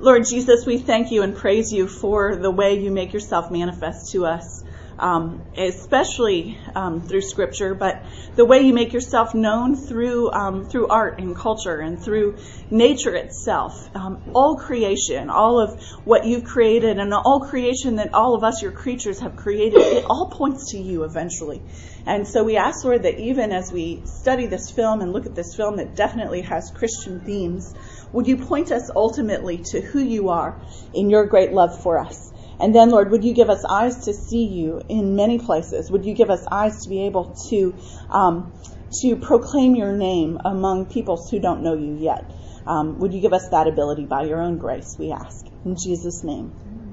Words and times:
Lord 0.00 0.26
Jesus, 0.26 0.64
we 0.64 0.78
thank 0.78 1.10
you 1.10 1.22
and 1.22 1.36
praise 1.36 1.72
you 1.72 1.88
for 1.88 2.36
the 2.36 2.52
way 2.52 2.78
you 2.78 2.92
make 2.92 3.12
yourself 3.12 3.50
manifest 3.50 4.12
to 4.12 4.26
us, 4.26 4.62
um, 4.98 5.44
especially 5.56 6.58
um, 6.74 7.02
through 7.02 7.22
Scripture, 7.22 7.74
but 7.74 8.04
the 8.36 8.44
way 8.44 8.60
you 8.60 8.72
make 8.72 8.92
yourself 8.92 9.34
known 9.34 9.76
through 9.76 10.30
um, 10.32 10.68
through 10.68 10.88
art 10.88 11.20
and 11.20 11.36
culture 11.36 11.78
and 11.78 12.02
through 12.02 12.38
nature 12.70 13.14
itself. 13.14 13.94
Um, 13.94 14.22
all 14.34 14.56
creation, 14.56 15.30
all 15.30 15.60
of 15.60 15.82
what 16.04 16.24
you've 16.24 16.44
created, 16.44 16.98
and 16.98 17.12
all 17.14 17.46
creation 17.48 17.96
that 17.96 18.14
all 18.14 18.34
of 18.34 18.44
us, 18.44 18.62
your 18.62 18.72
creatures, 18.72 19.20
have 19.20 19.36
created, 19.36 19.78
it 19.80 20.04
all 20.08 20.30
points 20.30 20.72
to 20.72 20.78
you 20.78 21.04
eventually. 21.04 21.62
And 22.06 22.26
so 22.26 22.42
we 22.42 22.56
ask, 22.56 22.84
Lord, 22.84 23.02
that 23.02 23.18
even 23.18 23.52
as 23.52 23.70
we 23.70 24.02
study 24.06 24.46
this 24.46 24.70
film 24.70 25.02
and 25.02 25.12
look 25.12 25.26
at 25.26 25.34
this 25.34 25.54
film 25.54 25.76
that 25.76 25.94
definitely 25.94 26.40
has 26.42 26.70
Christian 26.74 27.20
themes, 27.20 27.74
would 28.12 28.26
you 28.26 28.38
point 28.38 28.72
us 28.72 28.90
ultimately 28.94 29.58
to 29.72 29.80
who 29.80 30.00
you 30.00 30.30
are 30.30 30.58
in 30.94 31.10
your 31.10 31.26
great 31.26 31.52
love 31.52 31.82
for 31.82 31.98
us? 31.98 32.32
And 32.60 32.74
then, 32.74 32.90
Lord, 32.90 33.10
would 33.10 33.24
you 33.24 33.34
give 33.34 33.50
us 33.50 33.64
eyes 33.64 34.04
to 34.06 34.12
see 34.12 34.44
you 34.44 34.82
in 34.88 35.14
many 35.14 35.38
places? 35.38 35.90
Would 35.90 36.04
you 36.04 36.14
give 36.14 36.30
us 36.30 36.44
eyes 36.50 36.82
to 36.82 36.88
be 36.88 37.06
able 37.06 37.36
to 37.50 37.74
um, 38.10 38.52
to 39.00 39.16
proclaim 39.16 39.76
your 39.76 39.92
name 39.92 40.38
among 40.44 40.86
peoples 40.86 41.30
who 41.30 41.38
don't 41.38 41.62
know 41.62 41.74
you 41.74 41.94
yet? 41.94 42.24
Um, 42.66 42.98
would 42.98 43.14
you 43.14 43.20
give 43.20 43.32
us 43.32 43.48
that 43.50 43.66
ability 43.66 44.06
by 44.06 44.24
your 44.24 44.40
own 44.40 44.58
grace? 44.58 44.96
We 44.98 45.12
ask 45.12 45.46
in 45.64 45.76
Jesus' 45.76 46.24
name, 46.24 46.52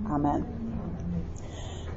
Amen. 0.09 0.45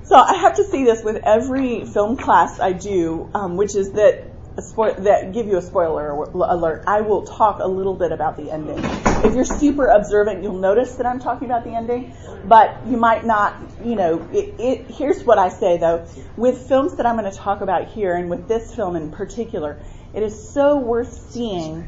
So 0.04 0.16
I 0.16 0.34
have 0.34 0.56
to 0.56 0.64
see 0.64 0.84
this 0.84 1.04
with 1.04 1.20
every 1.24 1.84
film 1.84 2.16
class 2.16 2.60
I 2.60 2.72
do, 2.72 3.28
um, 3.34 3.58
which 3.58 3.76
is 3.76 3.92
that 3.92 4.37
That 4.58 5.30
give 5.32 5.46
you 5.46 5.56
a 5.58 5.62
spoiler 5.62 6.10
alert, 6.10 6.82
I 6.88 7.02
will 7.02 7.22
talk 7.22 7.60
a 7.60 7.68
little 7.68 7.94
bit 7.94 8.10
about 8.10 8.36
the 8.36 8.50
ending. 8.50 8.80
If 9.24 9.36
you're 9.36 9.44
super 9.44 9.86
observant, 9.86 10.42
you'll 10.42 10.58
notice 10.58 10.96
that 10.96 11.06
I'm 11.06 11.20
talking 11.20 11.46
about 11.46 11.62
the 11.62 11.76
ending, 11.76 12.12
but 12.44 12.76
you 12.84 12.96
might 12.96 13.24
not, 13.24 13.54
you 13.84 13.94
know, 13.94 14.28
it, 14.32 14.56
it, 14.58 14.90
here's 14.90 15.22
what 15.22 15.38
I 15.38 15.50
say 15.50 15.76
though. 15.78 16.04
With 16.36 16.66
films 16.66 16.96
that 16.96 17.06
I'm 17.06 17.16
going 17.16 17.30
to 17.30 17.38
talk 17.38 17.60
about 17.60 17.86
here, 17.86 18.16
and 18.16 18.28
with 18.28 18.48
this 18.48 18.74
film 18.74 18.96
in 18.96 19.12
particular, 19.12 19.78
it 20.12 20.24
is 20.24 20.50
so 20.52 20.78
worth 20.78 21.30
seeing 21.30 21.86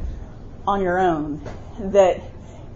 on 0.65 0.81
your 0.81 0.97
own 0.97 1.41
that 1.77 2.21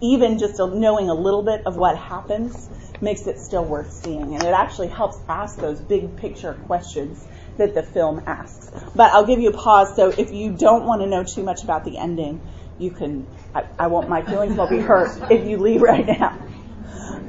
even 0.02 0.38
just 0.38 0.58
knowing 0.58 1.08
a 1.08 1.14
little 1.14 1.42
bit 1.42 1.62
of 1.64 1.78
what 1.78 1.96
happens 1.96 2.68
makes 3.00 3.26
it 3.26 3.38
still 3.38 3.64
worth 3.64 3.90
seeing. 3.90 4.34
And 4.34 4.42
it 4.42 4.52
actually 4.52 4.88
helps 4.88 5.16
ask 5.26 5.56
those 5.56 5.80
big 5.80 6.18
picture 6.18 6.52
questions 6.66 7.26
that 7.58 7.74
the 7.74 7.82
film 7.82 8.22
asks. 8.26 8.70
But 8.94 9.12
I'll 9.12 9.26
give 9.26 9.40
you 9.40 9.50
a 9.50 9.56
pause. 9.56 9.94
So 9.96 10.10
if 10.10 10.32
you 10.32 10.52
don't 10.52 10.84
want 10.84 11.02
to 11.02 11.06
know 11.06 11.24
too 11.24 11.42
much 11.42 11.64
about 11.64 11.84
the 11.84 11.98
ending, 11.98 12.40
you 12.78 12.90
can. 12.90 13.26
I, 13.54 13.64
I 13.78 13.86
won't. 13.86 14.08
My 14.08 14.22
feelings 14.22 14.56
will 14.56 14.68
be 14.68 14.78
hurt 14.78 15.30
if 15.30 15.46
you 15.46 15.58
leave 15.58 15.82
right 15.82 16.06
now. 16.06 16.38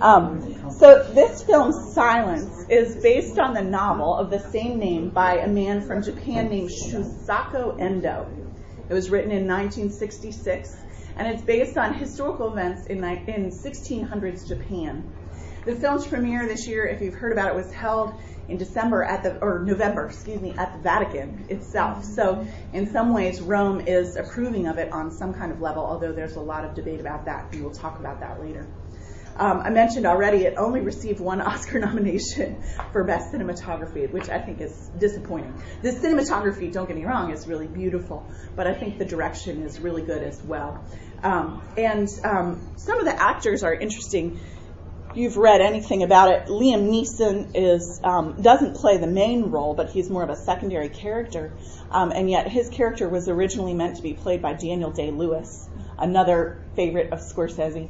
Um, 0.01 0.71
so 0.71 1.03
this 1.13 1.43
film, 1.43 1.71
Silence, 1.71 2.65
is 2.69 3.01
based 3.01 3.39
on 3.39 3.53
the 3.53 3.63
novel 3.63 4.15
of 4.15 4.29
the 4.29 4.39
same 4.39 4.77
name 4.77 5.09
by 5.09 5.37
a 5.37 5.47
man 5.47 5.81
from 5.81 6.03
Japan 6.03 6.49
named 6.49 6.69
Shusaku 6.69 7.79
Endo. 7.79 8.27
It 8.89 8.93
was 8.93 9.09
written 9.09 9.31
in 9.31 9.47
1966, 9.47 10.75
and 11.17 11.27
it's 11.27 11.41
based 11.41 11.77
on 11.77 11.93
historical 11.93 12.51
events 12.51 12.85
in, 12.87 13.03
in 13.03 13.49
1600s 13.49 14.47
Japan. 14.47 15.11
The 15.67 15.75
film's 15.75 16.07
premiere 16.07 16.47
this 16.47 16.65
year, 16.65 16.85
if 16.85 17.01
you've 17.01 17.15
heard 17.15 17.33
about 17.33 17.49
it, 17.49 17.55
was 17.55 17.69
held 17.73 18.13
in 18.47 18.55
December 18.55 19.03
at 19.03 19.21
the, 19.23 19.37
or 19.41 19.59
November, 19.59 20.05
excuse 20.05 20.39
me, 20.39 20.51
at 20.51 20.71
the 20.71 20.79
Vatican 20.79 21.45
itself. 21.49 22.05
So 22.05 22.47
in 22.71 22.89
some 22.93 23.13
ways, 23.13 23.41
Rome 23.41 23.81
is 23.81 24.15
approving 24.15 24.67
of 24.67 24.77
it 24.77 24.93
on 24.93 25.11
some 25.11 25.33
kind 25.33 25.51
of 25.51 25.59
level, 25.59 25.85
although 25.85 26.13
there's 26.13 26.37
a 26.37 26.39
lot 26.39 26.63
of 26.63 26.73
debate 26.73 27.01
about 27.01 27.25
that. 27.25 27.51
We 27.51 27.61
will 27.61 27.73
talk 27.73 27.99
about 27.99 28.21
that 28.21 28.39
later. 28.39 28.65
Um, 29.35 29.59
I 29.59 29.69
mentioned 29.69 30.07
already 30.07 30.45
it 30.45 30.53
only 30.57 30.79
received 30.79 31.19
one 31.19 31.41
Oscar 31.51 31.79
nomination 31.79 32.63
for 32.93 33.03
Best 33.03 33.33
Cinematography, 33.33 34.09
which 34.09 34.29
I 34.29 34.39
think 34.39 34.61
is 34.61 34.89
disappointing. 34.97 35.53
The 35.81 35.91
cinematography, 35.91 36.71
don't 36.71 36.87
get 36.87 36.95
me 36.95 37.03
wrong, 37.03 37.31
is 37.31 37.45
really 37.45 37.67
beautiful, 37.67 38.25
but 38.55 38.67
I 38.67 38.73
think 38.73 38.99
the 38.99 39.05
direction 39.05 39.63
is 39.63 39.81
really 39.81 40.01
good 40.01 40.23
as 40.23 40.41
well. 40.41 40.81
Um, 41.23 41.61
and 41.75 42.07
um, 42.23 42.73
some 42.77 42.99
of 42.99 43.05
the 43.05 43.21
actors 43.21 43.63
are 43.63 43.73
interesting 43.73 44.39
you've 45.17 45.37
read 45.37 45.61
anything 45.61 46.03
about 46.03 46.31
it, 46.31 46.47
Liam 46.47 46.89
Neeson 46.89 47.51
is 47.55 47.99
um, 48.03 48.41
doesn't 48.41 48.75
play 48.75 48.97
the 48.97 49.07
main 49.07 49.49
role, 49.49 49.73
but 49.73 49.89
he's 49.89 50.09
more 50.09 50.23
of 50.23 50.29
a 50.29 50.35
secondary 50.35 50.89
character. 50.89 51.51
Um, 51.89 52.11
and 52.11 52.29
yet 52.29 52.47
his 52.47 52.69
character 52.69 53.09
was 53.09 53.27
originally 53.27 53.73
meant 53.73 53.97
to 53.97 54.01
be 54.03 54.13
played 54.13 54.41
by 54.41 54.53
Daniel 54.53 54.91
Day 54.91 55.11
Lewis, 55.11 55.67
another 55.97 56.61
favorite 56.75 57.11
of 57.11 57.19
Scorsese. 57.19 57.89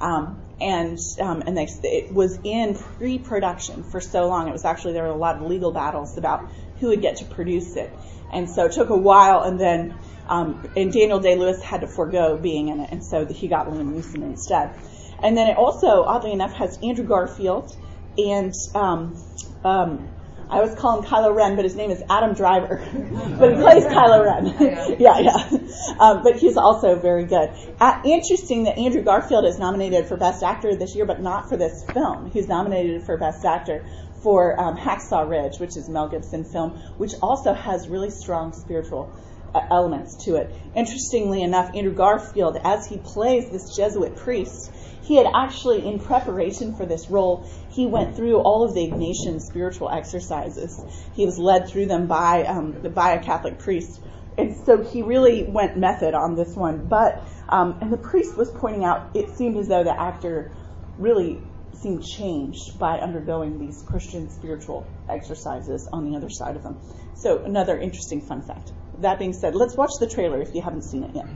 Um, 0.00 0.42
and 0.60 0.98
um, 1.20 1.42
and 1.46 1.56
they, 1.56 1.66
it 1.82 2.12
was 2.12 2.38
in 2.44 2.74
pre-production 2.74 3.82
for 3.82 4.00
so 4.00 4.26
long. 4.28 4.48
It 4.48 4.52
was 4.52 4.64
actually 4.64 4.92
there 4.94 5.04
were 5.04 5.10
a 5.10 5.16
lot 5.16 5.36
of 5.36 5.42
legal 5.42 5.72
battles 5.72 6.18
about 6.18 6.50
who 6.80 6.88
would 6.88 7.00
get 7.00 7.16
to 7.16 7.24
produce 7.24 7.76
it, 7.76 7.92
and 8.32 8.48
so 8.48 8.66
it 8.66 8.72
took 8.72 8.90
a 8.90 8.96
while. 8.96 9.42
And 9.42 9.58
then 9.58 9.94
um, 10.28 10.68
and 10.76 10.92
Daniel 10.92 11.20
Day 11.20 11.36
Lewis 11.36 11.62
had 11.62 11.82
to 11.82 11.86
forego 11.86 12.36
being 12.36 12.68
in 12.68 12.80
it, 12.80 12.90
and 12.90 13.04
so 13.04 13.24
he 13.26 13.48
got 13.48 13.68
Liam 13.68 13.94
Neeson 13.94 14.22
instead. 14.22 14.74
And 15.22 15.36
then 15.36 15.48
it 15.48 15.56
also, 15.56 16.02
oddly 16.02 16.32
enough, 16.32 16.52
has 16.54 16.78
Andrew 16.82 17.04
Garfield 17.04 17.76
and 18.18 18.52
um, 18.74 19.22
um, 19.64 20.08
I 20.48 20.58
always 20.58 20.76
call 20.76 21.02
him 21.02 21.08
Kylo 21.08 21.34
Ren, 21.34 21.56
but 21.56 21.64
his 21.64 21.74
name 21.74 21.90
is 21.90 22.02
Adam 22.08 22.34
Driver. 22.34 22.76
but 23.38 23.50
he 23.50 23.60
plays 23.60 23.84
Kylo 23.84 24.24
Ren. 24.24 24.96
yeah, 25.00 25.18
yeah. 25.18 25.58
Um, 25.98 26.22
but 26.22 26.36
he's 26.36 26.56
also 26.56 26.96
very 26.96 27.24
good. 27.24 27.50
Uh, 27.80 28.00
interesting 28.04 28.64
that 28.64 28.78
Andrew 28.78 29.02
Garfield 29.02 29.44
is 29.44 29.58
nominated 29.58 30.06
for 30.06 30.16
Best 30.16 30.42
Actor 30.42 30.76
this 30.76 30.94
year, 30.94 31.04
but 31.04 31.20
not 31.20 31.48
for 31.48 31.56
this 31.56 31.84
film. 31.92 32.30
He's 32.30 32.46
nominated 32.46 33.02
for 33.02 33.16
Best 33.16 33.44
Actor 33.44 33.84
for 34.22 34.58
um, 34.60 34.76
Hacksaw 34.76 35.28
Ridge, 35.28 35.58
which 35.58 35.76
is 35.76 35.88
Mel 35.88 36.08
Gibson 36.08 36.44
film, 36.44 36.70
which 36.96 37.12
also 37.22 37.52
has 37.52 37.88
really 37.88 38.10
strong 38.10 38.52
spiritual 38.52 39.12
elements 39.54 40.24
to 40.24 40.36
it. 40.36 40.54
Interestingly 40.74 41.42
enough, 41.42 41.74
Andrew 41.74 41.94
Garfield, 41.94 42.58
as 42.62 42.86
he 42.86 42.98
plays 42.98 43.50
this 43.50 43.76
Jesuit 43.76 44.16
priest, 44.16 44.70
he 45.02 45.16
had 45.16 45.26
actually, 45.34 45.86
in 45.86 46.00
preparation 46.00 46.74
for 46.74 46.84
this 46.84 47.08
role, 47.08 47.48
he 47.70 47.86
went 47.86 48.16
through 48.16 48.38
all 48.38 48.64
of 48.64 48.74
the 48.74 48.80
Ignatian 48.80 49.40
spiritual 49.40 49.88
exercises. 49.88 50.84
He 51.14 51.24
was 51.24 51.38
led 51.38 51.68
through 51.68 51.86
them 51.86 52.06
by 52.06 52.44
um, 52.44 52.72
by 52.92 53.12
a 53.12 53.22
Catholic 53.22 53.58
priest, 53.58 54.00
and 54.36 54.56
so 54.66 54.82
he 54.82 55.02
really 55.02 55.44
went 55.44 55.76
method 55.76 56.14
on 56.14 56.34
this 56.34 56.56
one. 56.56 56.86
But 56.86 57.22
um, 57.48 57.78
and 57.80 57.92
the 57.92 57.98
priest 57.98 58.36
was 58.36 58.50
pointing 58.50 58.84
out, 58.84 59.10
it 59.14 59.36
seemed 59.36 59.56
as 59.56 59.68
though 59.68 59.84
the 59.84 59.98
actor 59.98 60.50
really 60.98 61.40
seemed 61.74 62.02
changed 62.02 62.78
by 62.78 62.98
undergoing 62.98 63.58
these 63.58 63.82
Christian 63.82 64.28
spiritual 64.30 64.86
exercises 65.08 65.88
on 65.92 66.10
the 66.10 66.16
other 66.16 66.30
side 66.30 66.56
of 66.56 66.62
them. 66.62 66.80
So 67.14 67.44
another 67.44 67.78
interesting 67.78 68.20
fun 68.20 68.42
fact. 68.42 68.72
That 69.00 69.18
being 69.18 69.34
said, 69.34 69.54
let's 69.54 69.76
watch 69.76 69.90
the 70.00 70.08
trailer 70.08 70.40
if 70.40 70.54
you 70.54 70.62
haven't 70.62 70.82
seen 70.82 71.04
it 71.04 71.10
yet. 71.14 71.26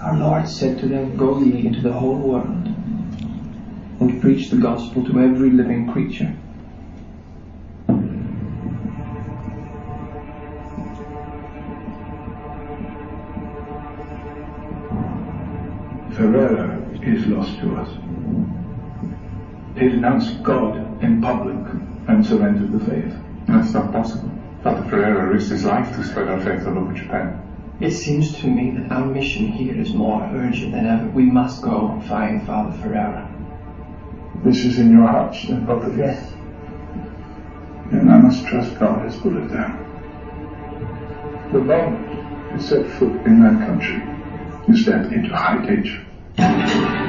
Our 0.00 0.16
Lord 0.16 0.48
said 0.48 0.78
to 0.78 0.86
them, 0.86 1.16
Go 1.16 1.40
ye 1.40 1.66
into 1.66 1.80
the 1.82 1.92
whole 1.92 2.16
world 2.16 2.46
and 4.00 4.20
preach 4.20 4.50
the 4.50 4.56
gospel 4.56 5.04
to 5.04 5.20
every 5.20 5.50
living 5.50 5.92
creature. 5.92 6.36
Ferreira 16.14 16.80
is 17.02 17.26
lost 17.26 17.58
to 17.60 17.76
us. 17.76 17.90
He 19.76 19.88
denounced 19.88 20.42
God 20.44 21.02
in 21.02 21.20
public 21.20 21.56
and 22.10 22.26
surrendered 22.26 22.72
the 22.72 22.84
faith. 22.84 23.14
That's 23.46 23.72
not 23.72 23.92
possible. 23.92 24.30
Father 24.62 24.88
Ferreira 24.90 25.32
risked 25.32 25.52
his 25.52 25.64
life 25.64 25.94
to 25.96 26.04
spread 26.04 26.28
our 26.28 26.40
faith 26.40 26.66
all 26.66 26.78
over 26.78 26.92
Japan. 26.92 27.46
It 27.80 27.92
seems 27.92 28.38
to 28.40 28.46
me 28.46 28.72
that 28.72 28.92
our 28.92 29.06
mission 29.06 29.48
here 29.48 29.74
is 29.74 29.94
more 29.94 30.22
urgent 30.34 30.72
than 30.72 30.86
ever. 30.86 31.08
We 31.08 31.24
must 31.24 31.62
go 31.62 31.88
and 31.88 32.04
find 32.04 32.46
Father 32.46 32.76
Ferreira. 32.82 33.26
This 34.44 34.64
is 34.64 34.78
in 34.78 34.90
your 34.90 35.06
hearts, 35.06 35.46
then, 35.46 35.64
both 35.64 35.84
of 35.84 35.96
you? 35.96 36.04
Yes. 36.04 36.32
Then 37.90 38.08
I 38.08 38.18
must 38.18 38.46
trust 38.46 38.78
God 38.78 39.04
has 39.04 39.16
put 39.18 39.34
it 39.34 39.48
there. 39.48 39.76
The 41.52 41.58
moment 41.58 42.52
you 42.52 42.60
set 42.60 42.86
foot 42.98 43.12
in 43.26 43.42
that 43.42 43.66
country, 43.66 44.02
you 44.68 44.76
step 44.76 45.10
into 45.10 45.34
high 45.34 45.64
danger. 45.64 46.99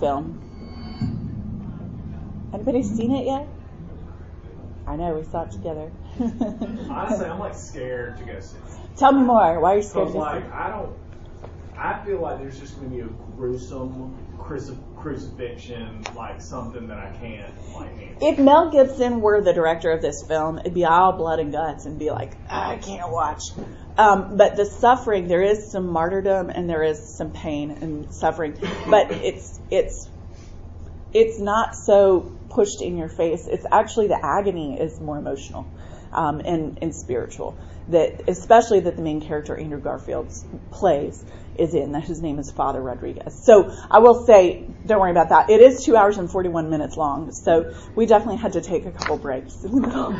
Film? 0.00 0.42
Anybody 2.52 2.82
seen 2.82 3.14
it 3.14 3.26
yet? 3.26 3.48
I 4.86 4.96
know 4.96 5.14
we 5.14 5.24
saw 5.24 5.42
it 5.42 5.50
together. 5.50 5.90
Honestly, 6.20 7.26
I'm 7.26 7.38
like 7.38 7.54
scared 7.54 8.18
to 8.18 8.24
go 8.24 8.38
see 8.40 8.56
it. 8.56 8.96
Tell 8.96 9.12
me 9.12 9.22
more. 9.22 9.60
Why 9.60 9.74
are 9.74 9.76
you 9.78 9.82
scared 9.82 10.08
to 10.12 10.18
like? 10.18 10.50
I 10.52 10.70
don't, 10.70 10.96
I 11.76 12.04
feel 12.04 12.20
like 12.20 12.38
there's 12.38 12.58
just 12.58 12.76
going 12.76 12.90
to 12.90 12.96
be 12.96 13.02
a 13.02 13.08
gruesome 13.36 14.16
cruci- 14.38 14.78
crucifixion, 14.96 16.04
like 16.14 16.40
something 16.40 16.86
that 16.88 16.98
I 16.98 17.10
can't 17.16 17.52
like. 17.74 17.90
If 18.20 18.38
Mel 18.38 18.70
Gibson 18.70 19.20
were 19.20 19.42
the 19.42 19.52
director 19.52 19.90
of 19.90 20.00
this 20.00 20.22
film, 20.26 20.58
it'd 20.58 20.72
be 20.72 20.84
all 20.84 21.12
blood 21.12 21.40
and 21.40 21.52
guts 21.52 21.84
and 21.84 21.98
be 21.98 22.10
like, 22.10 22.32
I 22.48 22.76
can't 22.76 23.10
watch. 23.10 23.42
Um, 23.98 24.36
but 24.36 24.56
the 24.56 24.66
suffering, 24.66 25.26
there 25.26 25.42
is 25.42 25.70
some 25.70 25.86
martyrdom 25.86 26.50
and 26.50 26.68
there 26.68 26.82
is 26.82 27.16
some 27.16 27.30
pain 27.30 27.70
and 27.70 28.12
suffering, 28.12 28.54
but 28.90 29.10
it's 29.10 29.58
it's 29.70 30.08
it's 31.12 31.40
not 31.40 31.74
so 31.74 32.32
pushed 32.50 32.82
in 32.82 32.98
your 32.98 33.08
face. 33.08 33.46
It's 33.46 33.64
actually 33.72 34.08
the 34.08 34.22
agony 34.22 34.78
is 34.78 35.00
more 35.00 35.16
emotional 35.16 35.66
um, 36.12 36.40
and, 36.40 36.78
and 36.82 36.94
spiritual. 36.94 37.58
That 37.88 38.28
especially 38.28 38.80
that 38.80 38.96
the 38.96 39.02
main 39.02 39.20
character 39.20 39.56
Andrew 39.56 39.80
Garfield 39.80 40.30
plays 40.72 41.24
is 41.58 41.74
in. 41.74 41.92
That 41.92 42.04
his 42.04 42.20
name 42.22 42.38
is 42.38 42.50
Father 42.50 42.80
Rodriguez. 42.80 43.34
So 43.44 43.70
I 43.90 43.98
will 43.98 44.26
say, 44.26 44.64
don't 44.86 45.00
worry 45.00 45.10
about 45.10 45.30
that. 45.30 45.50
It 45.50 45.60
is 45.60 45.84
two 45.84 45.96
hours 45.96 46.18
and 46.18 46.30
forty 46.30 46.48
one 46.48 46.70
minutes 46.70 46.96
long. 46.96 47.32
So 47.32 47.74
we 47.94 48.06
definitely 48.06 48.36
had 48.36 48.52
to 48.54 48.60
take 48.60 48.86
a 48.86 48.90
couple 48.92 49.16
breaks 49.18 49.64
in 49.64 49.72
the 49.72 49.80
middle. 49.86 50.12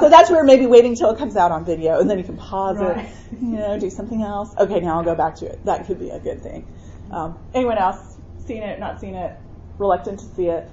so 0.00 0.08
that's 0.10 0.30
where 0.30 0.44
maybe 0.44 0.66
waiting 0.66 0.94
till 0.96 1.10
it 1.10 1.18
comes 1.18 1.36
out 1.36 1.52
on 1.52 1.64
video 1.64 2.00
and 2.00 2.08
then 2.10 2.18
you 2.18 2.24
can 2.24 2.36
pause 2.36 2.78
Right. 2.78 3.06
it, 3.06 3.38
you 3.40 3.56
know, 3.58 3.78
do 3.78 3.90
something 3.90 4.22
else. 4.22 4.54
Okay, 4.58 4.80
now 4.80 4.98
I'll 4.98 5.04
go 5.04 5.14
back 5.14 5.36
to 5.36 5.46
it. 5.46 5.64
That 5.64 5.86
could 5.86 5.98
be 5.98 6.10
a 6.10 6.18
good 6.18 6.42
thing. 6.42 6.66
Um, 7.10 7.38
anyone 7.54 7.78
else 7.78 7.98
seen 8.46 8.62
it? 8.62 8.78
Not 8.80 9.00
seen 9.00 9.14
it? 9.14 9.36
Reluctant 9.78 10.18
to 10.20 10.24
see 10.24 10.46
it? 10.46 10.68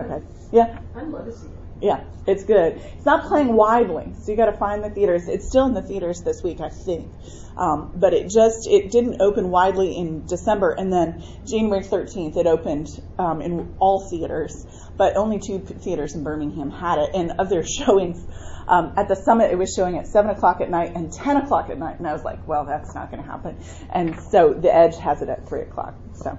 Okay. 0.00 0.24
Yeah. 0.52 0.78
I'd 0.94 1.08
love 1.08 1.26
to 1.26 1.32
see 1.32 1.46
it. 1.46 1.52
Yeah, 1.80 2.04
it's 2.26 2.44
good. 2.44 2.80
It's 2.96 3.04
not 3.04 3.28
playing 3.28 3.52
widely, 3.52 4.14
so 4.20 4.30
you 4.30 4.36
got 4.36 4.46
to 4.46 4.56
find 4.56 4.82
the 4.82 4.90
theaters. 4.90 5.28
It's 5.28 5.46
still 5.46 5.66
in 5.66 5.74
the 5.74 5.82
theaters 5.82 6.22
this 6.22 6.42
week, 6.42 6.60
I 6.60 6.70
think, 6.70 7.12
um, 7.56 7.92
but 7.94 8.14
it 8.14 8.30
just 8.30 8.66
it 8.66 8.90
didn't 8.90 9.20
open 9.20 9.50
widely 9.50 9.94
in 9.94 10.26
December, 10.26 10.70
and 10.70 10.90
then 10.90 11.22
January 11.46 11.84
13th 11.84 12.36
it 12.38 12.46
opened 12.46 12.88
um, 13.18 13.42
in 13.42 13.74
all 13.78 14.08
theaters, 14.08 14.66
but 14.96 15.16
only 15.16 15.38
two 15.38 15.58
theaters 15.58 16.14
in 16.14 16.24
Birmingham 16.24 16.70
had 16.70 16.98
it. 16.98 17.10
And 17.14 17.32
of 17.38 17.50
their 17.50 17.64
showings 17.66 18.24
um, 18.66 18.94
at 18.96 19.08
the 19.08 19.16
summit, 19.16 19.50
it 19.50 19.56
was 19.56 19.74
showing 19.74 19.98
at 19.98 20.06
seven 20.06 20.30
o'clock 20.30 20.62
at 20.62 20.70
night 20.70 20.96
and 20.96 21.12
ten 21.12 21.36
o'clock 21.36 21.68
at 21.68 21.78
night, 21.78 21.98
and 21.98 22.08
I 22.08 22.14
was 22.14 22.24
like, 22.24 22.48
well, 22.48 22.64
that's 22.64 22.94
not 22.94 23.10
going 23.10 23.22
to 23.22 23.28
happen. 23.28 23.56
And 23.90 24.18
so 24.30 24.54
the 24.54 24.74
Edge 24.74 24.96
has 24.96 25.20
it 25.20 25.28
at 25.28 25.46
three 25.46 25.60
o'clock. 25.60 25.94
So 26.14 26.38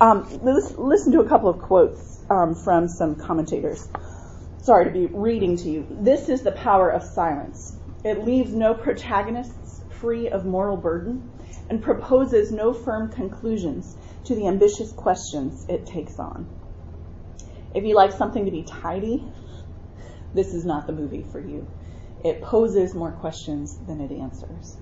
um, 0.00 0.38
let's 0.42 0.78
listen 0.78 1.12
to 1.12 1.20
a 1.20 1.28
couple 1.28 1.48
of 1.48 1.58
quotes 1.58 2.20
um, 2.30 2.54
from 2.54 2.86
some 2.86 3.16
commentators 3.16 3.88
sorry 4.62 4.84
to 4.84 4.90
be 4.90 5.06
reading 5.06 5.56
to 5.56 5.70
you. 5.70 5.86
This 5.90 6.28
is 6.28 6.42
the 6.42 6.52
power 6.52 6.90
of 6.90 7.02
silence. 7.02 7.76
It 8.04 8.24
leaves 8.24 8.52
no 8.54 8.74
protagonists 8.74 9.82
free 10.00 10.28
of 10.28 10.44
moral 10.44 10.76
burden 10.76 11.30
and 11.68 11.82
proposes 11.82 12.52
no 12.52 12.72
firm 12.72 13.10
conclusions 13.10 13.96
to 14.24 14.34
the 14.34 14.46
ambitious 14.46 14.92
questions 14.92 15.66
it 15.68 15.86
takes 15.86 16.18
on. 16.18 16.46
If 17.74 17.84
you 17.84 17.94
like 17.94 18.12
something 18.12 18.44
to 18.44 18.50
be 18.50 18.62
tidy, 18.62 19.24
this 20.34 20.54
is 20.54 20.64
not 20.64 20.86
the 20.86 20.92
movie 20.92 21.24
for 21.30 21.40
you. 21.40 21.66
It 22.24 22.42
poses 22.42 22.94
more 22.94 23.12
questions 23.12 23.78
than 23.86 24.00
it 24.00 24.12
answers. 24.12 24.76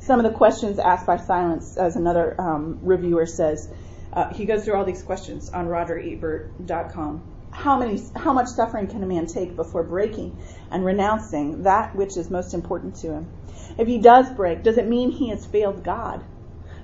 Some 0.00 0.18
of 0.18 0.24
the 0.30 0.36
questions 0.36 0.78
asked 0.78 1.06
by 1.06 1.16
Silence, 1.16 1.76
as 1.76 1.96
another 1.96 2.38
um, 2.40 2.80
reviewer 2.82 3.24
says, 3.24 3.70
uh, 4.12 4.34
he 4.34 4.44
goes 4.44 4.64
through 4.64 4.74
all 4.74 4.84
these 4.84 5.02
questions 5.02 5.48
on 5.50 5.68
RogerEbert.com. 5.68 7.31
How 7.52 7.78
many, 7.78 8.00
how 8.16 8.32
much 8.32 8.48
suffering 8.48 8.86
can 8.88 9.02
a 9.02 9.06
man 9.06 9.26
take 9.26 9.54
before 9.54 9.82
breaking 9.84 10.36
and 10.70 10.84
renouncing 10.84 11.62
that 11.62 11.94
which 11.94 12.16
is 12.16 12.30
most 12.30 12.54
important 12.54 12.96
to 12.96 13.12
him? 13.12 13.28
If 13.78 13.86
he 13.86 13.98
does 13.98 14.30
break, 14.30 14.62
does 14.62 14.78
it 14.78 14.88
mean 14.88 15.10
he 15.10 15.28
has 15.28 15.46
failed 15.46 15.84
God? 15.84 16.22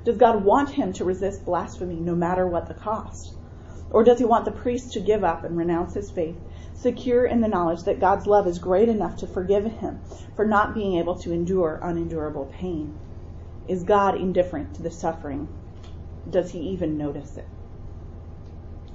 Does 0.05 0.19
God 0.19 0.45
want 0.45 0.71
him 0.71 0.93
to 0.93 1.05
resist 1.05 1.45
blasphemy 1.45 1.97
no 1.97 2.15
matter 2.15 2.47
what 2.47 2.67
the 2.67 2.75
cost? 2.75 3.33
Or 3.91 4.05
does 4.05 4.19
he 4.19 4.25
want 4.25 4.45
the 4.45 4.53
priest 4.53 4.93
to 4.93 5.01
give 5.01 5.25
up 5.25 5.43
and 5.43 5.57
renounce 5.57 5.95
his 5.95 6.11
faith, 6.11 6.37
secure 6.75 7.25
in 7.25 7.41
the 7.41 7.49
knowledge 7.49 7.83
that 7.85 7.99
God's 7.99 8.27
love 8.27 8.47
is 8.47 8.59
great 8.59 8.89
enough 8.89 9.17
to 9.17 9.27
forgive 9.27 9.65
him 9.65 10.01
for 10.37 10.45
not 10.45 10.75
being 10.75 10.99
able 10.99 11.17
to 11.17 11.33
endure 11.33 11.81
unendurable 11.83 12.45
pain? 12.45 12.95
Is 13.67 13.83
God 13.83 14.17
indifferent 14.17 14.75
to 14.75 14.83
the 14.83 14.91
suffering? 14.91 15.49
Does 16.31 16.51
he 16.53 16.61
even 16.61 16.99
notice 16.99 17.37
it? 17.37 17.49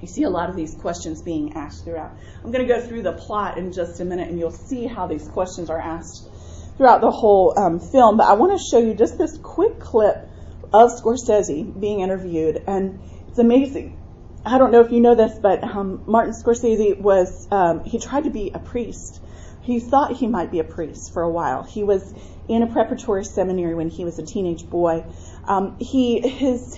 You 0.03 0.07
see 0.07 0.23
a 0.23 0.29
lot 0.29 0.50
of 0.50 0.57
these 0.57 0.75
questions 0.75 1.21
being 1.21 1.53
asked 1.53 1.85
throughout. 1.85 2.11
I'm 2.44 2.51
going 2.51 2.67
to 2.67 2.73
go 2.73 2.85
through 2.85 3.03
the 3.03 3.13
plot 3.13 3.57
in 3.57 3.71
just 3.71 4.01
a 4.01 4.05
minute 4.05 4.27
and 4.27 4.38
you'll 4.38 4.51
see 4.51 4.85
how 4.85 5.07
these 5.07 5.25
questions 5.29 5.69
are 5.69 5.79
asked 5.79 6.27
throughout 6.75 7.00
the 7.00 7.09
whole 7.09 7.57
um, 7.57 7.79
film. 7.79 8.17
But 8.17 8.27
I 8.27 8.33
want 8.33 8.51
to 8.51 8.62
show 8.69 8.79
you 8.79 8.95
just 8.95 9.17
this 9.17 9.38
quick 9.38 9.79
clip 9.79 10.17
of 10.74 10.91
Scorsese 10.91 11.79
being 11.79 12.01
interviewed, 12.01 12.63
and 12.67 13.00
it's 13.29 13.39
amazing. 13.39 13.98
I 14.45 14.57
don't 14.57 14.74
know 14.74 14.81
if 14.81 14.91
you 14.91 15.00
know 15.00 15.15
this, 15.15 15.39
but 15.39 15.63
um, 15.63 16.03
Martin 16.05 16.33
Scorsese 16.33 17.00
was, 17.00 17.48
um, 17.50 17.86
he 17.86 17.98
tried 17.98 18.25
to 18.25 18.29
be 18.29 18.51
a 18.53 18.60
priest. 18.60 19.22
He 19.62 19.79
thought 19.79 20.17
he 20.17 20.27
might 20.27 20.51
be 20.51 20.60
a 20.60 20.65
priest 20.65 21.13
for 21.13 21.22
a 21.22 21.29
while. 21.29 21.63
He 21.63 21.83
was 21.83 22.13
in 22.50 22.62
a 22.62 22.67
preparatory 22.67 23.24
seminary 23.24 23.74
when 23.74 23.88
he 23.88 24.03
was 24.03 24.19
a 24.19 24.25
teenage 24.25 24.69
boy. 24.69 25.05
Um, 25.48 25.77
he, 25.79 26.27
his, 26.27 26.77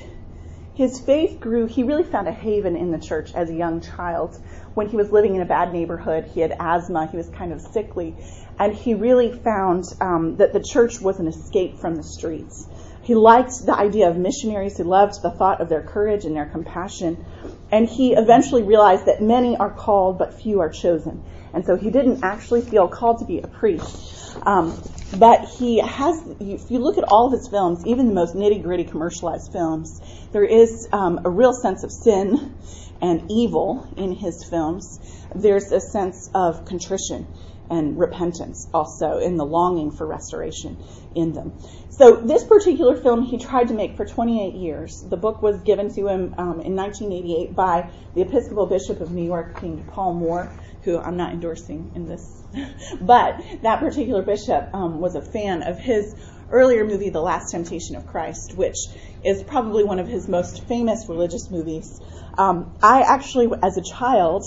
his 0.76 1.00
faith 1.00 1.40
grew. 1.40 1.68
He 1.68 1.84
really 1.84 2.04
found 2.04 2.28
a 2.28 2.34
haven 2.34 2.76
in 2.76 2.92
the 2.92 3.00
church 3.00 3.34
as 3.34 3.50
a 3.50 3.54
young 3.54 3.80
child. 3.80 4.38
When 4.74 4.90
he 4.90 4.98
was 4.98 5.10
living 5.10 5.36
in 5.36 5.42
a 5.42 5.46
bad 5.46 5.72
neighborhood, 5.72 6.26
he 6.34 6.42
had 6.42 6.54
asthma. 6.60 7.08
He 7.08 7.16
was 7.16 7.30
kind 7.30 7.54
of 7.54 7.62
sickly, 7.62 8.14
and 8.60 8.74
he 8.74 8.94
really 8.94 9.32
found 9.32 9.86
um, 10.02 10.36
that 10.36 10.52
the 10.52 10.60
church 10.62 11.00
was 11.00 11.20
an 11.20 11.28
escape 11.28 11.80
from 11.80 11.96
the 11.96 12.04
streets. 12.04 12.68
He 13.04 13.16
liked 13.16 13.66
the 13.66 13.74
idea 13.74 14.10
of 14.10 14.18
missionaries. 14.18 14.76
He 14.76 14.84
loved 14.84 15.22
the 15.22 15.32
thought 15.32 15.62
of 15.62 15.70
their 15.70 15.82
courage 15.82 16.26
and 16.26 16.36
their 16.36 16.48
compassion, 16.48 17.24
and 17.72 17.88
he 17.88 18.14
eventually 18.14 18.64
realized 18.64 19.06
that 19.06 19.22
many 19.22 19.56
are 19.56 19.72
called, 19.72 20.18
but 20.18 20.42
few 20.42 20.60
are 20.60 20.70
chosen. 20.70 21.24
And 21.56 21.66
so 21.66 21.78
he 21.78 21.90
didn't 21.90 22.24
actually 22.24 22.62
feel 22.62 22.88
called 22.90 23.20
to 23.20 23.26
be 23.26 23.40
a 23.40 23.48
priest. 23.48 24.38
Um, 24.46 24.84
but 25.14 25.46
he 25.58 25.80
has, 25.80 26.22
if 26.42 26.70
you 26.70 26.80
look 26.80 26.98
at 26.98 27.06
all 27.08 27.28
of 27.28 27.32
his 27.32 27.48
films, 27.50 27.84
even 27.86 28.08
the 28.08 28.14
most 28.14 28.36
nitty 28.36 28.62
gritty 28.62 28.84
commercialized 28.84 29.52
films, 29.54 30.02
there 30.34 30.44
is 30.44 30.90
um, 30.92 31.22
a 31.24 31.30
real 31.30 31.54
sense 31.54 31.84
of 31.84 31.92
sin 31.92 32.56
and 33.02 33.32
evil 33.32 33.88
in 33.96 34.12
his 34.12 34.46
films. 34.50 35.00
There's 35.34 35.72
a 35.72 35.80
sense 35.80 36.30
of 36.36 36.66
contrition 36.66 37.28
and 37.70 37.98
repentance 37.98 38.68
also 38.74 39.18
in 39.18 39.38
the 39.38 39.46
longing 39.46 39.92
for 39.92 40.06
restoration 40.06 40.78
in 41.16 41.34
them. 41.34 41.54
So 41.90 42.18
this 42.18 42.44
particular 42.44 42.96
film 42.96 43.24
he 43.24 43.38
tried 43.38 43.70
to 43.70 43.74
make 43.74 43.96
for 43.96 44.06
28 44.06 44.54
years. 44.54 45.04
The 45.10 45.18
book 45.18 45.42
was 45.42 45.62
given 45.62 45.94
to 45.96 46.08
him 46.08 46.36
um, 46.38 46.60
in 46.62 46.76
1988 46.76 47.56
by 47.56 47.90
the 48.14 48.22
Episcopal 48.22 48.66
Bishop 48.66 49.02
of 49.02 49.12
New 49.12 49.26
York, 49.26 49.60
King 49.60 49.86
Paul 49.92 50.14
Moore, 50.14 50.52
who 50.84 51.00
I'm 51.00 51.18
not 51.18 51.32
endorsing 51.34 51.92
in 51.96 52.08
this, 52.08 52.44
but 53.02 53.42
that 53.62 53.80
particular 53.80 54.22
bishop 54.22 54.70
um, 54.74 55.00
was 55.00 55.16
a 55.16 55.22
fan 55.22 55.64
of 55.64 55.80
his 55.80 56.16
earlier 56.52 56.86
movie, 56.86 57.10
The 57.10 57.22
Last 57.22 57.52
Temptation 57.52 57.96
of 57.96 58.06
Christ, 58.08 58.56
which 58.56 58.78
is 59.24 59.42
probably 59.44 59.84
one 59.84 60.00
of 60.00 60.08
his 60.08 60.28
most 60.28 60.66
famous 60.68 61.06
religious 61.10 61.50
movies. 61.50 62.00
Um, 62.38 62.76
I 62.84 63.02
actually, 63.02 63.50
as 63.64 63.78
a 63.78 63.82
child, 63.82 64.44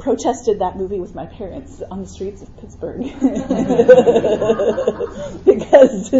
protested 0.00 0.60
that 0.60 0.76
movie 0.76 0.98
with 0.98 1.14
my 1.14 1.26
parents 1.26 1.82
on 1.90 2.00
the 2.00 2.08
streets 2.08 2.42
of 2.42 2.56
Pittsburgh 2.58 3.02
because 5.44 6.10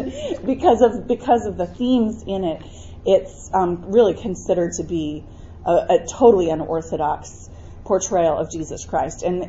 because 0.44 0.82
of 0.82 1.08
because 1.08 1.46
of 1.46 1.56
the 1.56 1.66
themes 1.66 2.22
in 2.26 2.44
it. 2.44 2.62
It's 3.06 3.50
um, 3.54 3.92
really 3.92 4.12
considered 4.12 4.72
to 4.76 4.84
be 4.84 5.24
a, 5.64 5.72
a 5.72 6.06
totally 6.12 6.50
unorthodox 6.50 7.48
portrayal 7.84 8.38
of 8.38 8.50
Jesus 8.52 8.84
Christ. 8.84 9.22
And 9.22 9.44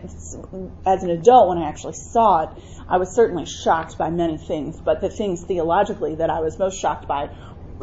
as 0.85 1.03
an 1.03 1.09
adult, 1.09 1.49
when 1.49 1.57
I 1.57 1.67
actually 1.67 1.93
saw 1.93 2.43
it, 2.43 2.49
I 2.87 2.97
was 2.97 3.13
certainly 3.13 3.45
shocked 3.45 3.97
by 3.97 4.09
many 4.09 4.37
things. 4.37 4.79
But 4.79 5.01
the 5.01 5.09
things 5.09 5.43
theologically 5.43 6.15
that 6.15 6.29
I 6.29 6.39
was 6.39 6.57
most 6.57 6.79
shocked 6.79 7.07
by 7.07 7.29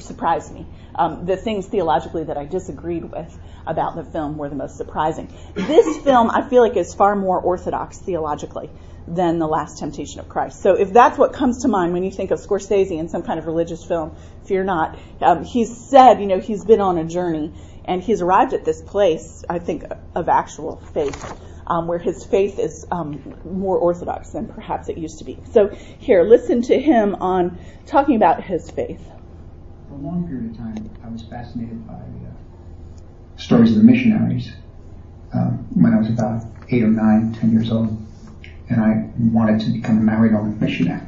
surprised 0.00 0.52
me. 0.52 0.66
Um, 0.98 1.26
the 1.26 1.36
things 1.36 1.66
theologically 1.66 2.24
that 2.24 2.36
I 2.36 2.44
disagreed 2.44 3.04
with 3.04 3.38
about 3.66 3.94
the 3.94 4.04
film 4.04 4.36
were 4.36 4.48
the 4.48 4.56
most 4.56 4.76
surprising. 4.76 5.32
This 5.54 5.96
film, 5.98 6.28
I 6.30 6.48
feel 6.48 6.60
like, 6.60 6.76
is 6.76 6.92
far 6.92 7.14
more 7.14 7.40
orthodox 7.40 7.98
theologically 7.98 8.68
than 9.06 9.38
The 9.38 9.46
Last 9.46 9.78
Temptation 9.78 10.20
of 10.20 10.28
Christ. 10.28 10.60
So 10.60 10.74
if 10.74 10.92
that's 10.92 11.16
what 11.16 11.32
comes 11.32 11.62
to 11.62 11.68
mind 11.68 11.92
when 11.92 12.02
you 12.02 12.10
think 12.10 12.30
of 12.30 12.40
Scorsese 12.40 12.98
in 12.98 13.08
some 13.08 13.22
kind 13.22 13.38
of 13.38 13.46
religious 13.46 13.84
film, 13.84 14.16
fear 14.46 14.64
not. 14.64 14.98
Um, 15.20 15.44
he's 15.44 15.88
said, 15.88 16.20
you 16.20 16.26
know, 16.26 16.40
he's 16.40 16.64
been 16.64 16.80
on 16.80 16.98
a 16.98 17.04
journey 17.04 17.52
and 17.84 18.02
he's 18.02 18.20
arrived 18.20 18.52
at 18.52 18.64
this 18.64 18.82
place, 18.82 19.44
I 19.48 19.60
think, 19.60 19.84
of 20.14 20.28
actual 20.28 20.76
faith. 20.76 21.40
Um, 21.70 21.86
where 21.86 21.98
his 21.98 22.24
faith 22.24 22.58
is 22.58 22.86
um, 22.90 23.34
more 23.44 23.76
orthodox 23.76 24.30
than 24.30 24.48
perhaps 24.48 24.88
it 24.88 24.96
used 24.96 25.18
to 25.18 25.24
be. 25.24 25.38
So, 25.52 25.68
here, 25.98 26.22
listen 26.22 26.62
to 26.62 26.80
him 26.80 27.14
on 27.16 27.58
talking 27.84 28.16
about 28.16 28.42
his 28.42 28.70
faith. 28.70 29.06
For 29.88 29.94
a 29.94 29.98
long 29.98 30.28
period 30.28 30.50
of 30.50 30.56
time, 30.58 30.90
I 31.02 31.08
was 31.08 31.22
fascinated 31.22 31.86
by 31.86 31.94
uh, 31.94 33.38
stories 33.38 33.70
of 33.70 33.78
the 33.78 33.84
missionaries. 33.84 34.52
Um, 35.32 35.66
when 35.74 35.94
I 35.94 35.98
was 35.98 36.10
about 36.10 36.44
eight 36.68 36.82
or 36.82 36.88
nine, 36.88 37.32
ten 37.32 37.52
years 37.52 37.72
old, 37.72 37.96
and 38.68 38.82
I 38.82 39.08
wanted 39.32 39.60
to 39.62 39.70
become 39.70 40.06
a 40.06 40.10
Maryknoll 40.10 40.60
missionary. 40.60 41.00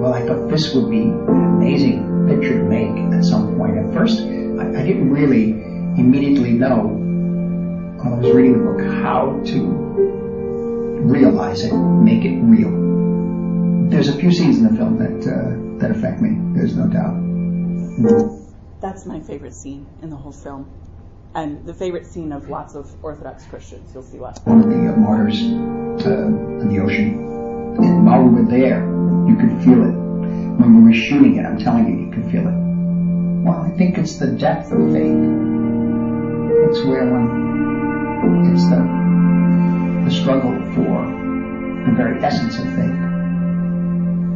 Well, 0.00 0.12
I 0.12 0.26
thought 0.26 0.48
this 0.48 0.74
would 0.74 0.90
be 0.90 1.02
an 1.02 1.44
amazing 1.56 2.26
picture 2.26 2.58
to 2.58 2.64
make 2.64 3.14
at 3.14 3.24
some 3.24 3.56
point. 3.56 3.78
At 3.78 3.94
first, 3.94 4.18
I, 4.18 4.80
I 4.80 4.82
didn't 4.84 5.10
really 5.12 5.50
immediately 6.00 6.50
know 6.50 6.96
while 8.02 8.14
I 8.14 8.18
was 8.18 8.34
reading 8.34 8.54
the 8.58 8.72
book 8.72 8.80
how 9.04 9.40
to 9.46 9.60
realize 11.06 11.62
it, 11.62 11.72
make 11.72 12.24
it 12.24 12.40
real. 12.40 12.70
There's 13.88 14.08
a 14.08 14.16
few 14.16 14.32
scenes 14.32 14.58
in 14.58 14.64
the 14.64 14.76
film 14.76 14.98
that 14.98 15.26
uh, 15.32 15.67
that 15.80 15.90
affect 15.90 16.20
me. 16.20 16.36
There's 16.54 16.76
no 16.76 16.86
doubt. 16.86 17.16
That's 18.80 19.06
my 19.06 19.20
favorite 19.20 19.54
scene 19.54 19.86
in 20.02 20.10
the 20.10 20.16
whole 20.16 20.32
film 20.32 20.70
and 21.34 21.64
the 21.66 21.74
favorite 21.74 22.06
scene 22.06 22.32
of 22.32 22.48
lots 22.48 22.74
of 22.74 22.90
Orthodox 23.02 23.44
Christians. 23.46 23.92
You'll 23.92 24.02
see 24.02 24.18
why. 24.18 24.34
One 24.44 24.60
of 24.60 24.68
the 24.68 24.92
uh, 24.92 24.96
martyrs 24.96 25.40
uh, 26.06 26.26
in 26.62 26.68
the 26.68 26.80
ocean. 26.80 27.24
And 27.78 28.06
while 28.06 28.22
we 28.22 28.42
were 28.42 28.50
there, 28.50 28.80
you 29.28 29.36
could 29.36 29.62
feel 29.62 29.82
it. 29.82 29.94
When 30.58 30.76
we 30.76 30.90
were 30.90 30.96
shooting 30.96 31.36
it, 31.36 31.44
I'm 31.44 31.58
telling 31.58 31.86
you, 31.86 32.06
you 32.06 32.12
could 32.12 32.30
feel 32.32 32.48
it. 32.48 32.58
Well, 33.44 33.60
I 33.60 33.70
think 33.76 33.98
it's 33.98 34.18
the 34.18 34.26
depth 34.26 34.72
of 34.72 34.92
faith. 34.92 35.14
It's 36.68 36.84
where 36.84 37.06
one, 37.08 38.52
it's 38.52 38.68
the, 38.68 38.80
the 40.04 40.10
struggle 40.10 40.52
for 40.74 41.06
the 41.86 41.94
very 41.96 42.22
essence 42.22 42.58
of 42.58 42.64
faith. 42.74 43.07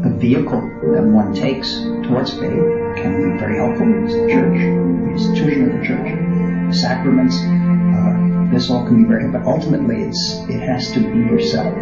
The 0.03 0.11
vehicle 0.11 0.61
that 0.95 1.05
one 1.05 1.33
takes 1.33 1.75
towards 2.03 2.33
faith 2.33 2.59
can 2.99 3.33
be 3.33 3.39
very 3.39 3.59
helpful. 3.59 3.87
It's 4.05 4.15
the 4.15 4.29
church, 4.29 4.59
the 4.59 5.11
institution 5.13 5.71
of 5.71 5.79
the 5.79 5.87
church 5.87 6.75
sacraments. 6.75 7.37
Uh, 7.39 8.51
this 8.53 8.69
all 8.69 8.85
can 8.85 8.97
be 9.03 9.09
very, 9.09 9.23
helpful, 9.23 9.41
but 9.41 9.49
ultimately 9.49 10.03
it's 10.03 10.41
it 10.49 10.61
has 10.61 10.91
to 10.93 11.01
be 11.01 11.19
yourself. 11.19 11.73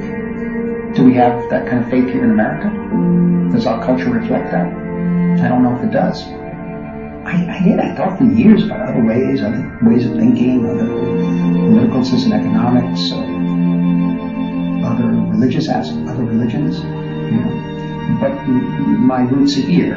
Do 0.95 1.05
we 1.05 1.15
have 1.15 1.49
that 1.49 1.67
kind 1.67 1.83
of 1.83 1.91
faith 1.91 2.13
here 2.13 2.25
in 2.25 2.31
America? 2.33 2.69
Does 3.53 3.65
our 3.65 3.83
culture 3.85 4.11
reflect 4.11 4.51
that? 4.51 4.67
I 4.67 5.49
don't 5.49 5.63
know 5.63 5.75
if 5.77 5.83
it 5.83 5.91
does. 5.91 6.23
I, 7.25 7.57
I 7.57 7.63
did. 7.65 7.81
I 7.81 7.95
thought 7.95 8.19
for 8.19 8.25
years 8.25 8.65
about 8.65 8.89
other 8.89 9.03
ways, 9.03 9.41
other 9.41 9.79
ways 9.83 10.05
of 10.05 10.17
thinking, 10.17 10.69
other 10.69 10.87
political 10.87 12.05
systems, 12.05 12.35
economics, 12.35 13.13
uh, 13.13 13.17
other 14.87 15.09
religious 15.09 15.69
aspects, 15.71 16.11
other 16.11 16.25
religions. 16.25 16.81
You 16.81 17.41
know, 17.41 17.70
but 18.19 18.33
my 18.47 19.21
roots 19.23 19.57
are 19.57 19.63
here, 19.63 19.97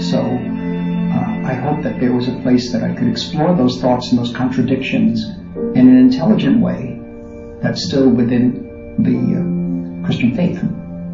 so 0.00 0.18
uh, 0.18 1.42
I 1.44 1.54
hope 1.54 1.82
that 1.82 2.00
there 2.00 2.12
was 2.12 2.28
a 2.28 2.32
place 2.42 2.72
that 2.72 2.82
I 2.82 2.94
could 2.94 3.08
explore 3.08 3.54
those 3.54 3.80
thoughts 3.80 4.10
and 4.10 4.18
those 4.18 4.32
contradictions 4.32 5.24
in 5.74 5.88
an 5.88 5.96
intelligent 5.96 6.60
way 6.60 6.98
that's 7.62 7.84
still 7.86 8.08
within 8.08 8.96
the 8.98 10.02
uh, 10.02 10.06
Christian 10.06 10.34
faith. 10.34 10.62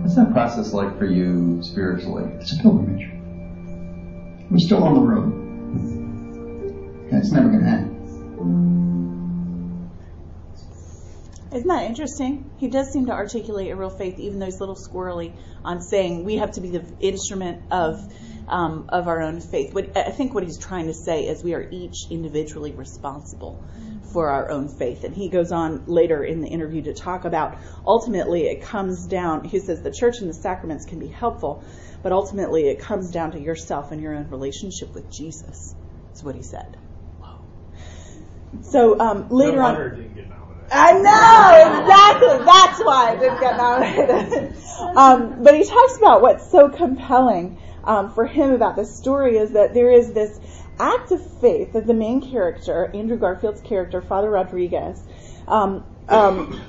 What's 0.00 0.16
that 0.16 0.32
process 0.32 0.72
like 0.72 0.96
for 0.98 1.04
you 1.04 1.58
spiritually? 1.62 2.30
It's 2.40 2.58
a 2.58 2.62
pilgrimage. 2.62 3.10
We're 4.50 4.58
still 4.58 4.82
on 4.84 4.94
the 4.94 5.00
road. 5.00 5.34
It's 7.12 7.32
never 7.32 7.48
going 7.48 7.64
to 7.64 7.68
end. 7.68 8.97
Isn't 11.50 11.68
that 11.68 11.84
interesting? 11.84 12.50
He 12.58 12.68
does 12.68 12.92
seem 12.92 13.06
to 13.06 13.12
articulate 13.12 13.70
a 13.70 13.76
real 13.76 13.90
faith, 13.90 14.18
even 14.18 14.38
though 14.38 14.46
he's 14.46 14.56
a 14.56 14.60
little 14.60 14.76
squirrely 14.76 15.34
on 15.64 15.80
saying 15.80 16.24
we 16.24 16.36
have 16.36 16.52
to 16.52 16.60
be 16.60 16.70
the 16.70 16.84
instrument 17.00 17.62
of 17.70 18.00
um, 18.48 18.86
of 18.88 19.08
our 19.08 19.20
own 19.20 19.40
faith. 19.40 19.74
What, 19.74 19.96
I 19.96 20.10
think 20.10 20.34
what 20.34 20.42
he's 20.42 20.58
trying 20.58 20.86
to 20.86 20.94
say 20.94 21.26
is 21.26 21.44
we 21.44 21.54
are 21.54 21.68
each 21.70 22.06
individually 22.10 22.72
responsible 22.72 23.62
for 24.12 24.30
our 24.30 24.50
own 24.50 24.68
faith. 24.68 25.04
And 25.04 25.14
he 25.14 25.28
goes 25.28 25.52
on 25.52 25.84
later 25.86 26.24
in 26.24 26.40
the 26.40 26.48
interview 26.48 26.82
to 26.82 26.94
talk 26.94 27.24
about 27.24 27.58
ultimately 27.86 28.46
it 28.46 28.62
comes 28.62 29.06
down, 29.06 29.44
he 29.44 29.58
says 29.60 29.82
the 29.82 29.92
church 29.92 30.20
and 30.20 30.28
the 30.28 30.34
sacraments 30.34 30.86
can 30.86 30.98
be 30.98 31.08
helpful, 31.08 31.62
but 32.02 32.12
ultimately 32.12 32.68
it 32.68 32.80
comes 32.80 33.10
down 33.10 33.32
to 33.32 33.40
yourself 33.40 33.92
and 33.92 34.00
your 34.00 34.14
own 34.14 34.28
relationship 34.30 34.94
with 34.94 35.10
Jesus, 35.10 35.74
is 36.14 36.24
what 36.24 36.34
he 36.34 36.42
said. 36.42 36.76
So 38.62 38.98
um, 38.98 39.28
later 39.28 39.58
no 39.58 39.64
on. 39.64 39.74
I 40.70 40.92
know 40.92 41.80
exactly. 41.80 42.44
That's 42.44 42.80
why 42.80 43.10
I 43.10 43.16
didn't 43.16 43.40
get 43.40 43.56
nominated. 43.56 44.56
um, 44.96 45.42
but 45.42 45.54
he 45.54 45.64
talks 45.64 45.96
about 45.96 46.22
what's 46.22 46.50
so 46.50 46.68
compelling 46.68 47.58
um, 47.84 48.12
for 48.12 48.26
him 48.26 48.52
about 48.52 48.76
this 48.76 48.94
story 48.96 49.38
is 49.38 49.52
that 49.52 49.72
there 49.72 49.90
is 49.90 50.12
this 50.12 50.38
act 50.78 51.10
of 51.10 51.40
faith 51.40 51.72
that 51.72 51.86
the 51.86 51.94
main 51.94 52.20
character, 52.20 52.90
Andrew 52.94 53.18
Garfield's 53.18 53.62
character, 53.62 54.02
Father 54.02 54.30
Rodriguez, 54.30 55.02
um, 55.46 55.84
um, 56.08 56.60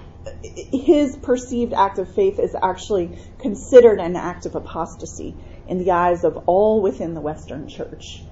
his 0.43 1.17
perceived 1.17 1.73
act 1.73 1.99
of 1.99 2.13
faith 2.13 2.39
is 2.39 2.55
actually 2.61 3.17
considered 3.39 3.99
an 3.99 4.15
act 4.15 4.45
of 4.45 4.55
apostasy 4.55 5.35
in 5.67 5.77
the 5.77 5.91
eyes 5.91 6.23
of 6.23 6.37
all 6.45 6.81
within 6.81 7.13
the 7.13 7.21
Western 7.21 7.67
Church. 7.67 8.23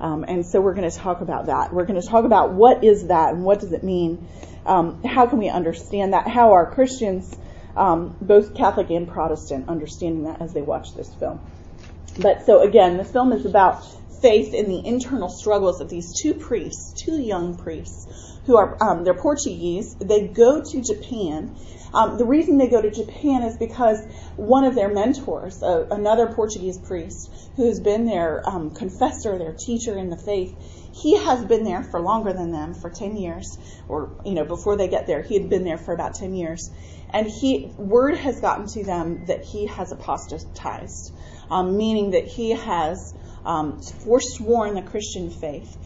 Um, 0.00 0.24
and 0.28 0.44
so 0.44 0.60
we're 0.60 0.74
going 0.74 0.90
to 0.90 0.96
talk 0.96 1.20
about 1.20 1.46
that. 1.46 1.72
We're 1.72 1.86
going 1.86 2.00
to 2.00 2.06
talk 2.06 2.24
about 2.24 2.52
what 2.52 2.84
is 2.84 3.06
that 3.08 3.32
and 3.34 3.44
what 3.44 3.60
does 3.60 3.72
it 3.72 3.82
mean. 3.82 4.28
Um, 4.66 5.02
how 5.04 5.26
can 5.26 5.38
we 5.38 5.48
understand 5.48 6.12
that? 6.12 6.26
How 6.28 6.52
are 6.52 6.70
Christians, 6.70 7.34
um, 7.76 8.16
both 8.20 8.54
Catholic 8.54 8.90
and 8.90 9.08
Protestant, 9.08 9.68
understanding 9.68 10.24
that 10.24 10.40
as 10.42 10.52
they 10.52 10.62
watch 10.62 10.94
this 10.94 11.14
film? 11.14 11.40
But 12.18 12.44
so 12.44 12.62
again, 12.62 12.96
this 12.96 13.10
film 13.10 13.32
is 13.32 13.46
about 13.46 13.84
faith 14.26 14.52
in 14.54 14.68
the 14.68 14.84
internal 14.84 15.28
struggles 15.28 15.80
of 15.80 15.88
these 15.88 16.12
two 16.20 16.34
priests, 16.34 16.92
two 17.00 17.20
young 17.20 17.56
priests, 17.56 18.08
who 18.46 18.56
are 18.56 18.76
um, 18.82 19.04
they're 19.04 19.14
Portuguese. 19.14 19.94
They 19.94 20.26
go 20.26 20.64
to 20.64 20.82
Japan. 20.82 21.56
Um, 21.94 22.18
the 22.18 22.24
reason 22.24 22.58
they 22.58 22.66
go 22.68 22.82
to 22.82 22.90
Japan 22.90 23.44
is 23.44 23.56
because 23.56 24.04
one 24.34 24.64
of 24.64 24.74
their 24.74 24.92
mentors, 24.92 25.62
uh, 25.62 25.86
another 25.92 26.26
Portuguese 26.26 26.76
priest 26.76 27.30
who's 27.54 27.78
been 27.78 28.04
their 28.04 28.42
um, 28.48 28.72
confessor, 28.72 29.38
their 29.38 29.52
teacher 29.52 29.96
in 29.96 30.10
the 30.10 30.16
faith, 30.16 30.56
he 30.92 31.16
has 31.18 31.44
been 31.44 31.62
there 31.62 31.84
for 31.84 32.00
longer 32.00 32.32
than 32.32 32.50
them, 32.50 32.74
for 32.74 32.90
10 32.90 33.16
years, 33.16 33.56
or, 33.88 34.10
you 34.24 34.34
know, 34.34 34.44
before 34.44 34.76
they 34.76 34.88
get 34.88 35.06
there, 35.06 35.22
he 35.22 35.34
had 35.34 35.48
been 35.48 35.62
there 35.62 35.78
for 35.78 35.94
about 35.94 36.16
10 36.16 36.34
years. 36.34 36.68
And 37.10 37.28
he, 37.28 37.70
word 37.76 38.16
has 38.16 38.40
gotten 38.40 38.66
to 38.68 38.82
them 38.82 39.26
that 39.26 39.44
he 39.44 39.66
has 39.66 39.92
apostatized 39.92 41.12
um, 41.50 41.76
meaning 41.76 42.10
that 42.10 42.26
he 42.26 42.50
has 42.50 43.14
um, 43.46 43.80
forsworn 43.80 44.74
the 44.74 44.82
Christian 44.82 45.30
faith 45.30 45.76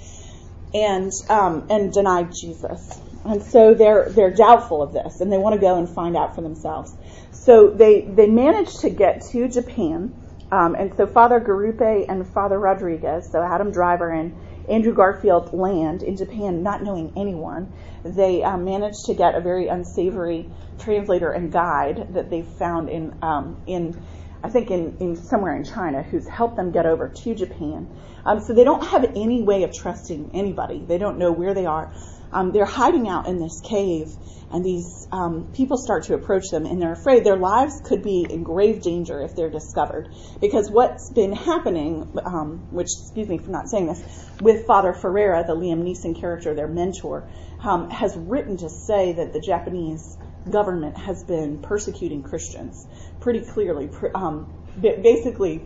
and 0.75 1.11
um, 1.29 1.67
and 1.71 1.93
denied 1.93 2.33
Jesus. 2.33 3.01
And 3.25 3.43
so 3.43 3.75
they're 3.75 4.09
they're 4.09 4.35
doubtful 4.35 4.83
of 4.83 4.93
this, 4.93 5.21
and 5.21 5.31
they 5.31 5.39
want 5.39 5.55
to 5.55 5.61
go 5.61 5.79
and 5.79 5.89
find 5.89 6.17
out 6.17 6.35
for 6.35 6.41
themselves. 6.41 6.95
So 7.33 7.71
they 7.71 8.03
they 8.03 8.29
manage 8.29 8.75
to 8.79 8.91
get 8.91 9.23
to 9.33 9.49
Japan, 9.49 10.15
um, 10.51 10.75
and 10.75 10.95
so 10.97 11.07
Father 11.07 11.41
Garupe 11.41 12.07
and 12.09 12.27
Father 12.27 12.59
Rodriguez, 12.59 13.31
so 13.31 13.43
Adam 13.43 13.73
Driver 13.73 14.11
and 14.11 14.37
Andrew 14.69 14.95
Garfield 14.95 15.53
land 15.53 16.03
in 16.03 16.17
Japan, 16.17 16.63
not 16.63 16.83
knowing 16.83 17.13
anyone. 17.17 17.73
They 18.05 18.43
um, 18.43 18.65
managed 18.65 19.05
to 19.07 19.15
get 19.15 19.35
a 19.35 19.41
very 19.41 19.67
unsavory 19.67 20.49
translator 20.79 21.31
and 21.31 21.53
guide 21.53 22.15
that 22.15 22.31
they 22.31 22.43
found 22.43 22.89
in 22.89 23.19
um, 23.21 23.61
in 23.67 24.01
I 24.43 24.49
think 24.49 24.71
in, 24.71 24.97
in 25.01 25.17
somewhere 25.17 25.55
in 25.55 25.65
China, 25.65 26.03
who's 26.03 26.27
helped 26.27 26.57
them 26.57 26.71
get 26.71 26.87
over 26.87 27.09
to 27.09 27.35
Japan. 27.35 27.89
Um, 28.25 28.41
so 28.41 28.55
they 28.55 28.65
don't 28.65 28.85
have 28.87 29.05
any 29.17 29.43
way 29.43 29.63
of 29.65 29.73
trusting 29.73 30.31
anybody. 30.35 30.85
They 30.87 30.99
don't 30.99 31.19
know 31.19 31.33
where 31.33 31.55
they 31.55 31.67
are. 31.67 31.93
Um, 32.33 32.53
they're 32.53 32.65
hiding 32.65 33.09
out 33.09 33.27
in 33.27 33.39
this 33.39 33.61
cave, 33.61 34.09
and 34.53 34.65
these 34.65 35.09
um, 35.11 35.51
people 35.53 35.77
start 35.77 36.05
to 36.05 36.15
approach 36.15 36.51
them, 36.51 36.65
and 36.65 36.81
they're 36.81 36.93
afraid 36.93 37.25
their 37.25 37.37
lives 37.37 37.81
could 37.85 38.03
be 38.03 38.27
in 38.29 38.45
grave 38.45 38.83
danger 38.83 39.21
if 39.21 39.35
they're 39.35 39.51
discovered. 39.51 40.09
Because 40.41 40.71
what's 40.71 41.11
been 41.11 41.33
happening, 41.33 42.09
um, 42.25 42.69
which 42.71 42.89
excuse 43.03 43.29
me 43.29 43.39
for 43.39 43.51
not 43.51 43.69
saying 43.69 43.87
this, 43.87 44.31
with 44.41 44.67
Father 44.67 44.93
Ferreira, 44.93 45.45
the 45.47 45.57
Liam 45.57 45.83
Neeson 45.83 46.19
character, 46.19 46.55
their 46.55 46.69
mentor, 46.69 47.29
um, 47.63 47.91
has 47.91 48.17
written 48.17 48.57
to 48.59 48.69
say 48.69 49.13
that 49.13 49.33
the 49.33 49.41
Japanese 49.41 50.17
government 50.49 50.97
has 50.97 51.25
been 51.25 51.59
persecuting 51.59 52.23
Christians 52.23 52.87
pretty 53.21 53.41
clearly, 53.41 53.91
um, 54.15 54.53
basically 54.81 55.63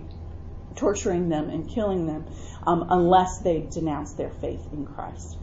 torturing 0.76 1.28
them 1.28 1.50
and 1.50 1.68
killing 1.68 2.06
them 2.06 2.26
um, 2.66 2.86
unless 2.90 3.38
they 3.38 3.60
denounce 3.60 4.12
their 4.14 4.30
faith 4.30 4.66
in 4.72 4.86
Christ. 4.86 5.36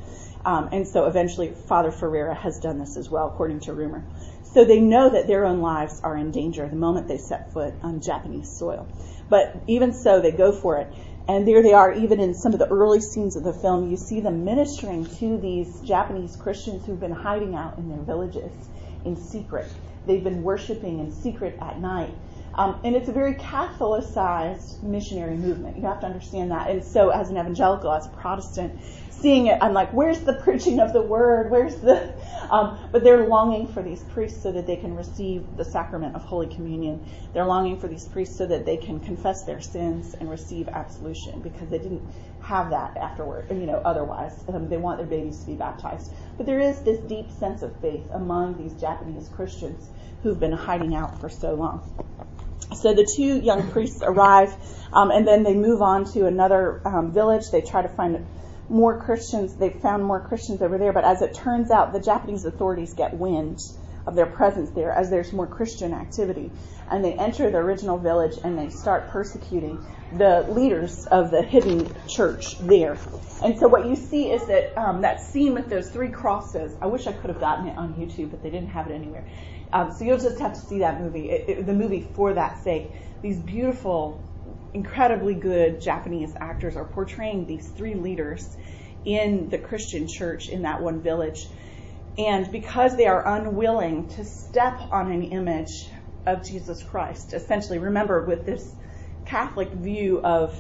Um, 0.44 0.70
and 0.72 0.88
so 0.88 1.06
eventually 1.06 1.50
Father 1.52 1.92
Ferreira 1.92 2.36
has 2.36 2.60
done 2.60 2.80
this 2.80 2.98
as 2.98 3.10
well, 3.10 3.28
according 3.28 3.62
to 3.62 3.74
rumor. 3.74 4.04
So 4.44 4.66
they 4.66 4.80
know 4.80 5.10
that 5.12 5.28
their 5.28 5.46
own 5.46 5.62
lives 5.62 6.02
are 6.04 6.18
in 6.18 6.32
danger 6.32 6.68
the 6.68 6.76
moment 6.76 7.08
they 7.08 7.18
set 7.18 7.54
foot 7.54 7.74
on 7.84 8.02
Japanese 8.02 8.50
soil. 8.50 8.88
But 9.30 9.56
even 9.68 9.94
so, 9.94 10.20
they 10.20 10.32
go 10.32 10.52
for 10.52 10.78
it. 10.80 10.92
And 11.28 11.48
there 11.48 11.64
they 11.64 11.72
are, 11.72 11.94
even 11.94 12.20
in 12.20 12.34
some 12.34 12.52
of 12.52 12.60
the 12.60 12.68
early 12.68 13.00
scenes 13.00 13.38
of 13.38 13.44
the 13.44 13.54
film, 13.54 13.90
you 13.90 13.96
see 13.96 14.20
them 14.20 14.44
ministering 14.44 15.06
to 15.06 15.38
these 15.38 15.80
Japanese 15.82 16.36
Christians 16.36 16.86
who've 16.86 17.00
been 17.00 17.14
hiding 17.14 17.56
out 17.56 17.78
in 17.78 17.88
their 17.88 18.02
villages 18.02 18.52
in 19.06 19.16
secret. 19.16 19.68
They've 20.06 20.24
been 20.24 20.44
worshiping 20.44 21.00
in 21.00 21.12
secret 21.12 21.58
at 21.62 21.80
night. 21.80 22.14
Um, 22.54 22.82
and 22.84 22.96
it's 22.96 23.08
a 23.08 23.14
very 23.14 23.36
Catholicized 23.36 24.84
missionary 24.84 25.36
movement. 25.36 25.78
You 25.78 25.84
have 25.84 26.02
to 26.02 26.06
understand 26.06 26.52
that. 26.52 26.70
And 26.70 26.84
so, 26.84 27.10
as 27.10 27.30
an 27.30 27.38
evangelical, 27.38 27.92
as 27.94 28.08
a 28.08 28.10
Protestant, 28.10 28.78
seeing 29.10 29.48
it, 29.48 29.58
I'm 29.62 29.74
like, 29.74 29.94
where's 29.94 30.20
the 30.22 30.34
preaching 30.44 30.80
of 30.80 30.92
the 30.92 31.02
word? 31.02 31.52
Where's 31.52 31.76
the. 31.78 32.14
Um, 32.52 32.78
but 32.92 33.06
they're 33.06 33.28
longing 33.28 33.68
for 33.68 33.82
these 33.82 34.04
priests 34.04 34.44
so 34.44 34.52
that 34.52 34.68
they 34.68 34.76
can 34.76 34.94
receive 34.94 35.56
the 35.56 35.64
sacrament 35.64 36.16
of 36.16 36.24
Holy 36.24 36.54
Communion. 36.54 37.06
They're 37.34 37.46
longing 37.46 37.80
for 37.80 37.88
these 37.88 38.04
priests 38.04 38.38
so 38.38 38.46
that 38.48 38.66
they 38.66 38.76
can 38.76 39.00
confess 39.00 39.46
their 39.46 39.62
sins 39.62 40.16
and 40.16 40.30
receive 40.30 40.68
absolution 40.68 41.40
because 41.40 41.70
they 41.70 41.78
didn't 41.78 42.02
have 42.52 42.72
that 42.72 42.98
afterward, 42.98 43.46
you 43.50 43.66
know, 43.66 43.82
otherwise. 43.86 44.34
Um, 44.50 44.68
they 44.68 44.76
want 44.76 44.98
their 44.98 45.08
babies 45.08 45.40
to 45.40 45.46
be 45.46 45.56
baptized. 45.56 46.12
But 46.36 46.46
there 46.46 46.60
is 46.60 46.82
this 46.82 47.00
deep 47.00 47.32
sense 47.32 47.62
of 47.62 47.74
faith 47.80 48.06
among 48.12 48.58
these 48.58 48.74
Japanese 48.74 49.30
Christians 49.30 49.90
who've 50.22 50.40
been 50.40 50.52
hiding 50.52 50.94
out 50.94 51.22
for 51.22 51.30
so 51.30 51.54
long. 51.54 51.80
So 52.76 52.94
the 52.94 53.10
two 53.16 53.40
young 53.40 53.72
priests 53.72 54.02
arrive, 54.04 54.54
um, 54.92 55.12
and 55.12 55.26
then 55.26 55.44
they 55.44 55.54
move 55.54 55.82
on 55.82 56.04
to 56.12 56.26
another 56.26 56.82
um, 56.86 57.14
village. 57.14 57.44
They 57.52 57.62
try 57.62 57.84
to 57.84 57.90
find 57.90 58.28
more 58.68 59.02
Christians. 59.02 59.56
They 59.56 59.70
found 59.70 60.04
more 60.04 60.20
Christians 60.20 60.62
over 60.62 60.78
there, 60.78 60.92
but 60.92 61.06
as 61.06 61.22
it 61.22 61.34
turns 61.34 61.72
out, 61.72 61.94
the 61.94 62.02
Japanese 62.02 62.44
authorities 62.44 62.94
get 62.94 63.14
wind 63.14 63.60
of 64.06 64.16
their 64.16 64.26
presence 64.26 64.70
there 64.72 64.92
as 64.92 65.10
there's 65.10 65.32
more 65.34 65.48
Christian 65.48 65.94
activity. 65.94 66.52
And 66.90 67.04
they 67.04 67.14
enter 67.14 67.50
the 67.50 67.58
original 67.58 67.98
village 67.98 68.38
and 68.44 68.58
they 68.58 68.70
start 68.70 69.10
persecuting 69.10 69.84
the 70.18 70.46
leaders 70.50 71.06
of 71.08 71.32
the 71.32 71.42
hidden 71.42 71.94
church 72.08 72.60
there. 72.60 72.98
And 73.44 73.58
so 73.58 73.68
what 73.68 73.86
you 73.86 73.96
see 73.96 74.32
is 74.32 74.46
that 74.48 74.78
um, 74.78 75.02
that 75.02 75.22
scene 75.22 75.54
with 75.54 75.70
those 75.70 75.90
three 75.90 76.10
crosses. 76.10 76.76
I 76.82 76.88
wish 76.88 77.08
I 77.08 77.14
could 77.14 77.30
have 77.30 77.40
gotten 77.40 77.68
it 77.68 77.78
on 77.78 77.94
YouTube, 77.94 78.32
but 78.32 78.44
they 78.44 78.50
didn't 78.50 78.70
have 78.70 78.88
it 78.88 78.94
anywhere. 78.94 79.26
Um, 79.74 79.94
so 79.94 80.04
you'll 80.04 80.18
just 80.18 80.40
have 80.40 80.54
to 80.54 80.60
see 80.60 80.80
that 80.80 81.00
movie, 81.00 81.30
it, 81.30 81.50
it, 81.50 81.66
the 81.66 81.74
movie 81.74 82.08
for 82.14 82.34
that 82.34 82.62
sake. 82.64 82.92
These 83.22 83.40
beautiful, 83.40 84.22
incredibly 84.74 85.34
good 85.34 85.80
Japanese 85.80 86.34
actors 86.36 86.76
are 86.76 86.86
portraying 86.86 87.46
these 87.46 87.70
three 87.70 87.96
leaders 87.96 88.58
in 89.06 89.50
the 89.50 89.58
Christian 89.58 90.08
church 90.10 90.50
in 90.50 90.64
that 90.64 90.82
one 90.82 91.02
village. 91.02 91.48
And 92.18 92.52
because 92.52 92.98
they 92.98 93.08
are 93.08 93.26
unwilling 93.26 94.10
to 94.10 94.26
step 94.26 94.80
on 94.92 95.12
an 95.12 95.24
image 95.24 95.90
of 96.26 96.46
Jesus 96.46 96.84
Christ, 96.84 97.34
essentially, 97.34 97.80
remember 97.80 98.24
with 98.26 98.46
this 98.46 98.76
Catholic 99.26 99.72
view 99.72 100.22
of 100.22 100.54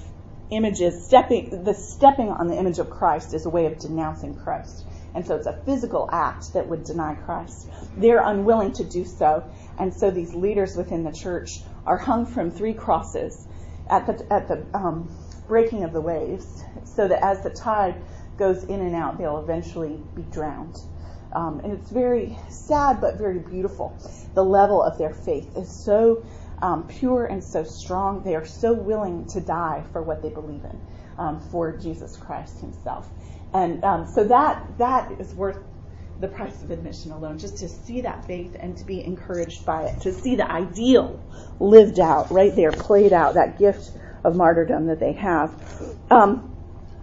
images, 0.49 1.05
stepping 1.05 1.63
the 1.63 1.73
stepping 1.73 2.29
on 2.29 2.47
the 2.47 2.57
image 2.57 2.79
of 2.79 2.89
Christ 2.89 3.33
is 3.33 3.45
a 3.45 3.49
way 3.49 3.65
of 3.65 3.79
denouncing 3.79 4.35
Christ. 4.35 4.85
And 5.13 5.25
so 5.25 5.35
it's 5.35 5.47
a 5.47 5.61
physical 5.65 6.09
act 6.11 6.53
that 6.53 6.67
would 6.67 6.85
deny 6.85 7.15
Christ. 7.15 7.67
They're 7.97 8.21
unwilling 8.21 8.71
to 8.73 8.83
do 8.85 9.03
so. 9.03 9.43
And 9.77 9.93
so 9.93 10.09
these 10.09 10.33
leaders 10.33 10.75
within 10.75 11.03
the 11.03 11.11
church 11.11 11.49
are 11.85 11.97
hung 11.97 12.25
from 12.25 12.51
three 12.51 12.73
crosses 12.73 13.45
at 13.89 14.07
the, 14.07 14.33
at 14.33 14.47
the 14.47 14.65
um, 14.73 15.13
breaking 15.47 15.83
of 15.83 15.91
the 15.91 15.99
waves, 15.99 16.63
so 16.85 17.07
that 17.09 17.23
as 17.23 17.43
the 17.43 17.49
tide 17.49 18.01
goes 18.37 18.63
in 18.63 18.79
and 18.79 18.95
out, 18.95 19.17
they'll 19.17 19.39
eventually 19.39 19.99
be 20.15 20.21
drowned. 20.23 20.77
Um, 21.33 21.61
and 21.63 21.73
it's 21.73 21.89
very 21.91 22.37
sad, 22.49 23.01
but 23.01 23.17
very 23.17 23.39
beautiful. 23.39 23.97
The 24.33 24.43
level 24.43 24.81
of 24.81 24.97
their 24.97 25.13
faith 25.13 25.55
is 25.55 25.69
so 25.69 26.23
um, 26.61 26.87
pure 26.87 27.25
and 27.25 27.43
so 27.43 27.63
strong. 27.63 28.23
They 28.23 28.35
are 28.35 28.45
so 28.45 28.73
willing 28.73 29.27
to 29.27 29.41
die 29.41 29.83
for 29.91 30.01
what 30.01 30.21
they 30.21 30.29
believe 30.29 30.63
in, 30.63 30.81
um, 31.17 31.39
for 31.39 31.77
Jesus 31.77 32.17
Christ 32.17 32.59
Himself. 32.59 33.09
And 33.53 33.83
um, 33.83 34.07
so 34.07 34.23
that 34.25 34.77
that 34.77 35.11
is 35.19 35.33
worth 35.33 35.57
the 36.19 36.27
price 36.27 36.61
of 36.61 36.69
admission 36.69 37.11
alone, 37.11 37.39
just 37.39 37.57
to 37.57 37.67
see 37.67 38.01
that 38.01 38.25
faith 38.25 38.55
and 38.59 38.77
to 38.77 38.85
be 38.85 39.03
encouraged 39.03 39.65
by 39.65 39.85
it, 39.85 40.01
to 40.01 40.13
see 40.13 40.35
the 40.35 40.49
ideal 40.49 41.19
lived 41.59 41.99
out 41.99 42.31
right 42.31 42.55
there, 42.55 42.71
played 42.71 43.11
out, 43.11 43.33
that 43.33 43.57
gift 43.57 43.91
of 44.23 44.35
martyrdom 44.35 44.85
that 44.87 44.99
they 44.99 45.13
have. 45.13 45.51
Um, 46.11 46.50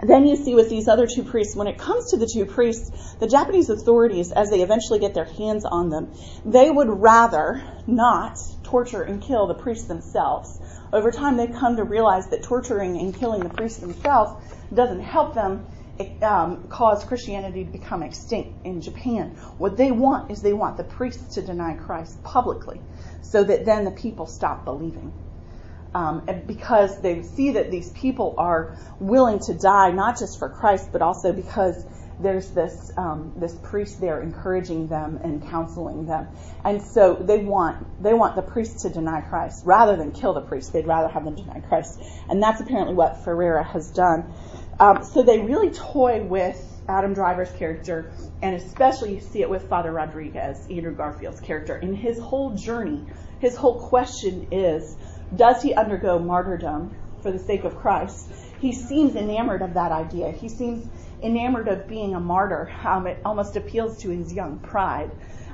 then 0.03 0.27
you 0.27 0.37
see 0.37 0.55
with 0.55 0.71
these 0.71 0.87
other 0.87 1.07
two 1.07 1.25
priests, 1.25 1.57
when 1.57 1.67
it 1.67 1.79
comes 1.79 2.11
to 2.11 2.17
the 2.17 2.31
two 2.33 2.47
priests, 2.47 3.15
the 3.17 3.27
Japanese 3.27 3.69
authorities, 3.69 4.31
as 4.31 4.51
they 4.51 4.63
eventually 4.63 5.01
get 5.01 5.15
their 5.15 5.25
hands 5.25 5.65
on 5.65 5.89
them, 5.89 6.13
they 6.45 6.71
would 6.71 6.89
rather 6.89 7.63
not 7.87 8.39
torture 8.63 9.03
and 9.03 9.21
kill 9.21 9.47
the 9.47 9.55
priests 9.55 9.89
themselves. 9.89 10.61
Over 10.93 11.11
time, 11.11 11.37
they 11.37 11.49
come 11.49 11.77
to 11.77 11.85
realize 11.85 12.29
that 12.29 12.43
torturing 12.43 12.99
and 12.99 13.15
killing 13.15 13.43
the 13.43 13.49
priests 13.49 13.81
themselves 13.81 14.41
doesn't 14.73 15.01
help 15.01 15.35
them 15.35 15.67
um, 16.23 16.69
cause 16.69 17.05
Christianity 17.05 17.65
to 17.65 17.71
become 17.71 18.03
extinct 18.03 18.65
in 18.65 18.81
Japan. 18.81 19.31
What 19.59 19.77
they 19.77 19.91
want 19.91 20.31
is 20.31 20.43
they 20.43 20.53
want 20.53 20.77
the 20.77 20.85
priests 20.85 21.35
to 21.35 21.43
deny 21.43 21.75
Christ 21.75 22.23
publicly 22.23 22.81
so 23.23 23.43
that 23.43 23.65
then 23.65 23.85
the 23.85 23.91
people 23.91 24.27
stop 24.27 24.65
believing. 24.65 25.13
Um, 25.95 26.27
because 26.47 27.01
they 27.01 27.23
see 27.23 27.53
that 27.53 27.71
these 27.71 27.91
people 27.91 28.35
are 28.37 28.77
willing 29.01 29.39
to 29.41 29.55
die 29.55 29.91
not 29.91 30.19
just 30.19 30.39
for 30.39 30.51
Christ, 30.51 30.91
but 30.93 31.01
also 31.01 31.33
because 31.33 31.83
there's 32.21 32.51
this 32.51 32.91
um, 32.97 33.33
this 33.37 33.55
priest 33.55 34.01
there 34.01 34.21
encouraging 34.21 34.89
them 34.89 35.19
and 35.23 35.49
counseling 35.49 36.07
them, 36.07 36.29
and 36.65 36.83
so 36.83 37.15
they 37.15 37.39
want 37.39 38.03
they 38.03 38.13
want 38.13 38.37
the 38.37 38.43
priest 38.43 38.81
to 38.81 38.91
deny 38.91 39.21
Christ 39.21 39.65
rather 39.65 39.97
than 39.97 40.13
kill 40.13 40.35
the 40.35 40.41
priest. 40.41 40.73
They'd 40.73 40.87
rather 40.87 41.09
have 41.09 41.25
them 41.25 41.37
deny 41.37 41.61
Christ, 41.61 42.01
and 42.29 42.43
that's 42.43 42.61
apparently 42.61 42.95
what 42.95 43.25
Ferreira 43.25 43.65
has 43.65 43.91
done. 43.91 44.33
Um, 44.81 45.05
so 45.05 45.23
they 45.23 45.41
really 45.41 45.71
toy 45.71 46.23
with 46.23 46.65
Adam 46.89 47.15
Driver's 47.15 47.51
character, 47.53 48.11
and 48.43 48.57
especially 48.57 49.15
you 49.15 49.21
see 49.21 49.43
it 49.43 49.51
with 49.51 49.69
Father 49.69 49.93
Rodriguez, 49.93 50.67
Andrew 50.71 50.95
Garfield's 50.95 51.41
character. 51.41 51.77
In 51.77 51.95
his 51.95 52.19
whole 52.19 52.55
journey, 52.55 53.05
his 53.41 53.57
whole 53.57 53.89
question 53.89 54.49
is, 54.51 54.97
does 55.35 55.63
he 55.63 55.75
undergo 55.75 56.19
martyrdom 56.19 56.95
for 57.23 57.31
the 57.31 57.39
sake 57.39 57.65
of 57.65 57.77
Christ? 57.77 58.31
He 58.61 58.73
seems 58.73 59.15
enamored 59.15 59.63
of 59.63 59.75
that 59.75 59.93
idea. 59.93 60.31
He 60.33 60.49
seems 60.49 60.87
enamored 61.23 61.69
of 61.69 61.89
being 61.89 62.15
a 62.15 62.21
martyr. 62.21 62.71
Um, 62.85 63.07
it 63.07 63.21
almost 63.25 63.57
appeals 63.57 63.99
to 64.03 64.11
his 64.11 64.33
young 64.33 64.59
pride. 64.59 65.11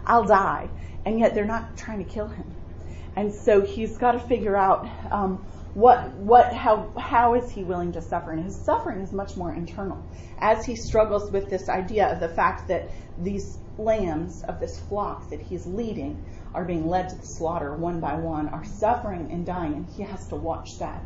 I'll 0.06 0.24
die, 0.24 0.68
and 1.04 1.18
yet 1.18 1.34
they're 1.34 1.44
not 1.44 1.76
trying 1.76 2.04
to 2.04 2.10
kill 2.10 2.28
him. 2.28 2.54
And 3.16 3.32
so 3.32 3.60
he's 3.60 3.96
got 3.96 4.12
to 4.12 4.20
figure 4.20 4.56
out 4.56 4.88
um, 5.10 5.44
what 5.74 6.12
what 6.12 6.52
how 6.52 6.88
how 6.96 7.34
is 7.34 7.50
he 7.50 7.64
willing 7.64 7.92
to 7.92 8.00
suffer 8.00 8.30
and 8.30 8.44
his 8.44 8.56
suffering 8.56 9.00
is 9.00 9.12
much 9.12 9.36
more 9.36 9.52
internal 9.52 10.00
as 10.38 10.64
he 10.64 10.76
struggles 10.76 11.32
with 11.32 11.50
this 11.50 11.68
idea 11.68 12.12
of 12.12 12.20
the 12.20 12.28
fact 12.28 12.68
that 12.68 12.88
these 13.18 13.58
lambs 13.76 14.44
of 14.44 14.60
this 14.60 14.78
flock 14.78 15.28
that 15.30 15.40
he's 15.40 15.66
leading 15.66 16.24
are 16.54 16.64
being 16.64 16.88
led 16.88 17.08
to 17.10 17.16
the 17.16 17.26
slaughter 17.26 17.74
one 17.74 18.00
by 18.00 18.14
one 18.14 18.48
are 18.48 18.64
suffering 18.64 19.30
and 19.32 19.46
dying 19.46 19.74
and 19.74 19.86
he 19.96 20.02
has 20.02 20.26
to 20.28 20.36
watch 20.36 20.78
that 20.78 21.04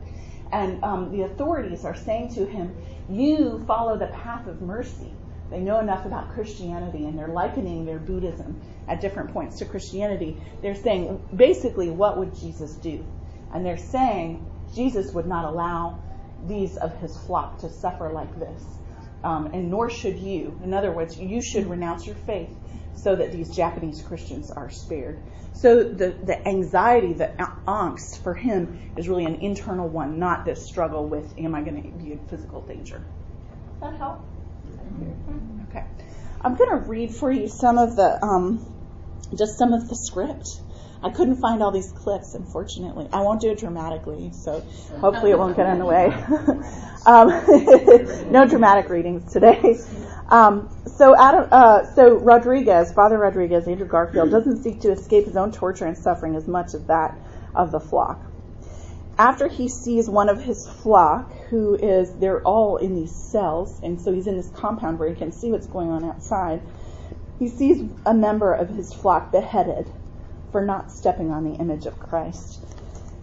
and 0.52 0.82
um, 0.84 1.10
the 1.12 1.22
authorities 1.22 1.84
are 1.84 1.96
saying 1.96 2.34
to 2.34 2.46
him 2.46 2.74
you 3.08 3.64
follow 3.66 3.98
the 3.98 4.08
path 4.08 4.46
of 4.48 4.60
mercy 4.62 5.14
they 5.50 5.60
know 5.60 5.80
enough 5.80 6.06
about 6.06 6.30
Christianity 6.30 7.06
and 7.06 7.18
they're 7.18 7.28
likening 7.28 7.86
their 7.86 7.98
Buddhism 8.00 8.60
at 8.88 9.00
different 9.00 9.32
points 9.32 9.58
to 9.58 9.66
Christianity. 9.66 10.36
They're 10.62 10.74
saying, 10.76 11.20
basically, 11.34 11.90
what 11.90 12.18
would 12.18 12.34
Jesus 12.34 12.76
do? 12.76 13.06
And 13.52 13.64
they're 13.66 13.78
saying, 13.78 14.46
Jesus 14.74 15.12
would 15.14 15.26
not 15.26 15.44
allow 15.46 16.00
these 16.46 16.76
of 16.78 16.96
his 16.98 17.16
flock 17.26 17.60
to 17.60 17.70
suffer 17.70 18.10
like 18.12 18.38
this. 18.38 18.78
um, 19.24 19.50
and 19.52 19.70
nor 19.70 19.90
should 19.90 20.18
you. 20.18 20.58
In 20.64 20.74
other 20.74 20.92
words, 20.92 21.18
you 21.18 21.42
should 21.42 21.66
renounce 21.68 22.06
your 22.06 22.16
faith 22.16 22.50
so 22.94 23.16
that 23.16 23.32
these 23.32 23.54
Japanese 23.54 24.02
Christians 24.02 24.50
are 24.50 24.70
spared. 24.70 25.20
So 25.60 25.82
the, 25.82 26.14
the 26.22 26.46
anxiety, 26.46 27.14
the 27.14 27.32
angst 27.66 28.22
for 28.22 28.32
him 28.32 28.78
is 28.96 29.08
really 29.08 29.24
an 29.24 29.36
internal 29.36 29.88
one, 29.88 30.20
not 30.20 30.44
this 30.44 30.64
struggle 30.64 31.08
with, 31.08 31.36
am 31.36 31.56
I 31.56 31.62
going 31.62 31.82
to 31.82 31.98
be 31.98 32.12
in 32.12 32.20
physical 32.28 32.60
danger? 32.60 33.02
Does 33.80 33.90
that 33.90 33.98
help? 33.98 34.24
Okay. 35.68 35.84
I'm 36.42 36.54
going 36.54 36.70
to 36.70 36.88
read 36.88 37.12
for 37.12 37.32
you 37.32 37.48
some 37.48 37.76
of 37.76 37.96
the, 37.96 38.24
um, 38.24 38.64
just 39.34 39.58
some 39.58 39.72
of 39.72 39.88
the 39.88 39.96
script. 39.96 40.60
I 41.02 41.10
couldn't 41.10 41.40
find 41.40 41.60
all 41.60 41.72
these 41.72 41.90
clips, 41.90 42.34
unfortunately. 42.34 43.08
I 43.12 43.22
won't 43.22 43.40
do 43.40 43.50
it 43.50 43.58
dramatically, 43.58 44.30
so 44.32 44.64
hopefully 45.00 45.32
it 45.32 45.38
won't 45.40 45.56
get 45.56 45.66
in 45.66 45.80
the 45.80 45.86
way. 45.86 46.06
um, 47.06 48.30
no 48.32 48.46
dramatic 48.46 48.88
readings 48.90 49.32
today. 49.32 49.76
Um, 50.28 50.68
so, 50.86 51.16
Adam, 51.16 51.48
uh, 51.50 51.84
so 51.94 52.14
Rodriguez, 52.14 52.92
Father 52.92 53.16
Rodriguez, 53.18 53.66
Andrew 53.66 53.86
Garfield, 53.86 54.30
doesn't 54.30 54.62
seek 54.62 54.82
to 54.82 54.90
escape 54.90 55.24
his 55.24 55.36
own 55.36 55.52
torture 55.52 55.86
and 55.86 55.96
suffering 55.96 56.36
as 56.36 56.46
much 56.46 56.74
as 56.74 56.84
that 56.84 57.18
of 57.54 57.70
the 57.72 57.80
flock. 57.80 58.22
After 59.18 59.48
he 59.48 59.68
sees 59.68 60.08
one 60.08 60.28
of 60.28 60.42
his 60.44 60.68
flock, 60.68 61.32
who 61.48 61.74
is, 61.74 62.14
they're 62.14 62.42
all 62.42 62.76
in 62.76 62.94
these 62.94 63.14
cells, 63.14 63.80
and 63.82 64.00
so 64.00 64.12
he's 64.12 64.26
in 64.26 64.36
this 64.36 64.50
compound 64.50 64.98
where 64.98 65.08
he 65.08 65.14
can 65.14 65.32
see 65.32 65.50
what's 65.50 65.66
going 65.66 65.88
on 65.88 66.04
outside. 66.04 66.60
He 67.38 67.48
sees 67.48 67.90
a 68.04 68.14
member 68.14 68.52
of 68.52 68.68
his 68.68 68.92
flock 68.92 69.32
beheaded 69.32 69.90
for 70.52 70.64
not 70.64 70.92
stepping 70.92 71.30
on 71.30 71.44
the 71.44 71.54
image 71.54 71.86
of 71.86 71.98
Christ. 71.98 72.62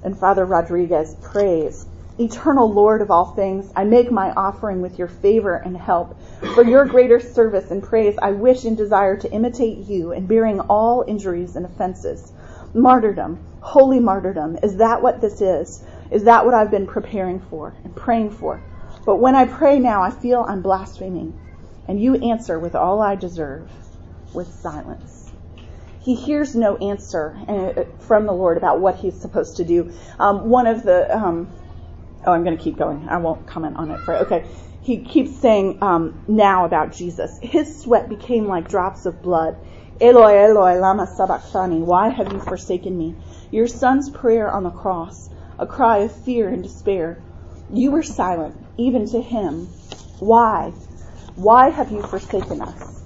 And 0.04 0.18
Father 0.18 0.46
Rodriguez 0.46 1.16
prays, 1.22 1.86
Eternal 2.18 2.72
Lord 2.72 3.02
of 3.02 3.12
all 3.12 3.26
things, 3.26 3.74
I 3.76 3.84
make 3.84 4.10
my 4.10 4.32
offering 4.32 4.82
with 4.82 4.98
your 4.98 5.10
favor 5.10 5.58
and 5.58 5.76
help. 5.76 6.18
For 6.54 6.64
your 6.64 6.86
greater 6.86 7.20
service 7.20 7.72
and 7.72 7.84
praise, 7.84 8.16
I 8.22 8.32
wish 8.32 8.64
and 8.64 8.78
desire 8.78 9.18
to 9.18 9.32
imitate 9.34 9.80
you 9.80 10.14
in 10.14 10.26
bearing 10.26 10.62
all 10.62 11.04
injuries 11.06 11.58
and 11.58 11.66
offenses. 11.66 12.32
Martyrdom, 12.74 13.44
holy 13.60 14.00
martyrdom, 14.00 14.58
is 14.64 14.78
that 14.78 15.02
what 15.02 15.20
this 15.20 15.42
is? 15.42 15.84
Is 16.10 16.24
that 16.24 16.46
what 16.46 16.54
I've 16.54 16.72
been 16.72 16.88
preparing 16.88 17.42
for 17.42 17.76
and 17.84 17.94
praying 17.94 18.32
for? 18.32 18.62
But 19.06 19.18
when 19.18 19.36
I 19.36 19.46
pray 19.46 19.78
now, 19.80 20.02
I 20.02 20.12
feel 20.12 20.46
I'm 20.48 20.62
blaspheming, 20.62 21.38
and 21.86 22.02
you 22.02 22.16
answer 22.16 22.58
with 22.58 22.76
all 22.76 23.02
I 23.02 23.16
deserve, 23.16 23.70
with 24.34 24.48
silence 24.48 25.26
he 26.06 26.14
hears 26.14 26.56
no 26.56 26.78
answer 26.78 27.36
uh, 27.48 27.84
from 28.04 28.28
the 28.28 28.32
Lord 28.32 28.58
about 28.58 28.80
what 28.80 28.98
he's 28.98 29.20
supposed 29.20 29.58
to 29.58 29.66
do. 29.66 29.92
Um, 30.20 30.50
one 30.50 30.68
of 30.68 30.84
the, 30.84 31.12
um, 31.18 31.52
oh, 32.26 32.32
I'm 32.34 32.44
going 32.44 32.58
to 32.58 32.64
keep 32.64 32.78
going. 32.78 33.08
I 33.10 33.18
won't 33.18 33.48
comment 33.48 33.78
on 33.78 33.92
it. 33.92 34.02
For 34.02 34.16
okay, 34.18 34.46
he 34.82 35.04
keeps 35.04 35.40
saying 35.40 35.80
um, 35.82 36.24
now 36.28 36.66
about 36.66 36.94
Jesus. 36.94 37.40
His 37.42 37.82
sweat 37.82 38.10
became 38.10 38.48
like 38.48 38.70
drops 38.70 39.06
of 39.06 39.22
blood. 39.22 39.58
Eloi, 40.02 40.36
Eloi, 40.46 40.80
lama 40.80 41.08
sabachthani. 41.08 41.80
Why 41.80 42.10
have 42.10 42.32
you 42.32 42.40
forsaken 42.40 42.98
me? 42.98 43.16
Your 43.52 43.68
son's 43.68 44.10
prayer 44.10 44.52
on 44.52 44.64
the 44.64 44.70
cross, 44.70 45.30
a 45.58 45.66
cry 45.66 46.00
of 46.00 46.12
fear 46.12 46.50
and 46.50 46.62
despair. 46.62 47.22
You 47.72 47.92
were 47.92 48.04
silent, 48.04 48.56
even 48.78 49.10
to 49.12 49.22
him. 49.22 49.68
Why? 50.20 50.74
Why 51.36 51.70
have 51.70 51.92
you 51.92 52.02
forsaken 52.04 52.62
us? 52.62 53.04